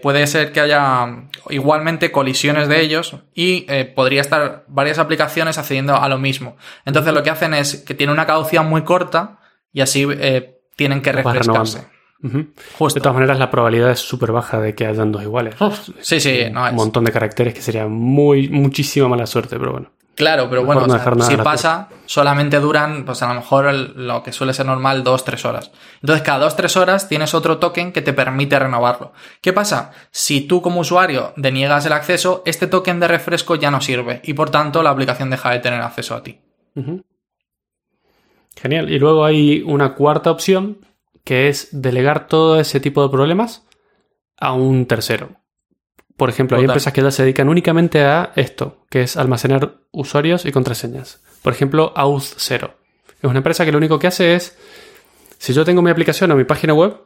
puede 0.02 0.26
ser 0.26 0.52
que 0.52 0.60
haya 0.60 1.26
igualmente 1.50 2.10
colisiones 2.10 2.66
de 2.66 2.80
ellos 2.80 3.16
y 3.34 3.66
podría 3.94 4.22
estar 4.22 4.64
varias 4.68 4.98
aplicaciones 4.98 5.58
accediendo 5.58 5.96
a 5.96 6.08
lo 6.08 6.16
mismo. 6.16 6.56
Entonces 6.86 7.12
lo 7.12 7.22
que 7.22 7.28
hacen 7.28 7.52
es 7.52 7.76
que 7.76 7.92
tiene 7.92 8.10
una 8.10 8.24
caducidad 8.26 8.64
muy 8.64 8.84
corta 8.84 9.40
y 9.70 9.82
así 9.82 10.06
tienen 10.76 11.02
que 11.02 11.12
refrescarse. 11.12 11.84
Justo. 12.78 12.98
De 12.98 13.02
todas 13.02 13.14
maneras, 13.14 13.38
la 13.38 13.50
probabilidad 13.50 13.90
es 13.90 14.00
súper 14.00 14.30
baja 14.32 14.60
de 14.60 14.74
que 14.74 14.86
hayan 14.86 15.10
dos 15.12 15.22
iguales. 15.22 15.54
Sí, 16.00 16.20
sí, 16.20 16.44
no 16.52 16.62
un 16.62 16.68
es. 16.68 16.72
montón 16.74 17.04
de 17.04 17.12
caracteres 17.12 17.54
que 17.54 17.62
sería 17.62 17.86
muy, 17.86 18.48
muchísima 18.48 19.08
mala 19.08 19.26
suerte, 19.26 19.58
pero 19.58 19.72
bueno. 19.72 19.90
Claro, 20.16 20.50
pero 20.50 20.62
bueno, 20.64 20.86
no 20.86 20.94
o 20.94 20.98
sea, 20.98 21.14
si 21.22 21.36
pasa, 21.38 21.88
solamente 22.04 22.60
duran, 22.60 23.06
pues 23.06 23.22
a 23.22 23.28
lo 23.28 23.34
mejor 23.40 23.66
el- 23.68 24.06
lo 24.06 24.22
que 24.22 24.32
suele 24.32 24.52
ser 24.52 24.66
normal, 24.66 25.02
dos, 25.02 25.24
tres 25.24 25.46
horas. 25.46 25.70
Entonces, 26.02 26.22
cada 26.22 26.40
dos, 26.40 26.56
tres 26.56 26.76
horas 26.76 27.08
tienes 27.08 27.32
otro 27.32 27.56
token 27.56 27.90
que 27.90 28.02
te 28.02 28.12
permite 28.12 28.58
renovarlo. 28.58 29.12
¿Qué 29.40 29.54
pasa? 29.54 29.92
Si 30.10 30.42
tú 30.42 30.60
como 30.60 30.80
usuario 30.80 31.32
deniegas 31.36 31.86
el 31.86 31.94
acceso, 31.94 32.42
este 32.44 32.66
token 32.66 33.00
de 33.00 33.08
refresco 33.08 33.54
ya 33.54 33.70
no 33.70 33.80
sirve 33.80 34.20
y 34.22 34.34
por 34.34 34.50
tanto 34.50 34.82
la 34.82 34.90
aplicación 34.90 35.30
deja 35.30 35.52
de 35.52 35.60
tener 35.60 35.80
acceso 35.80 36.14
a 36.14 36.22
ti. 36.22 36.38
Genial. 38.60 38.90
Y 38.90 38.98
luego 38.98 39.24
hay 39.24 39.62
una 39.62 39.94
cuarta 39.94 40.30
opción 40.30 40.78
que 41.24 41.48
es 41.48 41.68
delegar 41.72 42.26
todo 42.26 42.60
ese 42.60 42.80
tipo 42.80 43.02
de 43.02 43.10
problemas 43.10 43.66
a 44.36 44.52
un 44.52 44.86
tercero. 44.86 45.40
Por 46.16 46.28
ejemplo, 46.28 46.58
hay 46.58 46.64
empresas 46.64 46.92
que 46.92 47.02
ya 47.02 47.10
se 47.10 47.22
dedican 47.22 47.48
únicamente 47.48 48.02
a 48.02 48.32
esto, 48.36 48.84
que 48.90 49.02
es 49.02 49.16
almacenar 49.16 49.78
usuarios 49.90 50.44
y 50.44 50.52
contraseñas. 50.52 51.22
Por 51.42 51.52
ejemplo, 51.52 51.94
Auth0. 51.94 52.74
Es 53.22 53.24
una 53.24 53.38
empresa 53.38 53.64
que 53.64 53.72
lo 53.72 53.78
único 53.78 53.98
que 53.98 54.06
hace 54.06 54.34
es, 54.34 54.58
si 55.38 55.52
yo 55.54 55.64
tengo 55.64 55.80
mi 55.82 55.90
aplicación 55.90 56.30
o 56.30 56.36
mi 56.36 56.44
página 56.44 56.74
web, 56.74 56.96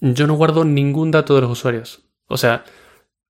yo 0.00 0.26
no 0.26 0.34
guardo 0.34 0.64
ningún 0.64 1.10
dato 1.10 1.34
de 1.34 1.42
los 1.42 1.50
usuarios. 1.50 2.04
O 2.26 2.36
sea, 2.36 2.64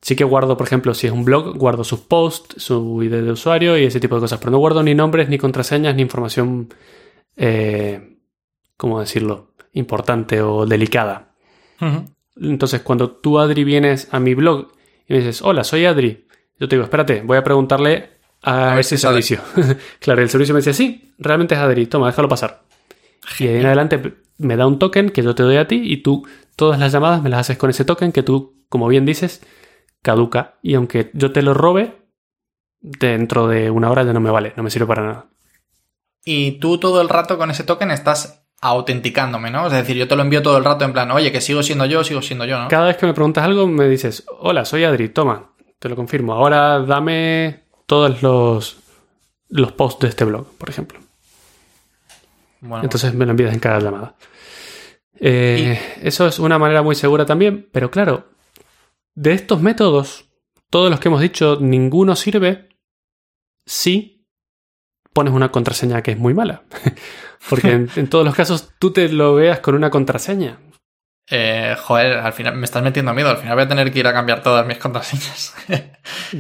sí 0.01 0.15
que 0.17 0.25
guardo, 0.25 0.57
por 0.57 0.67
ejemplo, 0.67 0.95
si 0.95 1.07
es 1.07 1.13
un 1.13 1.25
blog, 1.25 1.57
guardo 1.57 1.83
sus 1.83 2.01
posts, 2.01 2.63
su 2.63 3.03
ID 3.03 3.11
de 3.11 3.33
usuario 3.33 3.79
y 3.79 3.85
ese 3.85 4.01
tipo 4.01 4.17
de 4.17 4.21
cosas, 4.21 4.39
pero 4.39 4.51
no 4.51 4.59
guardo 4.59 4.83
ni 4.83 4.95
nombres, 4.95 5.29
ni 5.29 5.39
contraseñas, 5.39 5.95
ni 5.95 6.03
información, 6.03 6.69
eh, 7.37 8.19
¿cómo 8.77 9.01
decirlo?, 9.01 9.54
importante 9.75 10.41
o 10.41 10.67
delicada. 10.67 11.35
Entonces, 12.37 12.81
cuando 12.81 13.11
tú, 13.11 13.39
Adri, 13.39 13.63
vienes 13.65 14.09
a 14.11 14.19
mi 14.19 14.35
blog 14.35 14.73
y 15.07 15.13
me 15.13 15.19
dices, 15.21 15.43
hola, 15.43 15.65
soy 15.65 15.85
Adri, 15.85 16.27
yo 16.59 16.69
te 16.69 16.77
digo, 16.77 16.85
espérate, 16.85 17.23
voy 17.23 17.37
a 17.37 17.45
preguntarle 17.45 18.11
a, 18.43 18.79
ese 18.79 18.97
servicio. 18.97 19.41
claro, 20.01 20.23
el 20.23 20.31
servicio 20.31 20.55
me 20.55 20.61
dice, 20.61 20.73
sí, 20.73 21.15
realmente 21.19 21.55
es 21.55 21.61
Adri, 21.61 21.87
toma, 21.87 22.07
déjalo 22.07 22.29
pasar. 22.29 22.63
Y 23.39 23.45
de 23.45 23.55
ahí 23.55 23.61
en 23.61 23.67
adelante 23.67 24.15
me 24.39 24.57
da 24.57 24.67
un 24.67 24.79
token 24.79 25.11
que 25.11 25.23
yo 25.23 25.35
te 25.35 25.43
doy 25.43 25.57
a 25.57 25.69
ti 25.69 25.81
y 25.85 25.99
tú 25.99 26.27
todas 26.57 26.79
las 26.79 26.93
llamadas 26.93 27.23
me 27.23 27.31
las 27.31 27.41
haces 27.41 27.59
con 27.59 27.71
ese 27.71 27.85
token 27.85 28.13
que 28.13 28.23
tú, 28.23 28.65
como 28.69 28.89
bien 28.89 29.05
dices, 29.05 29.43
caduca. 30.03 30.59
Y 30.63 30.75
aunque 30.75 31.11
yo 31.15 31.33
te 31.33 31.43
lo 31.43 31.55
robe, 31.55 31.97
dentro 32.81 33.49
de 33.49 33.71
una 33.71 33.91
hora 33.91 34.05
ya 34.05 34.13
no 34.13 34.21
me 34.21 34.31
vale, 34.31 34.53
no 34.57 34.63
me 34.63 34.71
sirve 34.71 34.87
para 34.87 35.07
nada. 35.07 35.27
Y 36.25 36.53
tú 36.53 36.79
todo 36.79 37.01
el 37.01 37.09
rato 37.09 37.37
con 37.37 37.51
ese 37.51 37.65
token 37.65 37.91
estás 37.91 38.44
autenticándome, 38.65 39.51
¿no? 39.51 39.67
Es 39.67 39.73
decir, 39.75 39.95
yo 39.95 40.09
te 40.09 40.17
lo 40.17 40.23
envío 40.23 40.43
todo 40.43 40.57
el 40.57 40.65
rato 40.65 40.87
en 40.87 40.95
plan, 40.95 41.11
oye, 41.11 41.31
que 41.31 41.43
sigo 41.43 41.63
siendo 41.63 41.85
yo, 41.85 42.03
sigo 42.03 42.23
siendo 42.23 42.47
yo, 42.47 42.59
¿no? 42.59 42.69
Cada 42.69 42.87
vez 42.87 42.97
que 42.97 43.05
me 43.05 43.13
preguntas 43.13 43.45
algo 43.45 43.67
me 43.67 43.87
dices, 43.89 44.25
hola, 44.39 44.65
soy 44.65 44.85
Adri, 44.85 45.11
toma, 45.11 45.53
te 45.79 45.91
lo 45.91 45.97
confirmo. 45.97 46.33
Ahora 46.33 46.81
dame 46.81 47.65
todos 47.85 48.23
los, 48.23 48.79
los 49.51 49.73
posts 49.73 50.01
de 50.01 50.09
este 50.09 50.25
blog, 50.25 50.47
por 50.57 50.71
ejemplo. 50.71 50.99
Bueno, 52.61 52.85
Entonces 52.85 53.13
me 53.13 53.27
lo 53.27 53.33
envías 53.33 53.53
en 53.53 53.61
cada 53.61 53.81
llamada. 53.81 54.15
Eh, 55.21 55.79
Eso 56.01 56.27
es 56.27 56.39
una 56.39 56.59
manera 56.59 56.81
muy 56.81 56.95
segura 56.95 57.27
también, 57.27 57.69
pero 57.71 57.91
claro, 57.91 58.31
de 59.15 59.35
estos 59.35 59.61
métodos, 59.61 60.25
todos 60.71 60.91
los 60.91 61.01
que 61.01 61.09
hemos 61.09 61.21
dicho, 61.21 61.59
ninguno 61.61 62.17
sirve 62.17 62.71
si 63.67 64.14
pones 65.15 65.33
una 65.33 65.51
contraseña 65.51 66.03
que 66.03 66.11
es 66.11 66.19
muy 66.19 66.35
mala. 66.35 66.63
Porque 67.49 67.71
en, 67.73 67.91
en 67.97 68.09
todos 68.09 68.25
los 68.27 68.35
casos 68.35 68.71
tú 68.79 68.91
te 68.93 69.09
lo 69.09 69.35
veas 69.35 69.61
con 69.61 69.75
una 69.75 69.89
contraseña. 69.91 70.59
eh, 71.31 71.75
joder, 71.83 72.19
al 72.19 72.33
final 72.35 72.57
me 72.57 72.65
estás 72.67 72.83
metiendo 72.83 73.15
miedo, 73.15 73.31
al 73.31 73.39
final 73.39 73.55
voy 73.55 73.65
a 73.65 73.69
tener 73.69 73.91
que 73.93 73.99
ir 74.01 74.07
a 74.07 74.13
cambiar 74.13 74.43
todas 74.43 74.67
mis 74.67 74.77
contraseñas. 74.79 75.55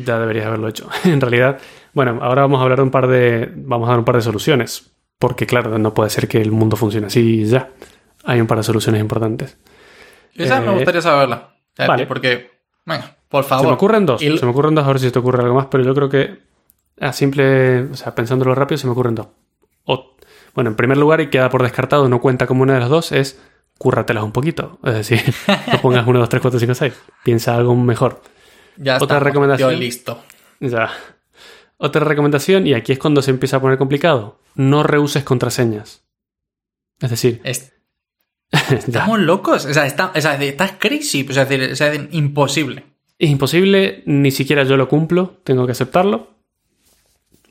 Ya 0.05 0.18
deberías 0.18 0.47
haberlo 0.47 0.68
hecho. 0.68 0.89
En 1.05 1.20
realidad, 1.20 1.59
bueno, 1.95 2.18
ahora 2.20 2.43
vamos 2.43 2.61
a 2.61 2.64
hablar 2.64 2.79
de 2.79 2.83
un 2.85 2.91
par 2.91 3.07
de. 3.07 3.51
Vamos 3.55 3.87
a 3.89 3.93
dar 3.93 3.99
un 4.01 4.05
par 4.05 4.16
de 4.16 4.22
soluciones. 4.22 4.91
Porque, 5.18 5.47
claro, 5.47 5.79
no 5.79 5.95
puede 5.95 6.11
ser 6.11 6.27
que 6.29 6.43
el 6.43 6.51
mundo 6.51 6.77
funcione 6.77 7.07
así 7.07 7.45
ya. 7.47 7.70
Hay 8.25 8.41
un 8.41 8.47
par 8.47 8.59
de 8.59 8.64
soluciones 8.64 9.01
importantes. 9.01 9.57
Esa 10.35 10.61
me 10.61 10.72
Eh, 10.72 10.75
gustaría 10.75 11.01
saberla. 11.01 11.55
Sea, 11.77 11.87
vale. 11.87 12.07
Porque, 12.07 12.51
venga, 12.85 13.16
por 13.29 13.45
Se 13.45 13.49
favor. 13.51 13.66
me 13.68 13.72
ocurren 13.75 14.05
dos. 14.07 14.20
Y- 14.22 14.37
Se 14.37 14.45
me 14.45 14.51
ocurren 14.51 14.75
dos, 14.75 14.85
a 14.85 14.89
ver 14.89 14.99
si 14.99 15.11
te 15.11 15.18
ocurre 15.18 15.43
algo 15.43 15.55
más, 15.55 15.66
pero 15.70 15.85
yo 15.85 15.95
creo 15.95 16.09
que 16.09 16.39
a 17.01 17.12
simple, 17.12 17.82
o 17.82 17.95
sea, 17.95 18.14
pensándolo 18.14 18.55
rápido, 18.55 18.78
se 18.78 18.86
me 18.86 18.92
ocurren 18.92 19.14
dos. 19.14 19.28
O, 19.84 20.16
bueno, 20.55 20.70
en 20.70 20.76
primer 20.76 20.97
lugar, 20.97 21.20
y 21.20 21.30
queda 21.30 21.51
por 21.51 21.62
descartado, 21.62 22.09
no 22.09 22.20
cuenta 22.20 22.47
como 22.47 22.62
una 22.62 22.74
de 22.74 22.80
las 22.80 22.88
dos, 22.88 23.12
es 23.12 23.40
cúrratelas 23.78 24.24
un 24.24 24.32
poquito. 24.32 24.78
Es 24.84 24.95
decir, 24.95 25.22
no 25.72 25.80
pongas 25.80 26.07
1, 26.07 26.18
2, 26.18 26.28
3, 26.28 26.42
4, 26.42 26.61
5, 26.61 26.74
6. 26.74 26.95
Piensa 27.24 27.57
algo 27.57 27.74
mejor. 27.74 28.22
Ya 28.76 28.97
Otra 28.97 29.05
estamos, 29.05 29.22
recomendación. 29.22 29.70
Yo 29.72 29.78
listo. 29.78 30.22
Ya. 30.61 30.90
Otra 31.76 32.05
recomendación, 32.05 32.66
y 32.66 32.74
aquí 32.74 32.92
es 32.92 32.99
cuando 32.99 33.22
se 33.22 33.30
empieza 33.30 33.57
a 33.57 33.61
poner 33.61 33.78
complicado. 33.78 34.38
No 34.55 34.82
reuses 34.82 35.24
contraseñas. 35.24 36.05
Es 37.01 37.11
decir, 37.11 37.40
Es-. 37.45 37.72
Estamos 38.70 39.18
locos. 39.18 39.66
O 39.66 39.74
sea, 39.74 39.86
está, 39.86 40.12
o 40.14 40.20
sea, 40.20 40.34
estás 40.42 40.74
crazy. 40.78 41.26
O 41.28 41.32
sea, 41.32 41.42
es 41.42 41.49
decir, 41.49 41.62
es 41.62 42.14
imposible. 42.14 42.84
Es 43.18 43.30
imposible, 43.30 44.03
ni 44.07 44.30
siquiera 44.30 44.64
yo 44.64 44.76
lo 44.76 44.88
cumplo, 44.88 45.40
tengo 45.45 45.66
que 45.66 45.72
aceptarlo. 45.72 46.34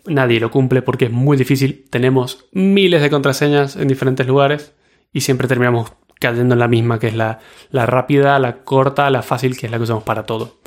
Nadie 0.06 0.40
lo 0.40 0.52
cumple 0.52 0.82
porque 0.82 1.06
es 1.06 1.12
muy 1.12 1.38
difícil. 1.38 1.86
Tenemos 1.90 2.46
miles 2.52 3.02
de 3.02 3.10
contraseñas 3.10 3.76
en 3.76 3.88
diferentes 3.88 4.28
lugares 4.28 4.74
y 5.14 5.22
siempre 5.22 5.48
terminamos 5.48 5.94
cayendo 6.20 6.56
en 6.56 6.60
la 6.60 6.68
misma, 6.68 7.00
que 7.00 7.08
es 7.08 7.16
la, 7.16 7.40
la 7.70 7.86
rápida, 7.86 8.38
la 8.40 8.64
corta, 8.64 9.10
la 9.10 9.22
fácil, 9.22 9.58
que 9.58 9.66
es 9.66 9.72
la 9.72 9.78
que 9.78 9.84
usamos 9.84 10.04
para 10.04 10.24
todo. 10.24 10.58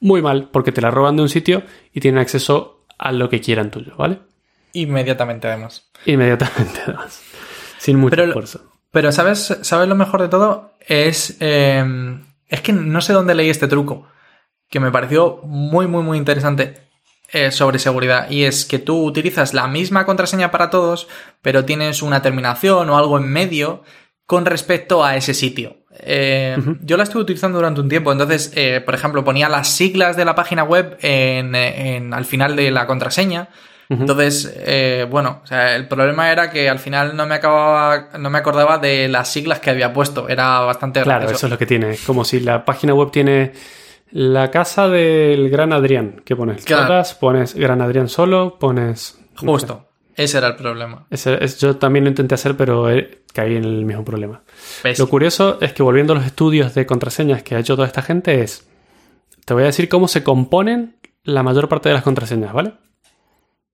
Muy 0.00 0.22
mal, 0.22 0.48
porque 0.50 0.72
te 0.72 0.80
la 0.80 0.90
roban 0.90 1.16
de 1.16 1.22
un 1.22 1.28
sitio 1.28 1.62
y 1.92 2.00
tienen 2.00 2.20
acceso 2.20 2.84
a 2.98 3.12
lo 3.12 3.28
que 3.28 3.40
quieran 3.40 3.70
tuyo, 3.70 3.94
¿vale? 3.96 4.18
Inmediatamente, 4.72 5.48
además. 5.48 5.90
Inmediatamente, 6.04 6.80
además. 6.84 7.22
Sin 7.78 7.98
mucho 7.98 8.10
Pero 8.10 8.24
esfuerzo. 8.24 8.72
Pero, 8.90 9.12
¿sabes, 9.12 9.58
¿sabes 9.62 9.88
lo 9.88 9.94
mejor 9.94 10.22
de 10.22 10.28
todo? 10.28 10.72
Es. 10.86 11.36
eh, 11.40 11.84
es 12.48 12.60
que 12.60 12.72
no 12.72 13.00
sé 13.00 13.12
dónde 13.12 13.34
leí 13.34 13.50
este 13.50 13.68
truco. 13.68 14.06
Que 14.68 14.80
me 14.80 14.90
pareció 14.90 15.40
muy, 15.44 15.86
muy, 15.86 16.02
muy 16.02 16.18
interesante 16.18 16.85
eh, 17.36 17.50
sobre 17.50 17.78
seguridad. 17.78 18.30
Y 18.30 18.44
es 18.44 18.64
que 18.64 18.78
tú 18.78 19.02
utilizas 19.04 19.52
la 19.54 19.66
misma 19.68 20.04
contraseña 20.06 20.50
para 20.50 20.70
todos, 20.70 21.08
pero 21.42 21.64
tienes 21.64 22.02
una 22.02 22.22
terminación 22.22 22.88
o 22.90 22.96
algo 22.98 23.18
en 23.18 23.28
medio 23.30 23.82
con 24.26 24.44
respecto 24.46 25.04
a 25.04 25.16
ese 25.16 25.34
sitio. 25.34 25.76
Eh, 26.00 26.56
Yo 26.82 26.96
la 26.96 27.04
estuve 27.04 27.22
utilizando 27.22 27.58
durante 27.58 27.80
un 27.80 27.88
tiempo. 27.88 28.12
Entonces, 28.12 28.52
eh, 28.54 28.82
por 28.84 28.94
ejemplo, 28.94 29.24
ponía 29.24 29.48
las 29.48 29.68
siglas 29.68 30.16
de 30.16 30.24
la 30.24 30.34
página 30.34 30.62
web 30.64 30.98
en, 31.00 31.54
en- 31.54 32.12
al 32.12 32.24
final 32.24 32.54
de 32.56 32.70
la 32.70 32.86
contraseña. 32.86 33.48
Entonces, 33.88 34.52
eh, 34.66 35.06
bueno, 35.08 35.40
o 35.44 35.46
sea, 35.46 35.76
el 35.76 35.86
problema 35.86 36.32
era 36.32 36.50
que 36.50 36.68
al 36.68 36.80
final 36.80 37.14
no 37.16 37.24
me 37.26 37.36
acababa, 37.36 38.08
no 38.18 38.30
me 38.30 38.38
acordaba 38.38 38.78
de 38.78 39.06
las 39.06 39.28
siglas 39.30 39.60
que 39.60 39.70
había 39.70 39.92
puesto. 39.92 40.28
Era 40.28 40.58
bastante 40.60 41.02
Claro, 41.02 41.20
gracioso. 41.20 41.36
eso 41.36 41.46
es 41.46 41.50
lo 41.52 41.58
que 41.58 41.66
tiene. 41.66 41.96
Como 42.04 42.24
si 42.24 42.40
la 42.40 42.64
página 42.64 42.94
web 42.94 43.12
tiene 43.12 43.52
la 44.10 44.50
casa 44.50 44.88
del 44.88 45.50
Gran 45.50 45.72
Adrián. 45.72 46.22
¿Qué 46.24 46.36
pones? 46.36 46.64
Claro. 46.64 46.86
Todas, 46.86 47.14
pones 47.14 47.54
Gran 47.54 47.80
Adrián 47.82 48.08
solo, 48.08 48.58
pones. 48.58 49.18
no 49.34 49.40
sé. 49.40 49.46
Justo. 49.46 49.82
Ese 50.14 50.38
era 50.38 50.48
el 50.48 50.56
problema. 50.56 51.06
Ese- 51.10 51.42
es- 51.44 51.58
yo 51.60 51.76
también 51.76 52.04
lo 52.04 52.08
intenté 52.10 52.34
hacer, 52.34 52.56
pero 52.56 52.90
eh, 52.90 53.22
caí 53.34 53.54
en 53.56 53.64
el 53.64 53.84
mismo 53.84 54.02
problema. 54.04 54.42
Lo 54.98 55.08
curioso 55.08 55.58
es 55.60 55.72
que 55.74 55.82
volviendo 55.82 56.14
a 56.14 56.16
los 56.16 56.24
estudios 56.24 56.74
de 56.74 56.86
contraseñas 56.86 57.42
que 57.42 57.54
ha 57.54 57.58
hecho 57.58 57.76
toda 57.76 57.86
esta 57.86 58.00
gente 58.00 58.40
es, 58.42 58.66
te 59.44 59.52
voy 59.52 59.64
a 59.64 59.66
decir 59.66 59.88
cómo 59.90 60.08
se 60.08 60.24
componen 60.24 60.96
la 61.22 61.42
mayor 61.42 61.68
parte 61.68 61.90
de 61.90 61.94
las 61.96 62.02
contraseñas, 62.04 62.52
¿vale? 62.54 62.72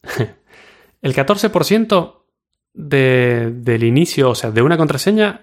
El 1.02 1.14
14% 1.14 2.24
de- 2.74 3.50
del 3.54 3.84
inicio, 3.84 4.30
o 4.30 4.34
sea, 4.34 4.50
de 4.50 4.62
una 4.62 4.76
contraseña, 4.76 5.42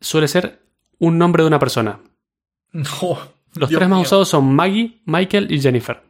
suele 0.00 0.28
ser 0.28 0.60
un 0.98 1.18
nombre 1.18 1.42
de 1.42 1.48
una 1.48 1.58
persona. 1.58 1.98
No, 2.72 3.18
Los 3.54 3.68
Dios 3.68 3.78
tres 3.78 3.88
más 3.88 3.98
mío. 3.98 4.06
usados 4.06 4.28
son 4.28 4.54
Maggie, 4.54 5.00
Michael 5.06 5.50
y 5.50 5.60
Jennifer, 5.60 6.02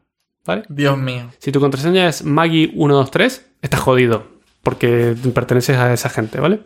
¿vale? 0.44 0.64
Dios 0.68 0.98
mío. 0.98 1.30
Si 1.38 1.52
tu 1.52 1.60
contraseña 1.60 2.08
es 2.08 2.24
Maggie123, 2.24 3.42
estás 3.62 3.80
jodido, 3.80 4.26
porque 4.62 5.14
perteneces 5.34 5.76
a 5.76 5.92
esa 5.92 6.10
gente, 6.10 6.40
¿vale? 6.40 6.60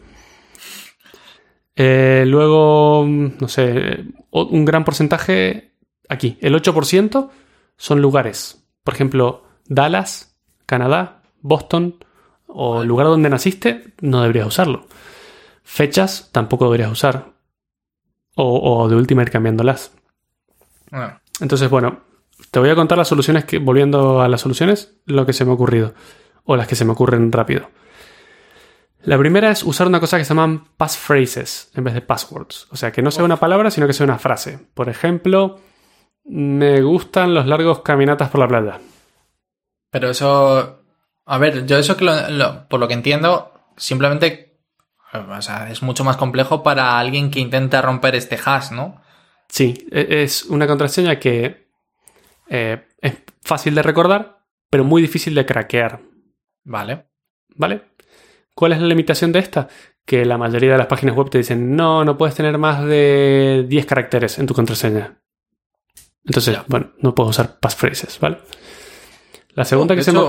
Eh, 1.76 2.24
luego, 2.26 3.04
no 3.06 3.48
sé, 3.48 4.04
un 4.30 4.64
gran 4.64 4.84
porcentaje 4.84 5.74
aquí, 6.08 6.38
el 6.40 6.54
8% 6.54 7.30
son 7.76 8.00
lugares. 8.00 8.64
Por 8.82 8.94
ejemplo, 8.94 9.44
Dallas, 9.66 10.36
Canadá, 10.66 11.22
Boston 11.40 12.04
o 12.46 12.82
el 12.82 12.88
lugar 12.88 13.06
donde 13.06 13.30
naciste, 13.30 13.94
no 14.00 14.20
deberías 14.20 14.46
usarlo. 14.46 14.86
Fechas 15.62 16.30
tampoco 16.32 16.66
deberías 16.66 16.92
usar. 16.92 17.32
O, 18.36 18.82
o 18.82 18.88
de 18.88 18.96
última 18.96 19.22
ir 19.22 19.30
cambiándolas. 19.30 19.92
Bueno, 20.94 21.20
Entonces, 21.40 21.68
bueno, 21.68 22.00
te 22.50 22.58
voy 22.60 22.70
a 22.70 22.74
contar 22.74 22.96
las 22.98 23.08
soluciones 23.08 23.44
que, 23.44 23.58
volviendo 23.58 24.22
a 24.22 24.28
las 24.28 24.40
soluciones, 24.40 24.94
lo 25.06 25.26
que 25.26 25.32
se 25.32 25.44
me 25.44 25.50
ha 25.50 25.54
ocurrido. 25.54 25.94
O 26.44 26.56
las 26.56 26.66
que 26.68 26.76
se 26.76 26.84
me 26.84 26.92
ocurren 26.92 27.32
rápido. 27.32 27.70
La 29.02 29.18
primera 29.18 29.50
es 29.50 29.62
usar 29.64 29.86
una 29.86 30.00
cosa 30.00 30.16
que 30.18 30.24
se 30.24 30.30
llaman 30.34 30.64
passphrases 30.76 31.70
en 31.74 31.84
vez 31.84 31.94
de 31.94 32.00
passwords. 32.00 32.68
O 32.70 32.76
sea, 32.76 32.92
que 32.92 33.02
no 33.02 33.10
sea 33.10 33.24
una 33.24 33.36
palabra, 33.38 33.70
sino 33.70 33.86
que 33.86 33.92
sea 33.92 34.04
una 34.04 34.18
frase. 34.18 34.58
Por 34.74 34.88
ejemplo, 34.88 35.58
me 36.24 36.80
gustan 36.82 37.34
los 37.34 37.46
largos 37.46 37.80
caminatas 37.80 38.30
por 38.30 38.40
la 38.40 38.48
playa. 38.48 38.80
pero 39.90 40.10
eso. 40.10 40.80
A 41.26 41.38
ver, 41.38 41.66
yo 41.66 41.78
eso 41.78 41.96
que 41.96 42.04
lo- 42.04 42.28
lo- 42.30 42.68
por 42.68 42.80
lo 42.80 42.88
que 42.88 42.94
entiendo, 42.94 43.52
simplemente. 43.76 44.58
O 45.12 45.40
sea, 45.42 45.70
es 45.70 45.82
mucho 45.82 46.02
más 46.04 46.16
complejo 46.16 46.62
para 46.64 46.98
alguien 46.98 47.30
que 47.30 47.38
intenta 47.40 47.80
romper 47.80 48.14
este 48.16 48.38
hash, 48.44 48.72
¿no? 48.72 49.00
Sí, 49.48 49.86
e- 49.90 50.22
es 50.22 50.44
una 50.44 50.66
contraseña 50.66 51.18
que 51.18 51.68
eh, 52.48 52.86
es 53.00 53.14
fácil 53.42 53.74
de 53.74 53.82
recordar, 53.82 54.44
pero 54.70 54.84
muy 54.84 55.02
difícil 55.02 55.34
de 55.34 55.46
craquear. 55.46 56.00
Vale. 56.64 57.06
¿Vale? 57.56 57.82
¿Cuál 58.54 58.72
es 58.72 58.80
la 58.80 58.86
limitación 58.86 59.32
de 59.32 59.38
esta? 59.40 59.68
Que 60.04 60.24
la 60.24 60.38
mayoría 60.38 60.72
de 60.72 60.78
las 60.78 60.86
páginas 60.86 61.14
web 61.16 61.30
te 61.30 61.38
dicen, 61.38 61.76
no, 61.76 62.04
no 62.04 62.16
puedes 62.18 62.34
tener 62.34 62.58
más 62.58 62.84
de 62.84 63.64
10 63.68 63.86
caracteres 63.86 64.38
en 64.38 64.46
tu 64.46 64.54
contraseña. 64.54 65.20
Entonces, 66.24 66.54
Ya. 66.54 66.64
bueno, 66.68 66.92
no 66.98 67.14
puedo 67.14 67.30
usar 67.30 67.58
passphrases, 67.58 68.18
¿vale? 68.20 68.38
La 69.54 69.64
segunda 69.64 69.94
que 69.94 70.02
se 70.02 70.12
me... 70.12 70.20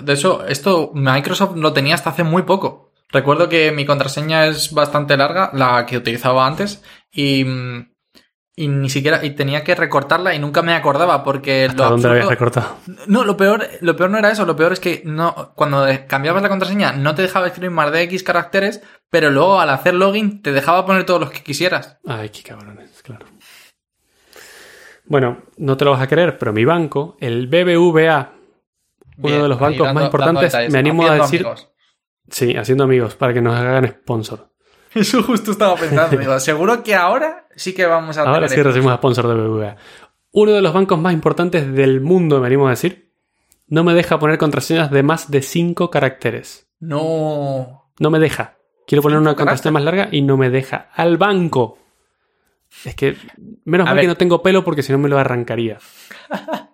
de 0.00 0.12
hecho, 0.12 0.46
esto 0.46 0.90
Microsoft 0.94 1.56
lo 1.56 1.72
tenía 1.72 1.94
hasta 1.94 2.10
hace 2.10 2.22
muy 2.24 2.42
poco. 2.42 2.92
Recuerdo 3.08 3.48
que 3.48 3.72
mi 3.72 3.84
contraseña 3.84 4.46
es 4.46 4.72
bastante 4.72 5.16
larga, 5.16 5.50
la 5.54 5.84
que 5.86 5.96
utilizaba 5.96 6.46
antes, 6.46 6.82
y, 7.10 7.44
mm, 7.44 7.89
y 8.62 8.68
ni 8.68 8.90
siquiera 8.90 9.24
y 9.24 9.30
tenía 9.30 9.64
que 9.64 9.74
recortarla 9.74 10.34
y 10.34 10.38
nunca 10.38 10.60
me 10.62 10.74
acordaba 10.74 11.24
porque 11.24 11.66
¿Hasta 11.68 11.88
dónde 11.88 12.06
la 12.08 12.12
habías 12.14 12.26
absurdo- 12.26 12.30
recortado? 12.30 12.76
No, 13.06 13.24
lo 13.24 13.36
peor, 13.36 13.66
lo 13.80 13.96
peor 13.96 14.10
no 14.10 14.18
era 14.18 14.30
eso, 14.30 14.44
lo 14.44 14.54
peor 14.56 14.72
es 14.72 14.80
que 14.80 15.02
no, 15.04 15.52
cuando 15.54 15.86
cambiabas 16.06 16.42
la 16.42 16.48
contraseña 16.48 16.92
no 16.92 17.14
te 17.14 17.22
dejaba 17.22 17.46
escribir 17.46 17.70
más 17.70 17.90
de 17.90 18.02
X 18.02 18.22
caracteres, 18.22 18.82
pero 19.08 19.30
luego 19.30 19.60
al 19.60 19.70
hacer 19.70 19.94
login 19.94 20.42
te 20.42 20.52
dejaba 20.52 20.84
poner 20.84 21.04
todos 21.04 21.20
los 21.20 21.30
que 21.30 21.42
quisieras. 21.42 21.98
Ay, 22.06 22.28
qué 22.28 22.42
cabrones, 22.42 23.02
claro. 23.02 23.26
Bueno, 25.06 25.38
no 25.56 25.76
te 25.76 25.84
lo 25.84 25.90
vas 25.92 26.02
a 26.02 26.06
creer, 26.06 26.38
pero 26.38 26.52
mi 26.52 26.64
banco, 26.64 27.16
el 27.20 27.48
BBVA, 27.48 28.32
uno 29.18 29.42
de 29.42 29.48
los 29.48 29.58
bancos 29.58 29.86
dando- 29.86 29.94
más 29.94 30.04
importantes, 30.04 30.54
me 30.70 30.78
animo 30.78 31.06
a 31.06 31.14
decir... 31.14 31.40
amigos. 31.40 31.68
Sí, 32.28 32.56
haciendo 32.56 32.84
amigos, 32.84 33.16
para 33.16 33.32
que 33.34 33.40
nos 33.42 33.56
hagan 33.56 33.86
sponsor. 33.88 34.50
Eso 34.94 35.22
justo 35.22 35.52
estaba 35.52 35.76
pensando, 35.76 36.16
digo, 36.16 36.38
seguro 36.40 36.82
que 36.82 36.94
ahora 36.94 37.46
sí 37.54 37.72
que 37.74 37.86
vamos 37.86 38.18
a 38.18 38.22
Ahora 38.22 38.48
sí 38.48 38.54
esto. 38.54 38.66
recibimos 38.68 38.94
sponsor 38.96 39.28
de 39.28 39.34
BBVA. 39.34 39.76
Uno 40.32 40.52
de 40.52 40.62
los 40.62 40.72
bancos 40.72 40.98
más 40.98 41.12
importantes 41.12 41.72
del 41.72 42.00
mundo, 42.00 42.40
me 42.40 42.46
animo 42.46 42.66
a 42.66 42.70
decir, 42.70 43.12
no 43.68 43.84
me 43.84 43.94
deja 43.94 44.18
poner 44.18 44.38
contraseñas 44.38 44.90
de 44.90 45.02
más 45.02 45.30
de 45.30 45.42
5 45.42 45.90
caracteres. 45.90 46.68
No. 46.80 47.90
No 47.98 48.10
me 48.10 48.18
deja. 48.18 48.56
Quiero 48.86 49.02
poner 49.02 49.18
una 49.18 49.36
contraseña 49.36 49.72
más 49.72 49.84
larga 49.84 50.08
y 50.10 50.22
no 50.22 50.36
me 50.36 50.50
deja. 50.50 50.88
Al 50.94 51.16
banco. 51.18 51.78
Es 52.84 52.94
que 52.94 53.16
menos 53.64 53.86
A 53.86 53.90
mal 53.90 53.96
ver. 53.96 54.02
que 54.04 54.08
no 54.08 54.16
tengo 54.16 54.42
pelo 54.42 54.64
porque 54.64 54.82
si 54.82 54.90
no 54.92 54.98
me 54.98 55.08
lo 55.08 55.18
arrancaría. 55.18 55.78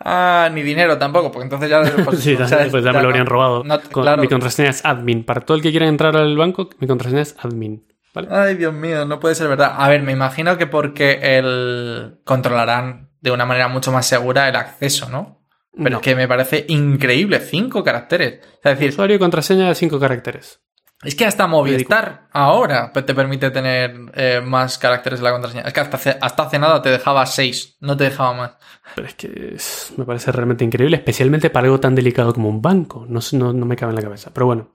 Ah, 0.00 0.48
ni 0.52 0.62
dinero 0.62 0.96
tampoco, 0.96 1.32
porque 1.32 1.44
entonces 1.44 1.68
ya... 1.70 1.82
pues, 2.04 2.20
Sí, 2.22 2.36
pues 2.70 2.84
ya 2.84 2.92
me 2.92 2.98
lo 2.98 3.02
no- 3.02 3.08
habrían 3.08 3.26
robado. 3.26 3.64
no- 3.64 3.80
Con- 3.90 4.02
claro. 4.04 4.22
Mi 4.22 4.28
contraseña 4.28 4.70
es 4.70 4.84
admin. 4.84 5.24
Para 5.24 5.40
todo 5.40 5.56
el 5.56 5.62
que 5.62 5.70
quiera 5.70 5.86
entrar 5.88 6.16
al 6.16 6.36
banco, 6.36 6.70
mi 6.78 6.86
contraseña 6.86 7.22
es 7.22 7.36
admin. 7.38 7.84
¿Vale? 8.14 8.28
Ay, 8.30 8.54
Dios 8.56 8.72
mío, 8.72 9.04
no 9.04 9.20
puede 9.20 9.34
ser 9.34 9.48
verdad. 9.48 9.74
A 9.76 9.88
ver, 9.88 10.02
me 10.02 10.12
imagino 10.12 10.56
que 10.56 10.66
porque 10.66 11.18
el... 11.38 12.20
controlarán 12.24 13.10
de 13.20 13.30
una 13.32 13.44
manera 13.44 13.68
mucho 13.68 13.90
más 13.92 14.06
segura 14.06 14.48
el 14.48 14.56
acceso, 14.56 15.08
¿no? 15.10 15.42
Pero 15.76 15.90
No. 15.90 15.96
es 15.98 16.02
que 16.02 16.14
me 16.16 16.26
parece 16.26 16.64
increíble, 16.68 17.40
cinco 17.40 17.84
caracteres. 17.84 18.40
Es 18.64 18.72
decir, 18.72 18.88
Usuario 18.90 19.16
y 19.16 19.18
contraseña 19.18 19.68
de 19.68 19.74
5 19.74 20.00
caracteres. 20.00 20.60
Es 21.04 21.14
que 21.14 21.24
hasta 21.24 21.46
Movistar 21.46 22.28
ahora 22.32 22.92
te 22.92 23.14
permite 23.14 23.50
tener 23.50 23.94
eh, 24.14 24.40
más 24.44 24.78
caracteres 24.78 25.20
en 25.20 25.24
la 25.24 25.32
contraseña. 25.32 25.62
Es 25.62 25.72
que 25.72 25.80
hasta 25.80 25.96
hace, 25.96 26.16
hasta 26.20 26.42
hace 26.44 26.58
nada 26.58 26.82
te 26.82 26.88
dejaba 26.90 27.24
seis, 27.26 27.76
no 27.80 27.96
te 27.96 28.04
dejaba 28.04 28.32
más. 28.34 28.52
Pero 28.94 29.06
es 29.06 29.14
que 29.14 29.52
es- 29.54 29.92
me 29.96 30.04
parece 30.04 30.32
realmente 30.32 30.64
increíble, 30.64 30.96
especialmente 30.96 31.50
para 31.50 31.66
algo 31.66 31.78
tan 31.80 31.94
delicado 31.94 32.32
como 32.34 32.48
un 32.48 32.60
banco. 32.62 33.06
No, 33.08 33.20
no, 33.32 33.52
no 33.52 33.66
me 33.66 33.76
cabe 33.76 33.90
en 33.90 33.96
la 33.96 34.02
cabeza. 34.02 34.30
Pero 34.34 34.46
bueno. 34.46 34.72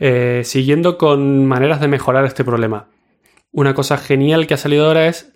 Eh, 0.00 0.42
siguiendo 0.44 0.96
con 0.98 1.46
maneras 1.46 1.80
de 1.80 1.88
mejorar 1.88 2.24
este 2.24 2.44
problema. 2.44 2.88
Una 3.50 3.74
cosa 3.74 3.98
genial 3.98 4.46
que 4.46 4.54
ha 4.54 4.58
salido 4.58 4.86
ahora 4.86 5.06
es 5.06 5.32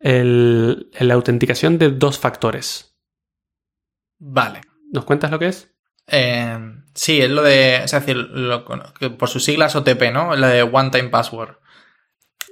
el- 0.00 0.90
la 0.98 1.14
autenticación 1.14 1.78
de 1.78 1.90
dos 1.90 2.18
factores. 2.18 2.96
Vale. 4.18 4.60
¿Nos 4.92 5.04
cuentas 5.04 5.30
lo 5.30 5.38
que 5.38 5.46
es? 5.48 5.70
Eh, 6.06 6.58
sí, 6.98 7.20
es 7.20 7.30
lo 7.30 7.42
de. 7.42 7.76
Es 7.84 7.92
decir, 7.92 8.16
lo- 8.16 8.64
por 8.64 9.28
sus 9.28 9.44
siglas 9.44 9.76
OTP, 9.76 10.10
¿no? 10.12 10.34
Lo 10.36 10.46
de 10.48 10.62
One 10.62 10.90
Time 10.90 11.08
Password. 11.08 11.56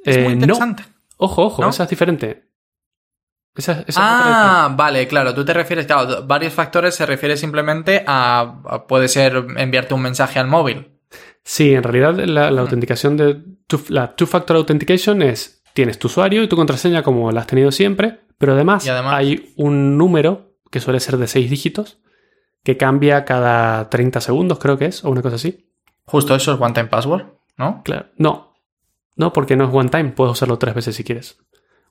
Es 0.05 0.17
Eh, 0.17 0.21
muy 0.23 0.29
no. 0.37 0.41
interesante. 0.43 0.85
Ojo, 1.17 1.47
ojo, 1.47 1.63
¿No? 1.63 1.71
esa 1.71 1.85
es 1.85 1.91
diferente. 1.91 2.45
Esa, 3.57 3.73
esa 3.73 3.85
es 3.89 3.97
Ah, 3.99 4.75
vale, 4.77 5.09
claro. 5.09 5.35
Tú 5.35 5.45
te 5.45 5.55
refieres, 5.55 5.87
claro, 5.87 6.25
varios 6.27 6.53
factores 6.53 6.95
se 6.95 7.07
refiere 7.07 7.37
simplemente 7.39 8.05
a, 8.07 8.61
a- 8.67 8.87
puede 8.87 9.09
ser 9.09 9.45
enviarte 9.57 9.95
un 9.95 10.03
mensaje 10.03 10.39
al 10.39 10.47
móvil. 10.47 10.93
Sí, 11.43 11.73
en 11.75 11.83
realidad 11.83 12.15
la, 12.27 12.51
la 12.51 12.61
autenticación 12.61 13.17
de 13.17 13.37
two- 13.67 13.85
la 13.89 14.15
two-factor 14.15 14.57
authentication 14.57 15.23
es 15.23 15.63
tienes 15.73 15.99
tu 15.99 16.09
usuario 16.09 16.43
y 16.43 16.49
tu 16.49 16.57
contraseña 16.57 17.03
como 17.03 17.31
la 17.33 17.41
has 17.41 17.47
tenido 17.47 17.73
siempre, 17.73 18.21
pero 18.39 18.53
además, 18.53 18.85
Y 18.85 18.91
además- 18.91 19.15
hay 19.15 19.53
un 19.57 19.97
número 19.97 20.55
que 20.71 20.81
suele 20.81 21.01
ser 21.01 21.17
de 21.17 21.27
6 21.27 21.49
dígitos 21.49 21.99
que 22.67 22.77
cambia 22.77 23.25
cada 23.25 23.89
30 23.89 24.21
segundos, 24.21 24.59
creo 24.59 24.77
que 24.77 24.87
es, 24.87 25.05
o 25.05 25.11
una 25.11 25.23
cosa 25.23 25.37
así. 25.37 25.71
Justo 26.05 26.35
eso 26.35 26.53
es 26.53 26.61
One 26.61 26.75
Time 26.75 26.89
Password, 26.89 27.27
¿no? 27.57 27.83
Claro, 27.85 28.07
no, 28.17 28.57
no, 29.15 29.33
porque 29.33 29.55
no 29.55 29.69
es 29.69 29.71
one 29.73 29.89
time, 29.89 30.11
puedes 30.11 30.33
usarlo 30.33 30.59
tres 30.59 30.75
veces 30.75 30.97
si 30.97 31.05
quieres. 31.05 31.39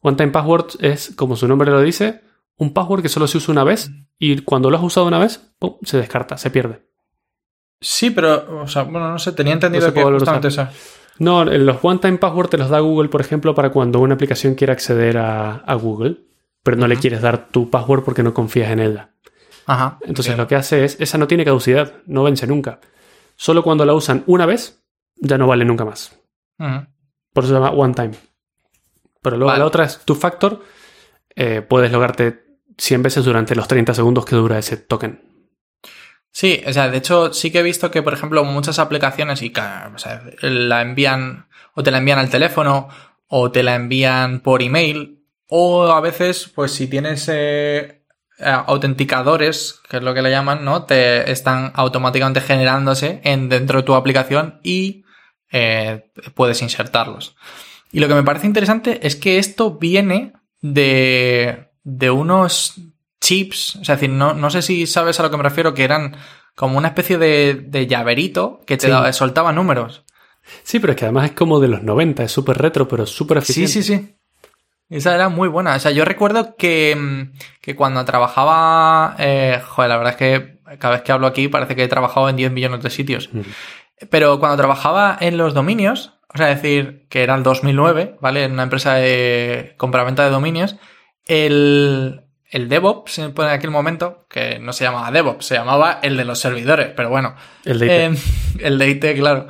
One 0.02 0.18
time 0.18 0.34
password 0.34 0.66
es, 0.82 1.14
como 1.16 1.38
su 1.38 1.48
nombre 1.48 1.72
lo 1.72 1.80
dice, 1.80 2.20
un 2.58 2.74
password 2.74 3.04
que 3.04 3.08
solo 3.08 3.26
se 3.26 3.38
usa 3.38 3.54
una 3.54 3.64
vez 3.64 3.90
y 4.20 4.40
cuando 4.40 4.70
lo 4.70 4.76
has 4.76 4.84
usado 4.84 5.08
una 5.08 5.18
vez, 5.18 5.54
¡pum! 5.58 5.78
se 5.84 5.96
descarta, 5.96 6.38
se 6.38 6.52
pierde. 6.52 6.82
Sí, 7.80 8.10
pero, 8.10 8.64
o 8.64 8.68
sea, 8.68 8.84
bueno, 8.84 9.10
no 9.10 9.18
sé, 9.18 9.32
tenía 9.32 9.54
entendido 9.54 9.88
No 9.88 9.94
que 9.94 10.04
justamente 10.04 10.50
eso. 10.50 10.68
No, 11.20 11.46
los 11.46 11.78
one-time 11.82 12.18
password 12.18 12.50
te 12.50 12.58
los 12.58 12.70
da 12.70 12.82
Google, 12.82 13.08
por 13.08 13.22
ejemplo, 13.22 13.56
para 13.56 13.72
cuando 13.72 14.02
una 14.02 14.16
aplicación 14.16 14.56
quiere 14.56 14.74
acceder 14.74 15.18
a, 15.18 15.56
a 15.56 15.76
Google, 15.76 16.18
pero 16.64 16.76
no 16.76 16.88
le 16.88 16.98
quieres 16.98 17.22
dar 17.22 17.48
tu 17.48 17.70
password 17.70 18.04
porque 18.04 18.24
no 18.24 18.34
confías 18.34 18.72
en 18.72 18.82
ella. 18.82 19.15
Ajá. 19.66 19.98
Entonces 20.02 20.38
lo 20.38 20.48
que 20.48 20.56
hace 20.56 20.86
es, 20.86 20.98
esa 21.00 21.18
no 21.18 21.28
tiene 21.28 21.46
caducidad, 21.46 21.94
no 22.06 22.24
vence 22.24 22.48
nunca. 22.48 22.80
Solo 23.36 23.64
cuando 23.64 23.86
la 23.86 23.94
usan 23.94 24.24
una 24.28 24.46
vez, 24.46 24.84
ya 25.16 25.38
no 25.38 25.48
vale 25.48 25.66
nunca 25.66 25.86
más. 25.86 26.18
Por 26.58 27.44
eso 27.44 27.54
se 27.54 27.60
llama 27.60 27.72
one 27.72 27.94
time. 27.94 28.12
Pero 29.22 29.38
luego 29.38 29.48
Vale. 29.48 29.60
la 29.60 29.66
otra 29.66 29.86
es 29.86 30.00
two 30.06 30.16
factor, 30.16 30.64
eh, 31.36 31.62
puedes 31.62 31.92
logarte 31.92 32.46
100 32.78 33.04
veces 33.04 33.26
durante 33.26 33.56
los 33.56 33.68
30 33.68 33.94
segundos 33.94 34.26
que 34.26 34.36
dura 34.36 34.58
ese 34.58 34.78
token. 34.78 35.22
Sí, 36.32 36.62
o 36.68 36.74
sea, 36.74 36.90
de 36.90 36.98
hecho 36.98 37.34
sí 37.34 37.52
que 37.52 37.60
he 37.60 37.64
visto 37.64 37.92
que, 37.92 38.04
por 38.04 38.14
ejemplo, 38.14 38.44
muchas 38.44 38.78
aplicaciones 38.78 39.42
y 39.42 39.52
o 39.52 39.98
sea, 39.98 40.24
la 40.42 40.82
envían 40.82 41.48
o 41.74 41.82
te 41.84 41.92
la 41.92 42.00
envían 42.00 42.20
al 42.20 42.30
teléfono 42.30 42.90
o 43.28 43.52
te 43.52 43.64
la 43.64 43.76
envían 43.76 44.42
por 44.42 44.62
email 44.62 45.26
o 45.48 45.88
a 45.88 46.02
veces, 46.02 46.52
pues 46.54 46.72
si 46.72 46.88
tienes 46.88 47.30
eh, 47.32 48.05
autenticadores, 48.40 49.80
que 49.90 49.98
es 49.98 50.04
lo 50.04 50.14
que 50.14 50.22
le 50.22 50.30
llaman, 50.32 50.64
¿no? 50.66 50.84
Te 50.84 51.32
están 51.32 51.72
automáticamente 51.76 52.42
generándose 52.42 53.22
en, 53.24 53.50
dentro 53.50 53.80
de 53.80 53.84
tu 53.86 53.96
aplicación 53.96 54.60
y 54.64 55.06
eh, 55.52 56.12
puedes 56.34 56.62
insertarlos. 56.62 57.36
Y 57.92 58.00
lo 58.00 58.08
que 58.08 58.16
me 58.16 58.24
parece 58.24 58.48
interesante 58.48 59.06
es 59.08 59.16
que 59.16 59.38
esto 59.38 59.78
viene 59.78 60.34
de, 60.62 61.70
de 61.84 62.10
unos 62.12 62.76
chips, 63.22 63.78
es 63.82 63.88
decir, 63.88 64.10
no, 64.10 64.34
no 64.34 64.50
sé 64.50 64.62
si 64.62 64.86
sabes 64.88 65.20
a 65.20 65.24
lo 65.24 65.32
que 65.32 65.38
me 65.38 65.44
refiero, 65.44 65.74
que 65.74 65.84
eran 65.84 66.16
como 66.56 66.78
una 66.78 66.90
especie 66.90 67.18
de, 67.18 67.54
de 67.68 67.88
llaverito 67.88 68.62
que 68.66 68.78
te 68.78 68.88
Sí. 68.88 68.94
soltaba 69.14 69.52
números. 69.52 70.04
Sí, 70.64 70.80
pero 70.80 70.94
es 70.94 71.00
que 71.00 71.06
además 71.06 71.26
es 71.26 71.32
como 71.32 71.60
de 71.60 71.68
los 71.70 71.82
90, 71.82 72.24
es 72.24 72.32
súper 72.32 72.58
retro, 72.58 72.88
pero 72.88 73.06
súper 73.08 73.42
Sí, 73.44 73.64
eficiente. 73.64 73.72
sí, 73.72 73.84
sí. 73.84 74.15
Esa 74.90 75.16
era 75.16 75.30
muy 75.30 75.48
buena. 75.48 75.76
O 75.76 75.80
sea, 75.80 75.92
yo 75.92 76.06
recuerdo 76.06 76.56
que, 76.56 76.96
mm, 76.96 77.38
que 77.62 77.76
cuando 77.76 78.04
trabajaba. 78.06 79.16
eh, 79.20 79.60
joder, 79.66 79.90
la 79.90 79.98
verdad 79.98 80.14
es 80.14 80.18
que 80.18 80.78
cada 80.80 80.96
vez 80.96 81.04
que 81.04 81.12
hablo 81.12 81.28
aquí 81.28 81.48
parece 81.48 81.76
que 81.76 81.84
he 81.84 81.88
trabajado 81.88 82.30
en 82.30 82.36
10 82.36 82.52
millones 82.52 82.82
de 82.82 82.90
sitios. 82.90 83.30
Mm. 83.34 83.42
Pero 84.10 84.40
cuando 84.40 84.58
trabajaba 84.58 85.18
en 85.20 85.38
los 85.38 85.54
dominios, 85.54 86.14
o 86.34 86.38
sea, 86.38 86.48
decir 86.48 87.08
que 87.10 87.24
era 87.24 87.36
el 87.36 87.44
2009, 87.44 88.18
¿vale? 88.22 88.44
En 88.44 88.52
una 88.52 88.64
empresa 88.64 88.96
de 88.96 89.74
compraventa 89.78 90.24
de 90.26 90.30
dominios, 90.32 90.76
el, 91.26 92.22
el 92.52 92.70
DevOps 92.70 93.20
en 93.20 93.34
aquel 93.42 93.72
momento, 93.72 94.26
que 94.30 94.60
no 94.60 94.74
se 94.74 94.84
llamaba 94.84 95.12
DevOps, 95.12 95.46
se 95.46 95.56
llamaba 95.56 96.00
el 96.04 96.18
de 96.18 96.26
los 96.26 96.40
servidores, 96.40 96.90
pero 96.96 97.10
bueno, 97.10 97.36
El 97.64 97.80
de 97.80 97.86
IT. 97.86 97.92
eh, 97.92 98.20
el 98.60 98.78
de 98.78 98.90
IT, 98.90 99.06
claro. 99.18 99.48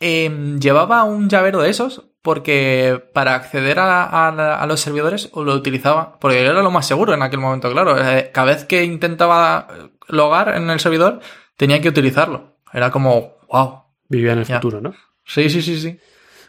Eh, 0.00 0.56
llevaba 0.60 1.04
un 1.04 1.28
llavero 1.28 1.60
de 1.60 1.70
esos 1.70 2.08
porque 2.22 3.02
para 3.12 3.34
acceder 3.34 3.78
a, 3.80 4.04
a- 4.04 4.62
a 4.62 4.66
los 4.66 4.80
servidores 4.80 5.30
lo 5.34 5.54
utilizaba, 5.54 6.18
porque 6.20 6.40
era 6.40 6.62
lo 6.62 6.70
más 6.70 6.86
seguro 6.86 7.12
en 7.14 7.22
aquel 7.22 7.40
momento, 7.40 7.70
claro. 7.70 7.96
Eh, 8.00 8.30
Cada 8.32 8.48
vez 8.54 8.64
que 8.64 8.84
intentaba 8.84 9.68
logar 10.08 10.56
en 10.56 10.70
el 10.70 10.80
servidor, 10.80 11.20
tenía 11.56 11.80
que 11.80 11.88
utilizarlo. 11.88 12.56
Era 12.72 12.90
como, 12.90 13.34
wow. 13.50 13.82
Vivía 14.08 14.32
en 14.32 14.38
el 14.40 14.44
ya. 14.44 14.56
futuro, 14.56 14.80
¿no? 14.80 14.94
Sí, 15.24 15.50
sí, 15.50 15.60
sí, 15.62 15.80
sí. 15.80 15.98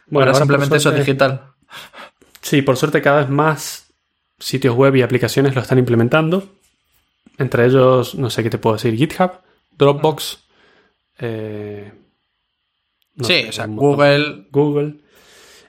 Bueno, 0.06 0.30
ahora, 0.30 0.32
ahora, 0.32 0.38
simplemente 0.38 0.76
eso 0.76 0.90
es 0.90 0.98
digital. 0.98 1.42
Sí, 2.40 2.62
por 2.62 2.76
suerte 2.76 3.00
cada 3.02 3.20
vez 3.20 3.28
más 3.30 3.92
sitios 4.38 4.74
web 4.74 4.94
y 4.96 5.02
aplicaciones 5.02 5.54
lo 5.54 5.60
están 5.62 5.78
implementando. 5.78 6.46
Entre 7.38 7.66
ellos, 7.66 8.14
no 8.14 8.30
sé 8.30 8.42
qué 8.42 8.50
te 8.50 8.58
puedo 8.58 8.76
decir, 8.76 8.94
GitHub, 8.94 9.32
Dropbox, 9.72 10.38
eh, 11.18 11.92
no 13.16 13.24
sí, 13.24 13.42
sé, 13.42 13.48
o 13.48 13.52
sea. 13.52 13.66
Google. 13.66 14.46
Google. 14.50 14.96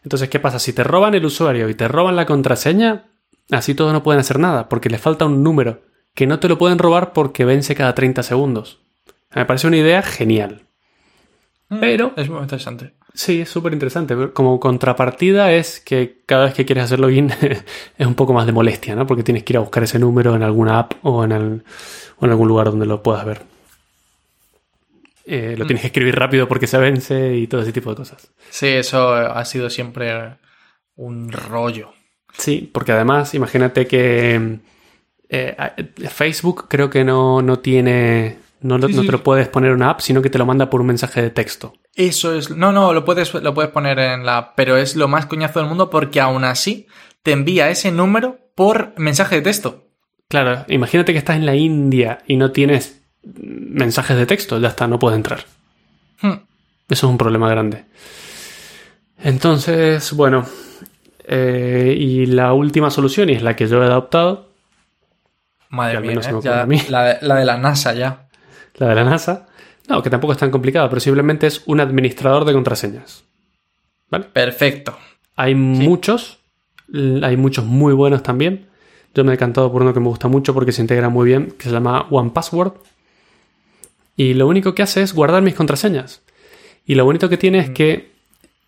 Entonces, 0.06 0.30
¿qué 0.30 0.40
pasa? 0.40 0.60
Si 0.60 0.72
te 0.72 0.84
roban 0.86 1.16
el 1.16 1.26
usuario 1.26 1.68
y 1.68 1.74
te 1.76 1.88
roban 1.90 2.16
la 2.16 2.26
contraseña, 2.26 3.08
así 3.52 3.76
todos 3.76 3.92
no 3.92 4.04
pueden 4.04 4.22
hacer 4.22 4.40
nada, 4.40 4.70
porque 4.70 4.90
les 4.90 5.02
falta 5.02 5.26
un 5.26 5.44
número, 5.44 5.82
que 6.14 6.28
no 6.28 6.40
te 6.40 6.48
lo 6.48 6.58
pueden 6.58 6.78
robar 6.80 7.12
porque 7.12 7.44
vence 7.44 7.76
cada 7.76 7.94
30 7.96 8.24
segundos. 8.24 8.80
Me 9.36 9.46
parece 9.46 9.68
una 9.68 9.78
idea 9.78 10.02
genial. 10.02 10.62
Pero- 11.82 12.14
Es 12.16 12.30
muy 12.30 12.40
interesante. 12.42 12.94
Sí, 13.14 13.42
es 13.42 13.50
súper 13.50 13.74
interesante. 13.74 14.16
Como 14.34 14.60
contrapartida 14.60 15.52
es 15.54 15.80
que 15.80 16.22
cada 16.26 16.46
vez 16.46 16.54
que 16.54 16.66
quieres 16.66 16.84
hacer 16.86 17.00
login 17.00 17.32
es 17.98 18.06
un 18.08 18.14
poco 18.16 18.34
más 18.34 18.46
de 18.46 18.52
molestia, 18.52 18.96
¿no? 18.96 19.08
Porque 19.08 19.24
tienes 19.24 19.44
que 19.44 19.54
ir 19.54 19.58
a 19.58 19.62
buscar 19.62 19.84
ese 19.84 19.98
número 20.00 20.36
en 20.36 20.44
alguna 20.44 20.80
app 20.80 20.94
o 21.02 21.24
en, 21.24 21.32
el- 21.32 21.64
o 22.20 22.26
en 22.26 22.32
algún 22.32 22.48
lugar 22.48 22.68
donde 22.70 22.86
lo 22.86 23.02
puedas 23.02 23.26
ver. 23.26 23.42
Eh, 25.26 25.56
lo 25.58 25.66
tienes 25.66 25.82
que 25.82 25.88
escribir 25.88 26.16
rápido 26.16 26.48
porque 26.48 26.68
se 26.68 26.78
vence 26.78 27.36
y 27.36 27.48
todo 27.48 27.62
ese 27.62 27.74
tipo 27.74 27.90
de 27.90 27.96
cosas. 27.96 28.32
Sí, 28.50 28.68
eso 28.68 29.14
ha 29.14 29.44
sido 29.46 29.70
siempre 29.70 30.38
un 30.96 31.32
rollo. 31.32 31.94
Sí, 32.38 32.70
porque 32.72 32.92
además, 32.92 33.34
imagínate 33.34 33.88
que 33.88 34.60
eh, 35.30 35.56
Facebook 36.10 36.68
creo 36.70 36.90
que 36.90 37.04
no, 37.04 37.42
no 37.42 37.60
tiene. 37.60 38.38
No, 38.62 38.76
Sí, 38.88 38.94
no 38.94 39.04
te 39.04 39.12
lo 39.12 39.24
puedes 39.24 39.48
poner 39.48 39.72
en 39.72 39.78
una 39.78 39.92
app, 39.92 40.00
sino 40.00 40.22
que 40.22 40.30
te 40.30 40.38
lo 40.38 40.46
manda 40.46 40.70
por 40.70 40.82
un 40.82 40.88
mensaje 40.88 41.22
de 41.22 41.30
texto. 41.30 41.74
Eso 41.94 42.34
es. 42.34 42.50
No, 42.50 42.72
no, 42.72 42.94
lo 42.94 43.06
puedes, 43.06 43.34
lo 43.34 43.54
puedes 43.54 43.72
poner 43.72 44.00
en 44.00 44.26
la. 44.26 44.54
Pero 44.56 44.78
es 44.78 44.96
lo 44.96 45.08
más 45.08 45.28
coñazo 45.28 45.60
del 45.60 45.68
mundo 45.68 45.90
porque 45.90 46.20
aún 46.20 46.44
así 46.44 46.88
te 47.22 47.32
envía 47.32 47.70
ese 47.70 47.92
número 47.92 48.40
por 48.56 48.98
mensaje 48.98 49.36
de 49.36 49.42
texto. 49.42 49.88
Claro, 50.30 50.66
imagínate 50.68 51.12
que 51.12 51.20
estás 51.20 51.36
en 51.36 51.46
la 51.46 51.56
India 51.56 52.20
y 52.26 52.38
no 52.38 52.52
tienes 52.52 53.05
mensajes 53.26 54.18
de 54.18 54.26
texto, 54.26 54.60
ya 54.60 54.70
está, 54.70 54.88
no 54.88 55.00
puedes 55.00 55.18
entrar. 55.18 55.46
Hmm. 56.22 56.40
Eso 56.88 57.08
es 57.08 57.12
un 57.12 57.18
problema 57.18 57.50
grande. 57.50 57.86
Entonces, 59.24 60.14
bueno, 60.14 60.46
eh, 61.28 61.96
y 61.98 62.28
la 62.28 62.54
última 62.54 62.92
solución, 62.92 63.30
y 63.30 63.34
es 63.34 63.42
la 63.42 63.56
que 63.56 63.68
yo 63.68 63.84
he 63.84 63.86
adoptado, 63.86 64.50
Madre 65.70 66.00
mía, 66.00 66.14
¿eh? 66.14 66.40
Ya, 66.44 66.66
mí. 66.66 66.80
la, 66.90 67.04
de, 67.04 67.18
la 67.22 67.36
de 67.36 67.46
la 67.46 67.58
NASA 67.58 67.94
ya. 67.94 68.28
la 68.76 68.88
de 68.88 68.96
la 68.96 69.04
NASA, 69.04 69.48
no, 69.90 70.02
que 70.02 70.10
tampoco 70.10 70.34
es 70.34 70.40
tan 70.40 70.52
complicada, 70.52 70.88
pero 70.90 71.00
simplemente 71.00 71.48
es 71.48 71.64
un 71.66 71.80
administrador 71.80 72.46
de 72.46 72.54
contraseñas. 72.54 73.24
¿Vale? 74.10 74.26
Perfecto. 74.26 74.98
Hay 75.36 75.56
muchos, 75.56 76.40
hay 76.94 77.36
muchos 77.36 77.66
muy 77.66 77.94
buenos 77.94 78.24
también. 78.24 78.68
Yo 79.14 79.24
me 79.24 79.32
he 79.32 79.32
decantado 79.32 79.72
por 79.72 79.82
uno 79.82 79.94
que 79.94 80.00
me 80.00 80.08
gusta 80.08 80.28
mucho 80.28 80.54
porque 80.54 80.72
se 80.72 80.82
integra 80.82 81.10
muy 81.10 81.26
bien, 81.26 81.52
que 81.58 81.66
se 81.66 81.72
llama 81.72 82.08
One 82.10 82.32
Password. 82.32 82.74
Y 84.16 84.34
lo 84.34 84.48
único 84.48 84.74
que 84.74 84.84
hace 84.84 85.02
es 85.02 85.14
guardar 85.14 85.42
mis 85.42 85.56
contraseñas. 85.56 86.24
Y 86.86 86.96
lo 86.96 87.06
bonito 87.06 87.30
que 87.30 87.38
tiene 87.38 87.60
es 87.60 87.70
que 87.72 88.14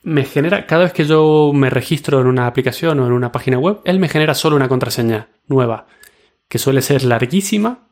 me 0.04 0.24
genera, 0.24 0.66
cada 0.66 0.84
vez 0.84 0.94
que 0.94 1.06
yo 1.06 1.52
me 1.54 1.70
registro 1.70 2.22
en 2.22 2.28
una 2.28 2.48
aplicación 2.48 3.00
o 3.00 3.08
en 3.08 3.14
una 3.14 3.32
página 3.32 3.60
web, 3.60 3.80
él 3.86 4.00
me 4.00 4.10
genera 4.10 4.34
solo 4.34 4.56
una 4.56 4.70
contraseña 4.70 5.28
nueva, 5.48 5.88
que 6.48 6.60
suele 6.60 6.82
ser 6.82 7.04
larguísima, 7.04 7.88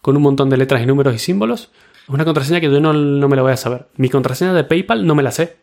con 0.00 0.16
un 0.16 0.22
montón 0.22 0.50
de 0.50 0.56
letras 0.56 0.82
y 0.82 0.86
números 0.86 1.14
y 1.14 1.18
símbolos. 1.18 1.70
Es 2.02 2.08
una 2.08 2.24
contraseña 2.24 2.60
que 2.60 2.70
yo 2.70 2.80
no, 2.80 2.92
no 2.92 3.28
me 3.28 3.36
la 3.36 3.42
voy 3.42 3.52
a 3.52 3.56
saber. 3.56 3.86
Mi 3.96 4.08
contraseña 4.08 4.52
de 4.52 4.64
PayPal 4.64 5.06
no 5.06 5.14
me 5.14 5.22
la 5.22 5.30
sé. 5.30 5.56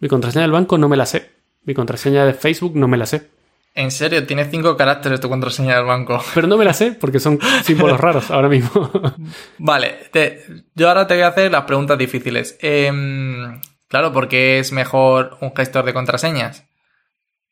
Mi 0.00 0.08
contraseña 0.08 0.42
del 0.42 0.52
banco 0.52 0.76
no 0.76 0.88
me 0.88 0.96
la 0.96 1.06
sé. 1.06 1.30
Mi 1.64 1.74
contraseña 1.74 2.26
de 2.26 2.34
Facebook 2.34 2.76
no 2.76 2.86
me 2.86 2.98
la 2.98 3.06
sé. 3.06 3.30
En 3.78 3.90
serio, 3.90 4.26
tiene 4.26 4.46
cinco 4.46 4.74
caracteres 4.76 5.20
tu 5.20 5.28
contraseña 5.28 5.76
del 5.76 5.84
banco. 5.84 6.20
Pero 6.34 6.46
no 6.46 6.56
me 6.56 6.64
la 6.64 6.72
sé 6.72 6.92
porque 6.92 7.20
son 7.20 7.38
símbolos 7.62 8.00
raros 8.00 8.30
ahora 8.30 8.48
mismo. 8.48 8.90
Vale, 9.58 10.08
te- 10.10 10.42
yo 10.74 10.88
ahora 10.88 11.06
te 11.06 11.14
voy 11.14 11.22
a 11.24 11.28
hacer 11.28 11.52
las 11.52 11.64
preguntas 11.64 11.98
difíciles. 11.98 12.56
Em, 12.62 13.60
claro, 13.88 14.12
porque 14.12 14.58
es 14.58 14.72
mejor 14.72 15.36
un 15.42 15.54
gestor 15.54 15.84
de 15.84 15.92
contraseñas. 15.92 16.64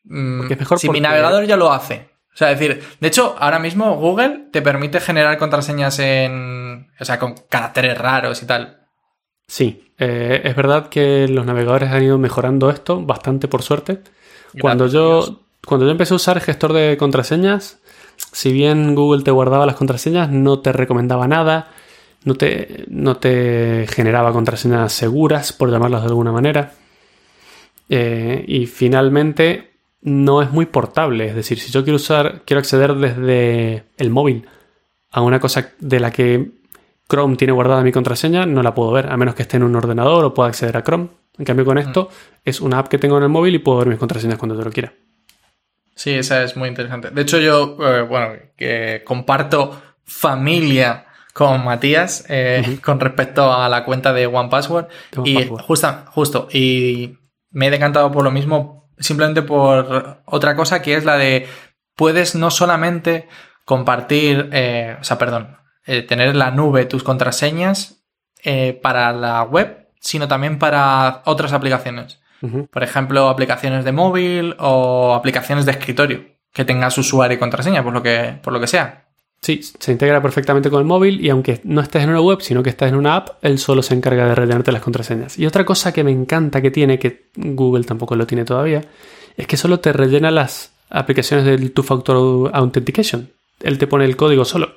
Mm, 0.05 0.39
Porque 0.39 0.55
es 0.55 0.61
mejor 0.61 0.79
si 0.79 0.87
porque- 0.87 1.01
mi 1.01 1.03
navegador 1.07 1.45
ya 1.45 1.57
lo 1.59 1.73
hace. 1.73 2.09
O 2.33 2.37
sea, 2.37 2.51
es 2.51 2.59
decir, 2.59 2.83
de 2.99 3.09
hecho, 3.09 3.37
ahora 3.39 3.59
mismo 3.61 3.95
Google 3.97 4.49
te 4.51 4.61
permite 4.61 5.01
generar 5.01 5.37
contraseñas 5.39 5.99
en. 6.01 6.91
O 6.99 7.05
sea, 7.05 7.19
con 7.19 7.35
caracteres 7.49 7.97
raros 7.97 8.43
y 8.43 8.47
tal. 8.47 8.81
Sí, 9.47 9.93
eh, 9.99 10.41
es 10.43 10.57
verdad 10.57 10.89
que 10.89 11.29
los 11.29 11.45
navegadores 11.47 11.91
han 11.91 12.03
ido 12.03 12.19
mejorando 12.19 12.71
esto 12.71 13.01
bastante 13.05 13.47
por 13.47 13.63
suerte. 13.63 14.01
Cuando 14.61 14.85
Gracias 14.85 15.01
yo. 15.29 15.44
Cuando 15.67 15.87
yo 15.87 15.93
empecé 15.93 16.15
a 16.15 16.17
usar 16.17 16.41
gestor 16.41 16.73
de 16.73 16.97
contraseñas, 16.97 17.79
si 18.33 18.53
bien 18.53 18.95
Google 18.95 19.23
te 19.23 19.31
guardaba 19.31 19.67
las 19.67 19.77
contraseñas, 19.77 20.31
no 20.31 20.61
te 20.61 20.73
recomendaba 20.73 21.29
nada, 21.29 21.71
no 22.25 22.35
te, 22.35 22.85
no 22.89 23.17
te 23.17 23.87
generaba 23.89 24.33
contraseñas 24.33 24.93
seguras, 24.93 25.53
por 25.53 25.71
llamarlas 25.71 26.03
de 26.03 26.09
alguna 26.09 26.33
manera. 26.33 26.73
Eh, 27.89 28.45
y 28.49 28.67
finalmente 28.67 29.75
no 30.01 30.43
es 30.43 30.51
muy 30.51 30.67
portable. 30.67 31.29
Es 31.29 31.35
decir, 31.35 31.59
si 31.59 31.71
yo 31.71 31.85
quiero 31.85 31.97
usar, 31.97 32.43
quiero 32.45 32.61
acceder 32.61 32.95
desde 32.95 33.85
el 33.97 34.11
móvil 34.11 34.47
a 35.11 35.21
una 35.21 35.41
cosa 35.41 35.73
de 35.79 36.01
la 36.01 36.11
que 36.11 36.51
Chrome 37.09 37.37
tiene 37.37 37.53
guardada 37.53 37.83
mi 37.83 37.93
contraseña, 37.93 38.47
no 38.47 38.63
la 38.63 38.75
puedo 38.75 38.91
ver, 38.93 39.11
a 39.11 39.17
menos 39.17 39.35
que 39.35 39.43
esté 39.43 39.59
en 39.59 39.63
un 39.63 39.77
ordenador 39.77 40.25
o 40.25 40.35
pueda 40.35 40.49
acceder 40.49 40.77
a 40.77 40.83
Chrome. 40.83 41.09
En 41.39 41.45
cambio, 41.45 41.65
con 41.65 41.79
esto 41.79 42.09
es 42.45 42.61
una 42.61 42.79
app 42.79 42.89
que 42.89 42.99
tengo 42.99 43.17
en 43.19 43.25
el 43.25 43.29
móvil 43.29 43.55
y 43.55 43.59
puedo 43.59 43.79
ver 43.79 43.89
mis 43.89 43.99
contraseñas 43.99 44.39
cuando 44.39 44.55
yo 44.55 44.63
lo 44.63 44.71
quiera. 44.71 44.93
Sí, 45.95 46.13
esa 46.13 46.43
es 46.43 46.57
muy 46.57 46.69
interesante. 46.69 47.11
De 47.11 47.23
hecho, 47.23 47.39
yo, 47.39 47.77
eh, 47.81 48.03
bueno, 48.03 48.35
que 48.57 49.03
comparto 49.05 49.81
familia 50.05 51.07
con 51.33 51.65
Matías 51.65 52.25
eh, 52.29 52.79
con 52.83 53.01
respecto 53.01 53.53
a 53.53 53.69
la 53.69 53.85
cuenta 53.85 54.13
de 54.13 54.27
OnePassword. 54.27 54.87
De 55.13 55.31
Y 55.31 55.49
justa, 55.67 56.05
justo, 56.11 56.49
y 56.53 57.19
me 57.51 57.69
he 57.69 57.71
decantado 57.71 58.11
por 58.11 58.25
lo 58.25 58.31
mismo, 58.31 58.91
simplemente 58.99 59.43
por 59.43 60.23
otra 60.27 60.57
cosa 60.57 60.83
que 60.83 60.95
es 60.95 61.05
la 61.05 61.17
de 61.17 61.47
puedes 61.97 62.35
no 62.35 62.51
solamente 62.51 63.29
compartir, 63.65 64.51
eh, 64.53 64.97
o 65.01 65.05
sea, 65.05 65.19
perdón, 65.19 65.57
eh, 65.87 66.03
tener 66.03 66.29
en 66.29 66.39
la 66.39 66.51
nube 66.51 66.85
tus 66.87 67.03
contraseñas 67.03 68.05
eh, 68.43 68.79
para 68.83 69.13
la 69.13 69.43
web, 69.43 69.89
sino 70.01 70.29
también 70.29 70.59
para 70.59 71.23
otras 71.25 71.53
aplicaciones. 71.53 72.21
Por 72.71 72.83
ejemplo, 72.83 73.29
aplicaciones 73.29 73.85
de 73.85 73.93
móvil 73.93 74.55
o 74.59 75.15
aplicaciones 75.15 75.65
de 75.67 75.73
escritorio 75.73 76.25
que 76.53 76.65
tengas 76.65 76.97
usuario 76.99 77.37
y 77.37 77.39
contraseña, 77.39 77.83
por 77.83 77.93
lo 77.93 78.03
que, 78.03 78.39
por 78.43 78.53
lo 78.53 78.61
que 78.61 78.67
sea. 78.67 79.05
Sí, 79.41 79.61
se 79.63 79.93
integra 79.93 80.23
perfectamente 80.23 80.71
con 80.71 80.79
el 80.81 80.87
móvil 80.87 81.23
y 81.25 81.29
aunque 81.29 81.61
no 81.65 81.81
estés 81.83 82.03
en 82.05 82.11
una 82.11 82.21
web, 82.21 82.41
sino 82.41 82.63
que 82.63 82.71
estás 82.71 82.89
en 82.89 82.95
una 82.97 83.17
app, 83.17 83.29
él 83.43 83.59
solo 83.59 83.83
se 83.83 83.93
encarga 83.95 84.27
de 84.27 84.35
rellenarte 84.35 84.73
las 84.73 84.81
contraseñas. 84.81 85.39
Y 85.39 85.45
otra 85.47 85.65
cosa 85.67 85.93
que 85.93 86.03
me 86.05 86.11
encanta 86.13 86.63
que 86.63 86.71
tiene, 86.71 86.99
que 86.99 87.27
Google 87.37 87.85
tampoco 87.85 88.17
lo 88.17 88.27
tiene 88.27 88.45
todavía, 88.45 88.83
es 89.37 89.47
que 89.47 89.57
solo 89.57 89.81
te 89.81 89.93
rellena 89.93 90.31
las 90.31 90.73
aplicaciones 90.89 91.45
del 91.45 91.73
Two-Factor 91.73 92.51
Authentication. 92.55 93.31
Él 93.61 93.77
te 93.79 93.87
pone 93.87 94.05
el 94.07 94.17
código 94.17 94.45
solo. 94.45 94.73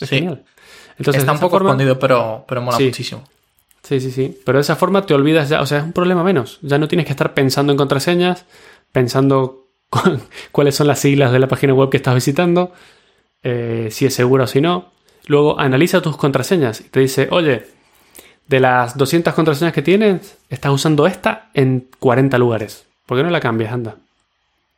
Es 0.00 0.08
Sí. 0.08 0.16
genial. 0.16 0.44
Entonces, 0.98 1.22
Está 1.22 1.32
un 1.32 1.40
poco 1.40 1.56
forma- 1.56 1.70
escondido, 1.70 1.98
pero, 1.98 2.44
pero 2.48 2.62
mola 2.62 2.76
Sí. 2.78 2.84
muchísimo. 2.84 3.24
Sí, 3.82 4.00
sí, 4.00 4.10
sí. 4.12 4.40
Pero 4.44 4.58
de 4.58 4.62
esa 4.62 4.76
forma 4.76 5.06
te 5.06 5.14
olvidas 5.14 5.48
ya, 5.48 5.60
o 5.60 5.66
sea, 5.66 5.78
es 5.78 5.84
un 5.84 5.92
problema 5.92 6.22
menos. 6.22 6.58
Ya 6.62 6.78
no 6.78 6.88
tienes 6.88 7.06
que 7.06 7.12
estar 7.12 7.34
pensando 7.34 7.72
en 7.72 7.76
contraseñas, 7.78 8.44
pensando 8.92 9.66
cu- 9.90 10.20
cuáles 10.52 10.76
son 10.76 10.86
las 10.86 11.00
siglas 11.00 11.32
de 11.32 11.38
la 11.40 11.48
página 11.48 11.74
web 11.74 11.90
que 11.90 11.96
estás 11.96 12.14
visitando, 12.14 12.72
eh, 13.42 13.88
si 13.90 14.06
es 14.06 14.14
segura 14.14 14.44
o 14.44 14.46
si 14.46 14.60
no. 14.60 14.92
Luego 15.26 15.58
analiza 15.58 16.02
tus 16.02 16.16
contraseñas 16.16 16.80
y 16.80 16.84
te 16.84 17.00
dice, 17.00 17.28
oye, 17.30 17.66
de 18.48 18.60
las 18.60 18.96
200 18.96 19.34
contraseñas 19.34 19.72
que 19.72 19.82
tienes, 19.82 20.38
estás 20.50 20.72
usando 20.72 21.06
esta 21.06 21.50
en 21.54 21.88
40 21.98 22.38
lugares. 22.38 22.86
¿Por 23.06 23.18
qué 23.18 23.24
no 23.24 23.30
la 23.30 23.40
cambias? 23.40 23.72
Anda. 23.72 23.96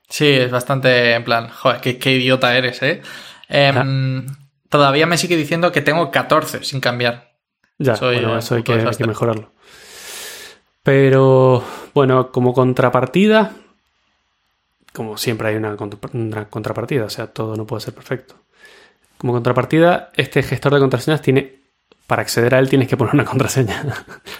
Sí, 0.09 0.29
es 0.29 0.51
bastante 0.51 1.15
en 1.15 1.25
plan, 1.25 1.49
joder, 1.49 1.81
qué, 1.81 1.99
qué 1.99 2.13
idiota 2.13 2.57
eres, 2.57 2.83
¿eh? 2.83 3.03
Em, 3.49 4.27
Todavía 4.69 5.07
me 5.07 5.19
sigue 5.19 5.37
diciendo 5.37 5.71
que 5.73 5.83
tengo 5.83 6.11
14 6.11 6.65
sin 6.65 6.81
cambiar. 6.81 7.34
Ya, 7.79 7.97
Soy 7.97 8.16
bueno, 8.16 8.39
eso 8.39 8.55
hay 8.55 8.62
que, 8.62 8.72
hay 8.72 8.79
que 8.79 8.85
desastre. 8.85 9.07
mejorarlo. 9.07 9.51
Pero, 10.83 11.64
bueno, 11.95 12.31
como 12.31 12.53
contrapartida, 12.53 13.53
como 14.93 15.16
siempre 15.16 15.49
hay 15.49 15.57
una, 15.57 15.77
una 16.12 16.49
contrapartida, 16.49 17.05
o 17.05 17.11
sea, 17.11 17.29
todo 17.29 17.57
no 17.57 17.66
puede 17.66 17.81
ser 17.81 17.95
perfecto. 17.95 18.35
Como 19.18 19.33
contrapartida, 19.33 20.11
este 20.14 20.43
gestor 20.43 20.75
de 20.75 20.81
contraseñas 20.81 21.22
tiene, 21.22 21.57
para 22.07 22.22
acceder 22.22 22.55
a 22.55 22.59
él 22.59 22.68
tienes 22.68 22.89
que 22.89 22.97
poner 22.97 23.14
una 23.14 23.25
contraseña, 23.27 23.83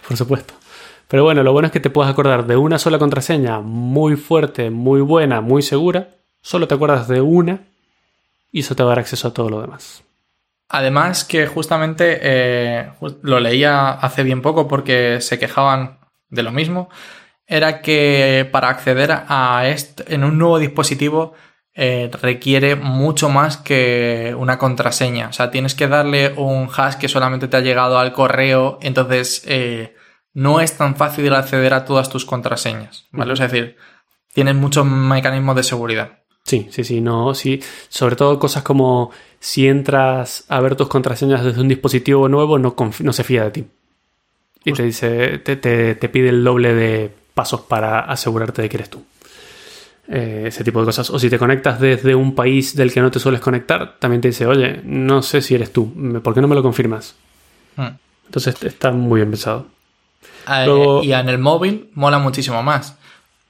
por 0.07 0.17
supuesto. 0.17 0.55
Pero 1.09 1.25
bueno, 1.25 1.43
lo 1.43 1.53
bueno 1.53 1.67
es 1.67 1.73
que 1.73 1.81
te 1.81 1.91
puedes 1.91 2.11
acordar 2.11 2.47
de 2.47 2.57
una 2.57 2.79
sola 2.79 2.99
contraseña 2.99 3.61
muy 3.61 4.17
fuerte, 4.17 4.71
muy 4.71 5.01
buena, 5.01 5.41
muy 5.41 5.63
segura. 5.63 6.17
Solo 6.41 6.69
te 6.69 6.75
acuerdas 6.75 7.09
de 7.09 7.21
una 7.21 7.61
y 8.53 8.61
eso 8.61 8.75
te 8.75 8.83
va 8.83 8.91
a 8.91 8.93
dar 8.93 8.99
acceso 9.01 9.29
a 9.29 9.35
todo 9.35 9.49
lo 9.49 9.61
demás. 9.61 10.03
Además 10.77 11.23
que 11.23 11.47
justamente 11.47 12.19
eh, 12.21 12.91
lo 13.23 13.39
leía 13.39 13.91
hace 13.91 14.25
bien 14.25 14.43
poco 14.43 14.67
porque 14.67 15.21
se 15.21 15.39
quejaban 15.39 16.01
de 16.31 16.43
lo 16.43 16.51
mismo, 16.51 16.89
era 17.47 17.81
que 17.81 18.49
para 18.51 18.71
acceder 18.71 19.13
a 19.29 19.69
esto 19.69 20.03
en 20.09 20.25
un 20.25 20.37
nuevo 20.37 20.59
dispositivo 20.59 21.35
eh, 21.75 22.11
requiere 22.21 22.75
mucho 22.75 23.29
más 23.29 23.57
que 23.57 24.35
una 24.37 24.59
contraseña. 24.59 25.29
O 25.29 25.33
sea, 25.33 25.53
tienes 25.53 25.77
que 25.77 25.87
darle 25.87 26.33
un 26.37 26.69
hash 26.77 26.97
que 26.97 27.09
solamente 27.09 27.47
te 27.47 27.57
ha 27.57 27.61
llegado 27.61 28.01
al 28.01 28.13
correo, 28.13 28.81
entonces 28.83 29.45
eh, 29.47 29.95
no 30.33 30.61
es 30.61 30.77
tan 30.77 30.97
fácil 30.97 31.35
acceder 31.35 31.73
a 31.73 31.85
todas 31.85 32.11
tus 32.11 32.25
contraseñas. 32.25 33.09
es 33.13 33.39
decir, 33.39 33.77
tienes 34.33 34.57
muchos 34.57 34.85
mecanismos 34.85 35.55
de 35.55 35.63
seguridad. 35.63 36.24
Sí, 36.45 36.69
sí, 36.71 36.85
sí, 36.85 37.01
no, 37.01 37.35
sí. 37.35 37.61
Sobre 37.89 38.17
todo 38.17 38.39
cosas 38.39 38.63
como 38.63 39.11
si 39.41 39.67
entras 39.67 40.45
a 40.49 40.61
ver 40.61 40.77
tus 40.77 40.89
contraseñas 40.89 41.43
desde 41.43 41.61
un 41.61 41.69
dispositivo 41.69 42.29
nuevo, 42.29 42.59
no, 42.59 42.75
se 43.13 43.25
fía 43.25 43.45
de 43.45 43.51
ti. 43.51 43.65
Y 44.65 44.73
te 44.73 44.83
dice, 44.83 45.39
te, 45.39 45.57
te- 45.57 45.95
te 45.95 46.09
pide 46.11 46.29
el 46.29 46.45
doble 46.45 46.75
de 46.75 47.11
pasos 47.35 47.63
para 47.63 48.01
asegurarte 48.01 48.61
de 48.63 48.69
que 48.69 48.77
eres 48.77 48.91
tú. 48.91 49.03
Eh, 50.09 50.45
ese 50.49 50.63
tipo 50.65 50.81
de 50.81 50.87
cosas. 50.87 51.09
O 51.09 51.19
si 51.19 51.31
te 51.31 51.39
conectas 51.39 51.81
desde 51.81 52.15
un 52.15 52.35
país 52.35 52.77
del 52.77 52.93
que 52.93 53.01
no 53.01 53.11
te 53.11 53.21
sueles 53.21 53.41
conectar, 53.41 53.97
también 53.99 54.21
te 54.21 54.29
dice, 54.29 54.47
oye, 54.47 54.81
no 54.85 55.23
sé 55.23 55.41
si 55.41 55.55
eres 55.55 55.73
tú, 55.73 55.91
¿por 56.23 56.35
qué 56.35 56.43
no 56.43 56.49
me 56.49 56.55
lo 56.55 56.63
confirmas? 56.63 57.15
Hmm. 57.77 57.89
Entonces 58.27 58.63
está 58.63 58.91
muy 58.91 59.21
bien 59.21 59.31
pensado. 59.31 59.67
Eh, 60.49 60.65
Luego- 60.67 61.03
y 61.03 61.13
en 61.15 61.29
el 61.31 61.39
móvil 61.39 61.89
mola 61.95 62.19
muchísimo 62.19 62.63
más. 62.63 62.99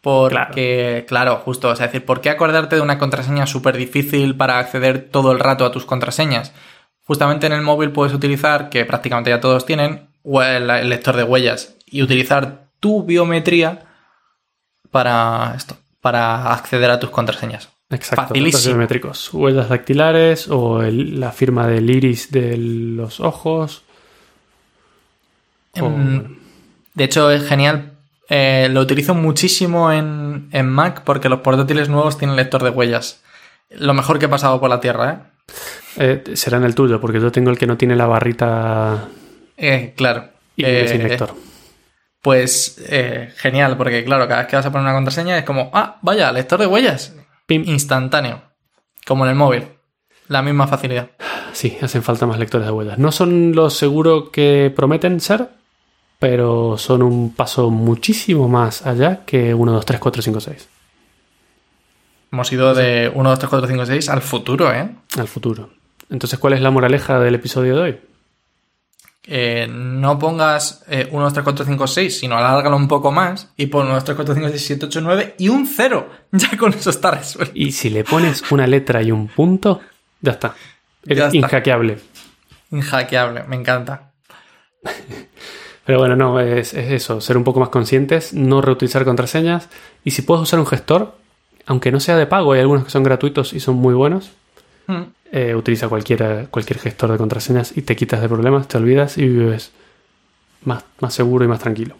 Porque, 0.04 1.04
claro. 1.08 1.36
justo, 1.44 1.70
o 1.70 1.76
sea, 1.76 1.86
es 1.86 1.92
decir, 1.92 2.04
¿por 2.06 2.20
qué 2.20 2.30
acordarte 2.30 2.76
de 2.76 2.82
una 2.82 2.98
contraseña 2.98 3.46
súper 3.46 3.76
difícil 3.76 4.36
para 4.36 4.58
acceder 4.58 5.08
todo 5.10 5.32
el 5.32 5.40
rato 5.40 5.64
a 5.64 5.72
tus 5.72 5.84
contraseñas? 5.86 6.52
Justamente 7.06 7.46
en 7.46 7.52
el 7.52 7.62
móvil 7.62 7.90
puedes 7.90 8.14
utilizar, 8.14 8.68
que 8.68 8.84
prácticamente 8.84 9.30
ya 9.30 9.40
todos 9.40 9.66
tienen, 9.66 10.08
el 10.24 10.88
lector 10.88 11.16
de 11.16 11.22
huellas 11.24 11.74
y 11.86 12.02
utilizar 12.02 12.66
tu 12.80 13.02
biometría 13.04 13.82
para 14.90 15.54
esto, 15.56 15.76
para 16.00 16.52
acceder 16.52 16.90
a 16.90 17.00
tus 17.00 17.10
contraseñas. 17.10 17.68
Exacto. 17.90 18.34
datos 18.34 18.66
biométricos. 18.66 19.32
Huellas 19.34 19.68
dactilares 19.68 20.48
o 20.48 20.82
el- 20.82 21.20
la 21.20 21.32
firma 21.32 21.66
del 21.66 21.88
iris 21.90 22.30
de 22.32 22.56
los 22.56 23.20
ojos. 23.20 23.82
O- 25.80 25.86
Em, 25.86 26.36
De 26.94 27.04
hecho, 27.04 27.30
es 27.30 27.46
genial. 27.48 27.93
Eh, 28.28 28.68
lo 28.70 28.80
utilizo 28.80 29.14
muchísimo 29.14 29.92
en, 29.92 30.48
en 30.52 30.68
Mac 30.68 31.02
porque 31.04 31.28
los 31.28 31.40
portátiles 31.40 31.88
nuevos 31.88 32.16
tienen 32.18 32.36
lector 32.36 32.62
de 32.62 32.70
huellas. 32.70 33.22
Lo 33.70 33.92
mejor 33.94 34.18
que 34.18 34.26
he 34.26 34.28
pasado 34.28 34.60
por 34.60 34.70
la 34.70 34.80
Tierra, 34.80 35.10
¿eh? 35.10 36.22
Eh, 36.26 36.36
será 36.36 36.56
en 36.56 36.64
el 36.64 36.74
tuyo, 36.74 37.00
porque 37.00 37.20
yo 37.20 37.30
tengo 37.30 37.50
el 37.50 37.58
que 37.58 37.66
no 37.66 37.76
tiene 37.76 37.96
la 37.96 38.06
barrita 38.06 39.08
Eh, 39.56 39.92
claro. 39.96 40.28
y 40.56 40.64
Eh, 40.64 40.88
sin 40.88 41.02
lector. 41.06 41.34
Pues 42.22 42.82
genial, 43.36 43.76
porque 43.76 44.02
claro, 44.04 44.26
cada 44.26 44.40
vez 44.40 44.48
que 44.48 44.56
vas 44.56 44.64
a 44.64 44.72
poner 44.72 44.84
una 44.86 44.94
contraseña 44.94 45.36
es 45.36 45.44
como, 45.44 45.70
ah, 45.74 45.98
vaya, 46.00 46.32
lector 46.32 46.58
de 46.58 46.66
huellas. 46.66 47.14
Pim. 47.46 47.64
Instantáneo. 47.66 48.42
Como 49.06 49.24
en 49.24 49.30
el 49.30 49.36
móvil. 49.36 49.64
La 50.28 50.40
misma 50.40 50.66
facilidad. 50.66 51.10
Sí, 51.52 51.76
hacen 51.82 52.02
falta 52.02 52.24
más 52.26 52.38
lectores 52.38 52.66
de 52.66 52.72
huellas. 52.72 52.98
No 52.98 53.12
son 53.12 53.52
lo 53.54 53.68
seguro 53.68 54.30
que 54.30 54.72
prometen 54.74 55.20
ser, 55.20 55.50
pero 56.18 56.78
son 56.78 57.02
un 57.02 57.34
paso 57.34 57.70
muchísimo 57.70 58.48
más 58.48 58.86
allá 58.86 59.24
que 59.24 59.52
1, 59.54 59.72
2, 59.72 59.84
3, 59.84 60.00
4, 60.00 60.22
5, 60.22 60.40
6. 60.40 60.68
Hemos 62.32 62.52
ido 62.52 62.74
de 62.74 63.10
1, 63.14 63.30
2, 63.30 63.38
3, 63.38 63.50
4, 63.50 63.68
5, 63.68 63.86
6 63.86 64.08
al 64.08 64.22
futuro, 64.22 64.72
¿eh? 64.72 64.90
Al 65.18 65.28
futuro. 65.28 65.70
Entonces, 66.10 66.38
¿cuál 66.38 66.54
es 66.54 66.60
la 66.60 66.70
moraleja 66.70 67.18
del 67.20 67.34
episodio 67.36 67.76
de 67.76 67.80
hoy? 67.82 68.00
Eh, 69.26 69.66
no 69.70 70.18
pongas 70.18 70.84
eh, 70.88 71.08
1, 71.10 71.22
2, 71.24 71.32
3, 71.32 71.44
4, 71.44 71.64
5, 71.66 71.86
6, 71.86 72.18
sino 72.18 72.36
alárgalo 72.36 72.76
un 72.76 72.88
poco 72.88 73.10
más 73.10 73.50
y 73.56 73.66
pon 73.66 73.86
1, 73.86 73.94
2, 73.94 74.04
3, 74.04 74.16
4, 74.16 74.34
5, 74.34 74.48
6, 74.50 74.66
7, 74.66 74.86
8, 74.86 75.00
9 75.00 75.34
y 75.38 75.48
un 75.48 75.66
0. 75.66 76.10
Ya 76.32 76.56
con 76.58 76.72
eso 76.74 76.90
está 76.90 77.12
resuelto. 77.12 77.52
Y 77.54 77.72
si 77.72 77.88
le 77.90 78.04
pones 78.04 78.42
una 78.50 78.66
letra 78.66 79.02
y 79.02 79.10
un 79.12 79.28
punto, 79.28 79.80
ya 80.20 80.32
está. 80.32 80.54
Eres 81.06 81.18
Ya 81.18 81.24
está. 81.26 81.36
inhackeable. 81.36 81.98
Inhackeable, 82.70 83.44
me 83.44 83.56
encanta. 83.56 84.10
Pero 85.86 85.98
bueno, 85.98 86.16
no, 86.16 86.40
es, 86.40 86.72
es 86.74 86.90
eso, 86.92 87.20
ser 87.20 87.36
un 87.36 87.44
poco 87.44 87.60
más 87.60 87.68
conscientes, 87.68 88.32
no 88.32 88.60
reutilizar 88.62 89.04
contraseñas. 89.04 89.68
Y 90.02 90.12
si 90.12 90.22
puedes 90.22 90.42
usar 90.42 90.58
un 90.58 90.66
gestor, 90.66 91.14
aunque 91.66 91.92
no 91.92 92.00
sea 92.00 92.16
de 92.16 92.26
pago, 92.26 92.52
hay 92.52 92.60
algunos 92.60 92.84
que 92.84 92.90
son 92.90 93.02
gratuitos 93.02 93.52
y 93.52 93.60
son 93.60 93.76
muy 93.76 93.94
buenos, 93.94 94.32
Mm. 94.86 95.02
eh, 95.32 95.54
utiliza 95.54 95.88
cualquiera, 95.88 96.46
cualquier 96.50 96.78
gestor 96.78 97.10
de 97.12 97.16
contraseñas 97.18 97.74
y 97.76 97.82
te 97.82 97.96
quitas 97.96 98.20
de 98.20 98.28
problemas, 98.28 98.68
te 98.68 98.76
olvidas 98.76 99.16
y 99.16 99.26
vives 99.26 99.72
más, 100.62 100.84
más 101.00 101.14
seguro 101.14 101.44
y 101.44 101.48
más 101.48 101.58
tranquilo. 101.60 101.96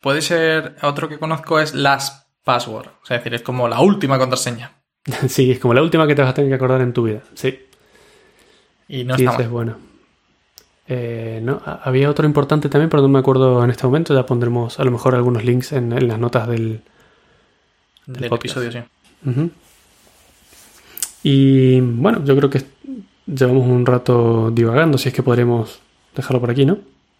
Puede 0.00 0.22
ser, 0.22 0.76
otro 0.82 1.08
que 1.08 1.18
conozco 1.18 1.58
es 1.60 1.74
Last 1.74 2.26
Password. 2.44 2.86
O 3.02 3.06
sea, 3.06 3.16
es 3.16 3.22
decir, 3.22 3.34
es 3.34 3.42
como 3.42 3.66
la 3.68 3.80
última 3.80 4.18
contraseña. 4.18 4.72
sí, 5.28 5.50
es 5.52 5.58
como 5.58 5.74
la 5.74 5.82
última 5.82 6.06
que 6.06 6.14
te 6.14 6.22
vas 6.22 6.30
a 6.30 6.34
tener 6.34 6.50
que 6.50 6.54
acordar 6.56 6.80
en 6.80 6.92
tu 6.92 7.04
vida. 7.04 7.20
Sí, 7.34 7.58
Y 8.88 9.02
no 9.04 9.16
sí, 9.16 9.24
está 9.24 9.42
es 9.42 9.50
bueno. 9.50 9.76
Eh, 10.88 11.40
no, 11.42 11.60
ha- 11.64 11.80
había 11.84 12.10
otro 12.10 12.26
importante 12.26 12.68
también, 12.68 12.90
pero 12.90 13.02
no 13.02 13.08
me 13.08 13.18
acuerdo 13.18 13.62
en 13.64 13.70
este 13.70 13.84
momento. 13.86 14.14
Ya 14.14 14.26
pondremos 14.26 14.78
a 14.80 14.84
lo 14.84 14.90
mejor 14.90 15.14
algunos 15.14 15.44
links 15.44 15.72
en, 15.72 15.92
en 15.92 16.08
las 16.08 16.18
notas 16.18 16.48
del, 16.48 16.82
episodio, 18.06 18.72
sí. 18.72 18.78
Y 21.22 21.80
bueno, 21.80 22.24
yo 22.24 22.36
creo 22.36 22.50
que 22.50 22.62
llevamos 23.26 23.66
un 23.66 23.86
rato 23.86 24.50
divagando, 24.50 24.98
si 24.98 25.08
es 25.08 25.14
que 25.14 25.22
podremos 25.22 25.80
dejarlo 26.16 26.40
por 26.40 26.50
aquí, 26.50 26.64
¿no? 26.66 26.78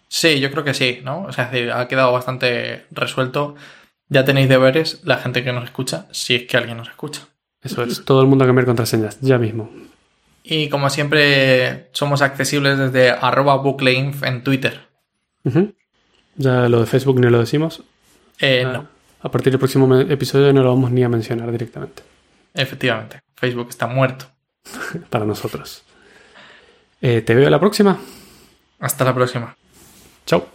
Sí, 0.09 0.39
yo 0.39 0.51
creo 0.51 0.63
que 0.63 0.73
sí, 0.73 0.99
¿no? 1.03 1.23
O 1.23 1.31
sea, 1.31 1.49
ha 1.75 1.87
quedado 1.87 2.11
bastante 2.11 2.85
resuelto. 2.91 3.55
Ya 4.09 4.25
tenéis 4.25 4.49
deberes, 4.49 5.01
la 5.05 5.17
gente 5.17 5.43
que 5.43 5.53
nos 5.53 5.63
escucha, 5.63 6.07
si 6.11 6.35
es 6.35 6.43
que 6.43 6.57
alguien 6.57 6.77
nos 6.77 6.89
escucha. 6.89 7.21
Eso 7.61 7.81
es, 7.83 8.03
todo 8.03 8.21
el 8.21 8.27
mundo 8.27 8.43
a 8.43 8.47
cambiar 8.47 8.65
contraseñas, 8.65 9.19
ya 9.21 9.37
mismo. 9.39 9.71
Y 10.43 10.69
como 10.69 10.89
siempre, 10.89 11.89
somos 11.93 12.21
accesibles 12.21 12.77
desde 12.77 13.11
arroba 13.11 13.55
booklinf 13.55 14.23
en 14.23 14.43
Twitter. 14.43 14.81
Ujú. 15.45 15.73
Ya 16.35 16.67
lo 16.67 16.81
de 16.81 16.85
Facebook 16.85 17.19
ni 17.19 17.29
lo 17.29 17.39
decimos. 17.39 17.81
Eh, 18.39 18.63
Ah, 18.65 18.71
No, 18.73 18.87
A 19.21 19.31
partir 19.31 19.51
del 19.53 19.59
próximo 19.59 19.99
episodio 20.01 20.51
no 20.51 20.63
lo 20.63 20.69
vamos 20.69 20.91
ni 20.91 21.03
a 21.03 21.09
mencionar 21.09 21.51
directamente 21.51 22.03
efectivamente. 22.53 23.21
Facebook 23.35 23.67
está 23.69 23.87
muerto. 23.87 24.25
para 25.09 25.25
nosotros. 25.25 25.83
Eh, 27.01 27.21
te 27.21 27.35
veo 27.35 27.49
la 27.49 27.59
próxima. 27.59 27.99
Hasta 28.79 29.03
la 29.03 29.13
próxima. 29.13 29.55
Chao. 30.25 30.47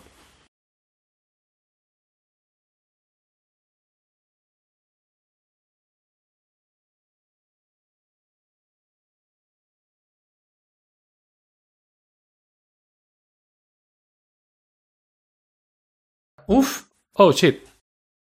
Uf, 16.48 16.88
Oh, 17.14 17.32
shit. 17.32 17.66